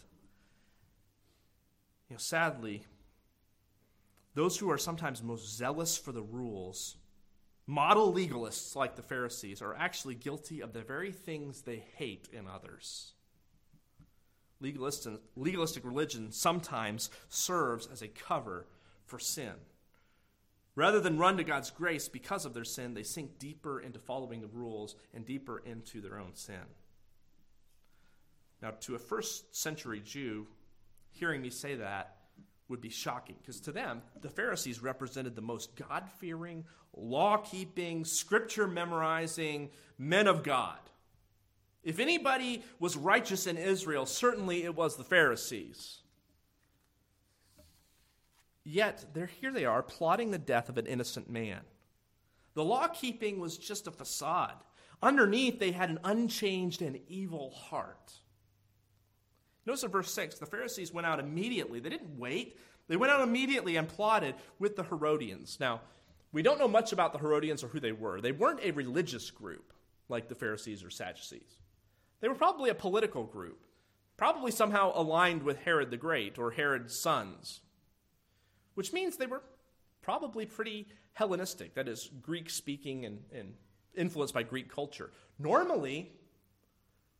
You 2.10 2.16
know, 2.16 2.20
sadly, 2.20 2.84
those 4.36 4.58
who 4.58 4.70
are 4.70 4.78
sometimes 4.78 5.24
most 5.24 5.56
zealous 5.56 5.98
for 5.98 6.12
the 6.12 6.22
rules, 6.22 6.98
model 7.66 8.14
legalists 8.14 8.76
like 8.76 8.98
the 8.98 9.02
Pharisees, 9.02 9.62
are 9.62 9.74
actually 9.74 10.16
guilty 10.16 10.60
of 10.60 10.74
the 10.74 10.82
very 10.82 11.14
things 11.14 11.62
they 11.62 11.86
hate 11.96 12.28
in 12.34 12.48
others. 12.48 13.13
Legalistic, 14.64 15.14
legalistic 15.36 15.84
religion 15.84 16.32
sometimes 16.32 17.10
serves 17.28 17.88
as 17.92 18.02
a 18.02 18.08
cover 18.08 18.66
for 19.06 19.20
sin. 19.20 19.52
Rather 20.76 21.02
than 21.02 21.20
run 21.20 21.36
to 21.38 21.44
God's 21.44 21.70
grace 21.70 22.08
because 22.08 22.46
of 22.46 22.54
their 22.54 22.64
sin, 22.64 22.94
they 22.94 23.04
sink 23.04 23.38
deeper 23.38 23.82
into 23.82 24.00
following 24.00 24.40
the 24.40 24.48
rules 24.48 24.96
and 25.14 25.26
deeper 25.26 25.60
into 25.60 26.00
their 26.00 26.18
own 26.18 26.34
sin. 26.34 26.64
Now, 28.62 28.72
to 28.82 28.96
a 28.96 29.00
first 29.00 29.54
century 29.54 30.02
Jew, 30.04 30.48
hearing 31.12 31.42
me 31.42 31.50
say 31.50 31.76
that 31.76 32.16
would 32.70 32.80
be 32.80 32.90
shocking 32.90 33.36
because 33.40 33.60
to 33.62 33.74
them, 33.74 34.02
the 34.22 34.30
Pharisees 34.30 34.82
represented 34.82 35.36
the 35.36 35.42
most 35.42 35.76
God 35.76 36.10
fearing, 36.20 36.64
law 36.96 37.38
keeping, 37.38 38.06
scripture 38.06 38.68
memorizing 38.68 39.70
men 39.98 40.28
of 40.28 40.42
God. 40.42 40.80
If 41.84 42.00
anybody 42.00 42.64
was 42.80 42.96
righteous 42.96 43.48
in 43.48 43.58
Israel, 43.58 44.06
certainly 44.06 44.64
it 44.64 44.76
was 44.76 44.96
the 44.96 45.04
Pharisees. 45.04 46.00
Yet, 48.64 49.06
here 49.42 49.52
they 49.52 49.66
are 49.66 49.84
plotting 49.84 50.32
the 50.32 50.38
death 50.38 50.70
of 50.70 50.78
an 50.78 50.86
innocent 50.86 51.30
man. 51.30 51.62
The 52.54 52.64
law 52.64 52.88
keeping 52.88 53.40
was 53.40 53.58
just 53.58 53.88
a 53.88 53.92
facade. 53.92 54.56
Underneath, 55.02 55.60
they 55.60 55.72
had 55.72 55.90
an 55.90 56.00
unchanged 56.04 56.82
and 56.82 57.00
evil 57.08 57.52
heart. 57.52 58.14
Notice 59.66 59.84
in 59.84 59.92
verse 59.92 60.14
6, 60.14 60.40
the 60.40 60.46
Pharisees 60.46 60.94
went 60.94 61.08
out 61.08 61.20
immediately. 61.20 61.80
They 61.80 61.90
didn't 61.90 62.18
wait, 62.18 62.58
they 62.88 62.96
went 62.96 63.12
out 63.12 63.22
immediately 63.22 63.76
and 63.78 63.88
plotted 63.88 64.36
with 64.60 64.76
the 64.76 64.84
Herodians. 64.84 65.58
Now, 65.60 65.82
we 66.32 66.42
don't 66.42 66.60
know 66.60 66.68
much 66.68 66.94
about 66.94 67.14
the 67.14 67.20
Herodians 67.20 67.64
or 67.64 67.68
who 67.68 67.80
they 67.80 67.92
were. 67.92 68.22
They 68.22 68.32
weren't 68.32 68.60
a 68.64 68.72
religious 68.72 69.30
group 69.32 69.74
like 70.10 70.28
the 70.28 70.36
Pharisees 70.36 70.84
or 70.84 70.90
Sadducees, 70.90 71.60
they 72.24 72.30
were 72.30 72.36
probably 72.36 72.70
a 72.70 72.74
political 72.74 73.26
group, 73.26 73.66
probably 74.16 74.50
somehow 74.50 74.94
aligned 74.96 75.44
with 75.44 75.58
Herod 75.58 75.92
the 75.92 75.98
Great 75.98 76.40
or 76.40 76.52
Herod's 76.52 76.98
sons, 76.98 77.60
which 78.76 78.94
means 78.94 79.18
they 79.18 79.26
were 79.26 79.44
probably 80.02 80.46
pretty 80.46 80.88
Hellenistic, 81.12 81.74
that 81.74 81.90
is, 81.90 82.10
Greek 82.22 82.50
speaking 82.50 83.04
and, 83.04 83.24
and 83.36 83.56
influenced 83.94 84.34
by 84.34 84.44
Greek 84.44 84.74
culture. 84.74 85.12
Normally, 85.38 86.14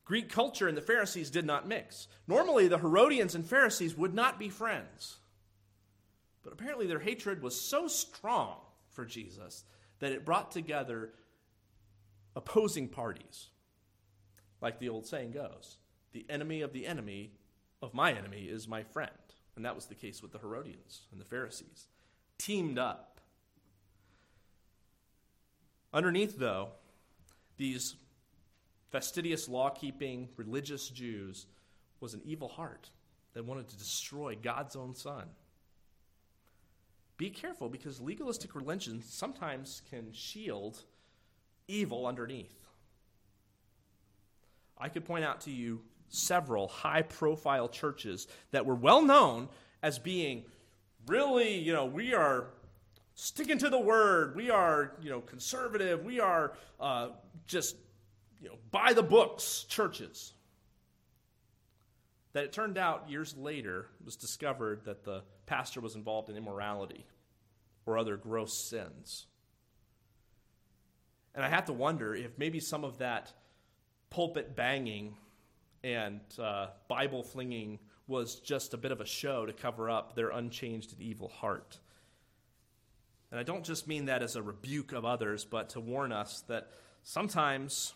Greek 0.06 0.30
culture 0.30 0.70
and 0.70 0.78
the 0.78 0.82
Pharisees 0.82 1.30
did 1.30 1.46
not 1.46 1.68
mix. 1.68 2.08
Normally, 2.26 2.70
the 2.70 2.80
Herodians 2.80 3.36
and 3.36 3.46
Pharisees 3.46 3.98
would 3.98 4.14
not 4.14 4.40
be 4.40 4.48
friends. 4.48 5.18
But 6.46 6.54
apparently, 6.54 6.88
their 6.88 7.00
hatred 7.00 7.44
was 7.44 7.60
so 7.60 7.90
strong 7.90 8.56
for 8.88 9.04
Jesus 9.04 9.66
that 10.00 10.14
it 10.14 10.24
brought 10.24 10.52
together 10.52 11.12
opposing 12.38 12.88
parties. 12.88 13.50
Like 14.64 14.80
the 14.80 14.90
old 14.90 15.06
saying 15.06 15.32
goes 15.32 15.78
the 16.14 16.26
enemy 16.30 16.62
of 16.62 16.72
the 16.72 16.88
enemy 16.88 17.34
of 17.82 17.94
my 17.94 18.14
enemy 18.14 18.44
is 18.44 18.68
my 18.68 18.82
friend. 18.82 19.12
And 19.56 19.66
that 19.66 19.76
was 19.76 19.86
the 19.88 19.96
case 19.96 20.22
with 20.22 20.32
the 20.32 20.40
Herodians 20.40 21.02
and 21.12 21.20
the 21.20 21.26
Pharisees. 21.26 21.88
Teamed 22.38 22.80
up. 22.80 23.20
Underneath, 25.94 26.40
though, 26.40 26.70
these 27.58 27.96
fastidious 28.90 29.50
law 29.50 29.70
keeping 29.70 30.30
religious 30.38 30.88
Jews 30.90 31.46
was 32.00 32.14
an 32.14 32.22
evil 32.24 32.48
heart 32.48 32.90
that 33.34 33.46
wanted 33.46 33.68
to 33.70 33.78
destroy 33.78 34.38
God's 34.42 34.76
own 34.76 34.96
son. 34.96 35.26
Be 37.18 37.30
careful 37.30 37.70
because 37.70 38.00
legalistic 38.00 38.56
religion 38.56 39.02
sometimes 39.04 39.82
can 39.90 40.12
shield 40.14 40.84
evil 41.68 42.08
underneath. 42.08 42.63
I 44.78 44.90
could 44.90 45.06
point 45.06 45.24
out 45.24 45.42
to 45.42 45.52
you 45.52 45.82
several 46.10 46.68
high 46.68 47.02
profile 47.02 47.68
churches 47.68 48.28
that 48.52 48.66
were 48.66 48.76
well 48.76 49.02
known 49.02 49.50
as 49.82 50.00
being 50.00 50.46
really, 51.08 51.58
you 51.58 51.74
know, 51.74 51.86
we 51.86 52.14
are 52.14 52.48
sticking 53.16 53.58
to 53.60 53.70
the 53.70 53.80
word, 53.80 54.36
we 54.36 54.50
are, 54.50 54.94
you 55.02 55.10
know, 55.10 55.22
conservative, 55.22 56.04
we 56.04 56.20
are 56.20 56.54
uh, 56.80 57.10
just 57.48 57.76
you 58.42 58.50
know, 58.50 58.56
by 58.72 58.94
the 58.94 59.04
books 59.04 59.66
churches. 59.70 60.34
That 62.34 62.46
it 62.46 62.52
turned 62.52 62.80
out 62.80 63.10
years 63.10 63.36
later 63.38 63.88
was 64.04 64.16
discovered 64.16 64.86
that 64.86 65.04
the 65.04 65.22
pastor 65.46 65.82
was 65.82 65.96
involved 65.96 66.30
in 66.30 66.36
immorality 66.36 67.06
or 67.86 67.98
other 67.98 68.18
gross 68.18 68.58
sins. 68.58 69.28
And 71.36 71.44
I 71.46 71.50
have 71.50 71.66
to 71.66 71.74
wonder 71.74 72.16
if 72.16 72.38
maybe 72.38 72.60
some 72.60 72.84
of 72.84 72.98
that 73.00 73.32
pulpit 74.14 74.56
banging 74.56 75.16
and 75.84 76.22
uh, 76.40 76.68
Bible 76.88 77.24
flinging 77.24 77.80
was 78.08 78.36
just 78.36 78.74
a 78.74 78.78
bit 78.78 78.92
of 78.92 79.02
a 79.02 79.06
show 79.06 79.46
to 79.46 79.54
cover 79.54 79.90
up 79.90 80.16
their 80.16 80.30
unchanged 80.30 80.94
and 80.94 81.02
evil 81.02 81.30
heart. 81.30 81.80
And 83.32 83.40
I 83.40 83.44
don't 83.44 83.66
just 83.66 83.88
mean 83.88 84.06
that 84.06 84.22
as 84.22 84.36
a 84.36 84.44
rebuke 84.44 84.92
of 84.92 85.04
others, 85.04 85.46
but 85.46 85.70
to 85.70 85.80
warn 85.80 86.12
us 86.12 86.44
that 86.48 86.70
sometimes 87.02 87.96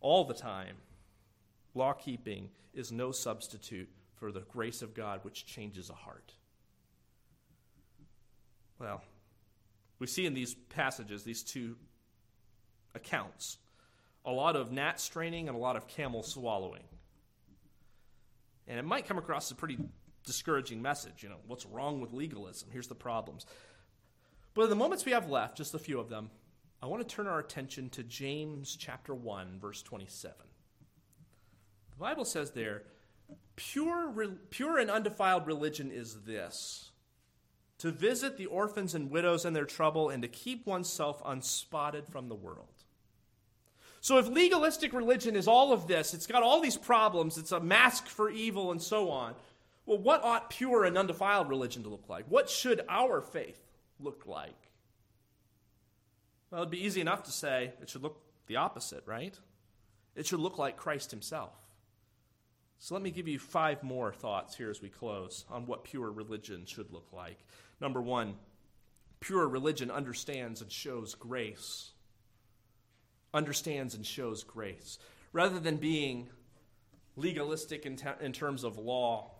all 0.00 0.24
the 0.24 0.34
time, 0.34 0.76
law 1.74 1.94
keeping 1.94 2.50
is 2.74 2.92
no 2.92 3.10
substitute 3.10 3.88
for 4.16 4.30
the 4.30 4.40
grace 4.52 4.82
of 4.82 4.92
God 4.94 5.20
which 5.22 5.46
changes 5.46 5.88
a 5.88 5.94
heart. 5.94 6.34
Well, 8.78 9.02
we 9.98 10.06
see 10.06 10.26
in 10.26 10.34
these 10.34 10.54
passages, 10.54 11.24
these 11.24 11.42
two 11.42 11.76
accounts, 12.94 13.56
a 14.24 14.30
lot 14.30 14.56
of 14.56 14.72
gnat 14.72 15.00
straining 15.00 15.48
and 15.48 15.56
a 15.56 15.60
lot 15.60 15.76
of 15.76 15.86
camel 15.88 16.22
swallowing. 16.22 16.82
And 18.66 18.78
it 18.78 18.84
might 18.84 19.06
come 19.06 19.18
across 19.18 19.46
as 19.46 19.52
a 19.52 19.54
pretty 19.54 19.78
discouraging 20.24 20.82
message. 20.82 21.22
You 21.22 21.30
know, 21.30 21.38
what's 21.46 21.66
wrong 21.66 22.00
with 22.00 22.12
legalism? 22.12 22.68
Here's 22.70 22.88
the 22.88 22.94
problems. 22.94 23.46
But 24.54 24.64
in 24.64 24.70
the 24.70 24.76
moments 24.76 25.04
we 25.04 25.12
have 25.12 25.30
left, 25.30 25.56
just 25.56 25.74
a 25.74 25.78
few 25.78 25.98
of 25.98 26.08
them, 26.08 26.30
I 26.82 26.86
want 26.86 27.06
to 27.06 27.14
turn 27.14 27.26
our 27.26 27.38
attention 27.38 27.90
to 27.90 28.02
James 28.02 28.76
chapter 28.76 29.14
1, 29.14 29.58
verse 29.60 29.82
27. 29.82 30.36
The 31.90 31.96
Bible 31.96 32.24
says 32.24 32.52
there, 32.52 32.82
pure, 33.56 34.12
pure 34.50 34.78
and 34.78 34.90
undefiled 34.90 35.46
religion 35.46 35.90
is 35.90 36.22
this 36.22 36.90
to 37.78 37.92
visit 37.92 38.36
the 38.36 38.46
orphans 38.46 38.94
and 38.94 39.10
widows 39.10 39.44
in 39.44 39.52
their 39.52 39.64
trouble 39.64 40.08
and 40.08 40.22
to 40.22 40.28
keep 40.28 40.66
oneself 40.66 41.22
unspotted 41.24 42.08
from 42.08 42.28
the 42.28 42.34
world. 42.34 42.77
So, 44.00 44.18
if 44.18 44.28
legalistic 44.28 44.92
religion 44.92 45.34
is 45.34 45.48
all 45.48 45.72
of 45.72 45.88
this, 45.88 46.14
it's 46.14 46.26
got 46.26 46.42
all 46.42 46.60
these 46.60 46.76
problems, 46.76 47.36
it's 47.36 47.52
a 47.52 47.60
mask 47.60 48.06
for 48.06 48.30
evil, 48.30 48.70
and 48.70 48.80
so 48.80 49.10
on, 49.10 49.34
well, 49.86 49.98
what 49.98 50.22
ought 50.22 50.50
pure 50.50 50.84
and 50.84 50.96
undefiled 50.96 51.48
religion 51.48 51.82
to 51.82 51.88
look 51.88 52.08
like? 52.08 52.26
What 52.28 52.48
should 52.50 52.84
our 52.88 53.20
faith 53.20 53.60
look 53.98 54.24
like? 54.26 54.68
Well, 56.50 56.60
it'd 56.62 56.70
be 56.70 56.84
easy 56.84 57.00
enough 57.00 57.24
to 57.24 57.32
say 57.32 57.72
it 57.80 57.88
should 57.88 58.02
look 58.02 58.20
the 58.46 58.56
opposite, 58.56 59.02
right? 59.06 59.38
It 60.14 60.26
should 60.26 60.40
look 60.40 60.58
like 60.58 60.76
Christ 60.76 61.10
himself. 61.10 61.52
So 62.78 62.94
let 62.94 63.02
me 63.02 63.10
give 63.10 63.28
you 63.28 63.38
five 63.38 63.82
more 63.82 64.12
thoughts 64.12 64.56
here 64.56 64.70
as 64.70 64.80
we 64.80 64.88
close 64.88 65.44
on 65.50 65.66
what 65.66 65.84
pure 65.84 66.10
religion 66.10 66.64
should 66.64 66.92
look 66.92 67.08
like. 67.12 67.38
Number 67.80 68.00
one, 68.00 68.34
pure 69.20 69.48
religion 69.48 69.90
understands 69.90 70.60
and 70.62 70.70
shows 70.70 71.14
grace. 71.14 71.90
Understands 73.34 73.94
and 73.94 74.04
shows 74.04 74.44
grace. 74.44 74.98
Rather 75.32 75.58
than 75.58 75.76
being 75.76 76.28
legalistic 77.16 77.84
in, 77.84 77.98
in 78.20 78.32
terms 78.32 78.64
of 78.64 78.78
law 78.78 79.32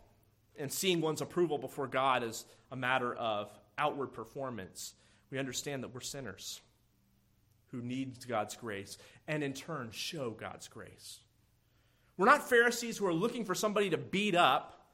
and 0.59 0.73
seeing 0.73 1.01
one's 1.01 1.21
approval 1.21 1.59
before 1.59 1.87
God 1.87 2.23
as 2.23 2.45
a 2.71 2.77
matter 2.77 3.15
of 3.15 3.51
outward 3.79 4.09
performance, 4.09 4.95
we 5.31 5.39
understand 5.39 5.83
that 5.83 5.95
we're 5.95 6.01
sinners 6.01 6.61
who 7.71 7.81
need 7.81 8.27
God's 8.27 8.57
grace 8.57 8.99
and 9.27 9.43
in 9.43 9.53
turn 9.53 9.91
show 9.93 10.31
God's 10.31 10.69
grace. 10.69 11.21
We're 12.17 12.27
not 12.27 12.49
Pharisees 12.49 12.99
who 12.99 13.07
are 13.07 13.15
looking 13.15 13.45
for 13.45 13.55
somebody 13.55 13.91
to 13.91 13.99
beat 13.99 14.35
up 14.35 14.87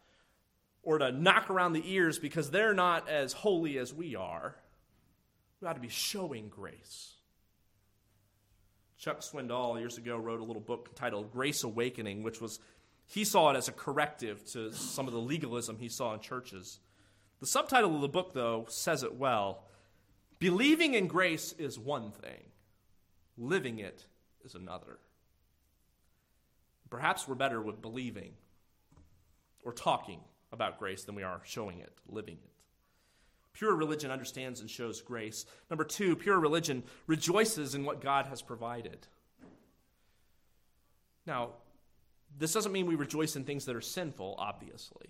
or 0.82 0.98
to 0.98 1.10
knock 1.10 1.48
around 1.48 1.72
the 1.72 1.92
ears 1.92 2.18
because 2.18 2.50
they're 2.50 2.74
not 2.74 3.08
as 3.08 3.32
holy 3.32 3.78
as 3.78 3.94
we 3.94 4.14
are. 4.14 4.56
We 5.60 5.68
ought 5.68 5.74
to 5.74 5.80
be 5.80 5.88
showing 5.88 6.48
grace. 6.48 7.13
Chuck 8.98 9.20
Swindoll 9.20 9.78
years 9.78 9.98
ago 9.98 10.16
wrote 10.16 10.40
a 10.40 10.44
little 10.44 10.62
book 10.62 10.94
titled 10.94 11.32
Grace 11.32 11.64
Awakening, 11.64 12.22
which 12.22 12.40
was 12.40 12.60
he 13.06 13.24
saw 13.24 13.50
it 13.50 13.56
as 13.56 13.68
a 13.68 13.72
corrective 13.72 14.44
to 14.52 14.72
some 14.72 15.06
of 15.06 15.12
the 15.12 15.20
legalism 15.20 15.78
he 15.78 15.88
saw 15.88 16.14
in 16.14 16.20
churches. 16.20 16.78
The 17.40 17.46
subtitle 17.46 17.94
of 17.94 18.00
the 18.00 18.08
book, 18.08 18.32
though, 18.32 18.66
says 18.68 19.02
it 19.02 19.16
well. 19.16 19.64
Believing 20.38 20.94
in 20.94 21.06
grace 21.06 21.52
is 21.58 21.78
one 21.78 22.10
thing, 22.10 22.50
living 23.36 23.78
it 23.78 24.06
is 24.44 24.54
another. 24.54 24.98
Perhaps 26.90 27.28
we're 27.28 27.34
better 27.34 27.60
with 27.60 27.82
believing 27.82 28.32
or 29.64 29.72
talking 29.72 30.20
about 30.52 30.78
grace 30.78 31.04
than 31.04 31.14
we 31.14 31.22
are 31.22 31.40
showing 31.44 31.80
it, 31.80 31.92
living 32.08 32.38
it. 32.42 32.53
Pure 33.54 33.76
religion 33.76 34.10
understands 34.10 34.60
and 34.60 34.68
shows 34.68 35.00
grace. 35.00 35.46
Number 35.70 35.84
two, 35.84 36.16
pure 36.16 36.38
religion 36.38 36.82
rejoices 37.06 37.74
in 37.74 37.84
what 37.84 38.00
God 38.00 38.26
has 38.26 38.42
provided. 38.42 39.06
Now, 41.26 41.50
this 42.36 42.52
doesn't 42.52 42.72
mean 42.72 42.86
we 42.86 42.96
rejoice 42.96 43.36
in 43.36 43.44
things 43.44 43.64
that 43.64 43.76
are 43.76 43.80
sinful, 43.80 44.34
obviously. 44.38 45.06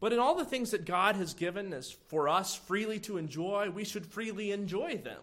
But 0.00 0.12
in 0.12 0.20
all 0.20 0.36
the 0.36 0.44
things 0.44 0.70
that 0.70 0.84
God 0.84 1.16
has 1.16 1.34
given 1.34 1.72
as 1.72 1.90
for 1.90 2.28
us 2.28 2.54
freely 2.54 3.00
to 3.00 3.18
enjoy, 3.18 3.70
we 3.70 3.84
should 3.84 4.06
freely 4.06 4.52
enjoy 4.52 4.96
them. 4.96 5.20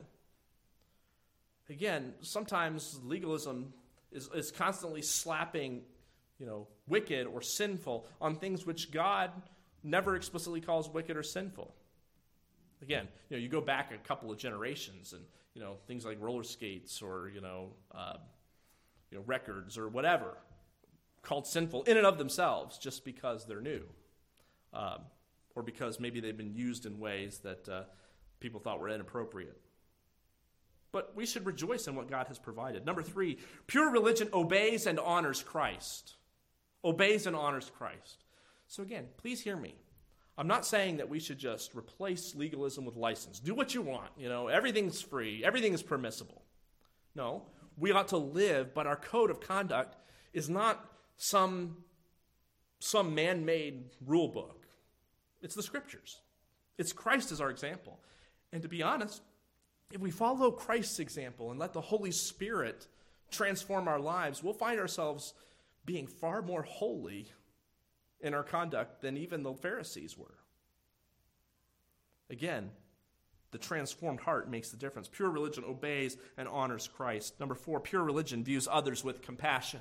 Again, 1.70 2.14
sometimes 2.22 3.00
legalism 3.04 3.74
is, 4.12 4.30
is 4.36 4.52
constantly 4.52 5.02
slapping, 5.02 5.82
you 6.40 6.46
know, 6.46 6.68
wicked 6.88 7.26
or 7.26 7.42
sinful 7.42 8.06
on 8.20 8.36
things 8.36 8.66
which 8.66 8.92
God 8.92 9.32
never 9.82 10.16
explicitly 10.16 10.60
calls 10.60 10.90
wicked 10.90 11.16
or 11.16 11.24
sinful. 11.24 11.74
Again, 12.86 13.08
you 13.30 13.38
know, 13.38 13.42
you 13.42 13.50
go 13.50 13.62
back 13.62 13.92
a 13.92 13.98
couple 14.08 14.32
of 14.32 14.38
generations, 14.38 15.14
and 15.14 15.24
you 15.54 15.62
know 15.62 15.78
things 15.88 16.06
like 16.06 16.18
roller 16.22 16.44
skates 16.44 17.02
or 17.02 17.32
you 17.34 17.42
know, 17.42 17.70
uh, 17.94 18.18
you 19.10 19.18
know, 19.18 19.24
records 19.26 19.78
or 19.78 19.90
whatever 19.90 20.38
called 21.22 21.48
sinful 21.48 21.82
in 21.84 21.98
and 21.98 22.06
of 22.06 22.20
themselves, 22.20 22.78
just 22.78 23.04
because 23.04 23.48
they're 23.48 23.60
new, 23.60 23.82
um, 24.74 25.00
or 25.56 25.64
because 25.64 26.00
maybe 26.00 26.20
they've 26.20 26.38
been 26.38 26.54
used 26.54 26.86
in 26.86 27.00
ways 27.00 27.40
that 27.40 27.68
uh, 27.68 27.82
people 28.40 28.60
thought 28.60 28.80
were 28.80 28.90
inappropriate 28.90 29.60
but 30.96 31.14
we 31.14 31.26
should 31.26 31.46
rejoice 31.46 31.90
in 31.90 31.96
what 31.96 32.10
God 32.10 32.28
has 32.28 32.40
provided. 32.40 32.86
Number 32.86 33.04
three, 33.04 33.38
pure 33.68 33.92
religion 33.92 34.30
obeys 34.32 34.88
and 34.88 34.98
honors 34.98 35.44
Christ. 35.44 36.14
Obeys 36.86 37.28
and 37.28 37.36
honors 37.36 37.70
Christ. 37.78 38.24
So, 38.70 38.82
again, 38.82 39.08
please 39.18 39.42
hear 39.42 39.58
me. 39.58 39.76
I'm 40.38 40.48
not 40.48 40.66
saying 40.66 40.98
that 40.98 41.10
we 41.10 41.20
should 41.20 41.38
just 41.38 41.74
replace 41.76 42.36
legalism 42.36 42.84
with 42.86 42.98
license. 42.98 43.40
Do 43.40 43.56
what 43.56 43.74
you 43.74 43.82
want. 43.82 44.10
You 44.18 44.28
know, 44.28 44.48
everything's 44.48 45.02
free, 45.02 45.44
everything 45.46 45.74
is 45.74 45.82
permissible. 45.82 46.42
No, 47.16 47.44
we 47.78 47.92
ought 47.92 48.10
to 48.10 48.18
live, 48.18 48.74
but 48.74 48.88
our 48.88 48.98
code 48.98 49.32
of 49.32 49.40
conduct 49.40 49.96
is 50.34 50.50
not 50.50 50.86
some, 51.16 51.78
some 52.80 53.16
man 53.16 53.46
made 53.46 53.92
rule 54.06 54.28
book. 54.28 54.68
It's 55.42 55.56
the 55.56 55.64
scriptures, 55.64 56.20
it's 56.78 56.92
Christ 56.92 57.32
as 57.32 57.40
our 57.40 57.50
example. 57.50 58.00
And 58.52 58.62
to 58.62 58.70
be 58.70 58.84
honest, 58.84 59.22
if 59.92 60.02
we 60.02 60.12
follow 60.12 60.52
Christ's 60.52 61.00
example 61.00 61.52
and 61.52 61.60
let 61.60 61.74
the 61.74 61.82
Holy 61.82 62.12
Spirit 62.12 62.88
transform 63.32 63.88
our 63.88 64.00
lives, 64.00 64.44
we'll 64.44 64.54
find 64.54 64.80
ourselves 64.80 65.34
being 65.86 66.08
far 66.08 66.42
more 66.42 66.64
holy 66.64 67.28
in 68.26 68.34
our 68.34 68.44
conduct 68.44 69.02
than 69.02 69.16
even 69.16 69.44
the 69.44 69.54
Pharisees 69.54 70.18
were. 70.18 70.38
Again, 72.30 72.72
the 73.52 73.58
transformed 73.58 74.20
heart 74.20 74.50
makes 74.50 74.70
the 74.70 74.78
difference. 74.78 75.08
Pure 75.08 75.30
religion 75.30 75.64
obeys 75.66 76.18
and 76.38 76.48
honors 76.48 76.88
Christ. 76.88 77.40
Number 77.40 77.56
four, 77.56 77.80
pure 77.80 78.04
religion 78.04 78.44
views 78.44 78.68
others 78.70 79.04
with 79.04 79.22
compassion. 79.22 79.80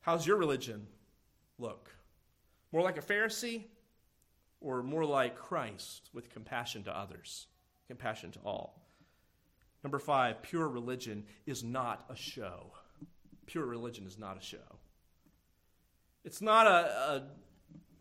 How's 0.00 0.26
your 0.26 0.36
religion 0.36 0.86
look? 1.58 1.90
More 2.70 2.82
like 2.82 2.98
a 2.98 3.02
Pharisee 3.02 3.64
or 4.60 4.82
more 4.82 5.04
like 5.04 5.36
Christ 5.36 6.10
with 6.12 6.30
compassion 6.30 6.84
to 6.84 6.96
others? 6.96 7.48
compassion 7.86 8.30
to 8.32 8.38
all. 8.44 8.82
Number 9.82 9.98
five, 9.98 10.42
pure 10.42 10.68
religion 10.68 11.24
is 11.46 11.62
not 11.62 12.04
a 12.10 12.16
show. 12.16 12.72
Pure 13.46 13.66
religion 13.66 14.06
is 14.06 14.18
not 14.18 14.36
a 14.36 14.40
show. 14.40 14.78
It's 16.26 16.42
not 16.42 16.66
a, 16.66 16.70
a 16.70 17.22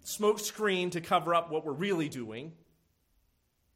smoke 0.03 0.39
screen 0.39 0.89
to 0.89 0.99
cover 0.99 1.33
up 1.33 1.51
what 1.51 1.63
we're 1.63 1.73
really 1.73 2.09
doing, 2.09 2.51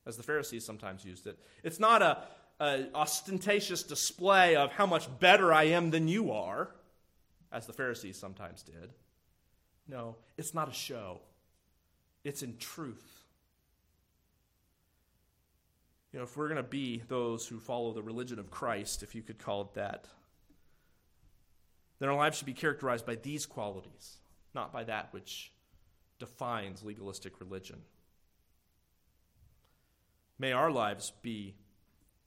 as 0.05 0.17
the 0.17 0.23
Pharisees 0.23 0.65
sometimes 0.65 1.05
used 1.05 1.27
it. 1.27 1.37
It's 1.63 1.79
not 1.79 2.01
a, 2.01 2.23
a 2.59 2.87
ostentatious 2.95 3.83
display 3.83 4.55
of 4.55 4.71
how 4.71 4.87
much 4.87 5.07
better 5.19 5.53
I 5.53 5.65
am 5.65 5.91
than 5.91 6.07
you 6.07 6.31
are, 6.31 6.71
as 7.51 7.67
the 7.67 7.73
Pharisees 7.73 8.17
sometimes 8.17 8.63
did. 8.63 8.91
No, 9.87 10.15
it's 10.35 10.55
not 10.55 10.67
a 10.67 10.73
show. 10.73 11.21
It's 12.23 12.41
in 12.41 12.57
truth. 12.57 13.23
You 16.11 16.17
know, 16.17 16.25
if 16.25 16.35
we're 16.35 16.47
going 16.47 16.57
to 16.57 16.63
be 16.63 17.03
those 17.07 17.47
who 17.47 17.59
follow 17.59 17.93
the 17.93 18.01
religion 18.01 18.39
of 18.39 18.49
Christ, 18.49 19.03
if 19.03 19.13
you 19.13 19.21
could 19.21 19.37
call 19.37 19.61
it 19.61 19.75
that, 19.75 20.07
then 21.99 22.09
our 22.09 22.15
lives 22.15 22.37
should 22.37 22.47
be 22.47 22.53
characterized 22.53 23.05
by 23.05 23.13
these 23.13 23.45
qualities, 23.45 24.17
not 24.59 24.73
by 24.73 24.83
that 24.83 25.07
which 25.11 25.53
defines 26.19 26.83
legalistic 26.83 27.39
religion. 27.39 27.79
May 30.37 30.51
our 30.51 30.69
lives 30.69 31.13
be 31.21 31.55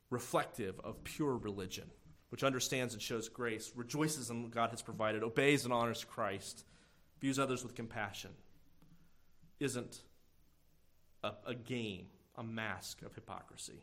reflective 0.08 0.80
of 0.80 1.04
pure 1.04 1.36
religion, 1.36 1.90
which 2.30 2.42
understands 2.42 2.94
and 2.94 3.02
shows 3.02 3.28
grace, 3.28 3.72
rejoices 3.76 4.30
in 4.30 4.42
what 4.42 4.50
God 4.50 4.70
has 4.70 4.80
provided, 4.80 5.22
obeys 5.22 5.64
and 5.64 5.74
honors 5.74 6.04
Christ, 6.04 6.64
views 7.20 7.38
others 7.38 7.62
with 7.62 7.74
compassion, 7.74 8.30
isn't 9.60 10.00
a, 11.22 11.32
a 11.46 11.54
game 11.54 12.06
a 12.36 12.42
mask 12.42 13.02
of 13.02 13.14
hypocrisy. 13.14 13.82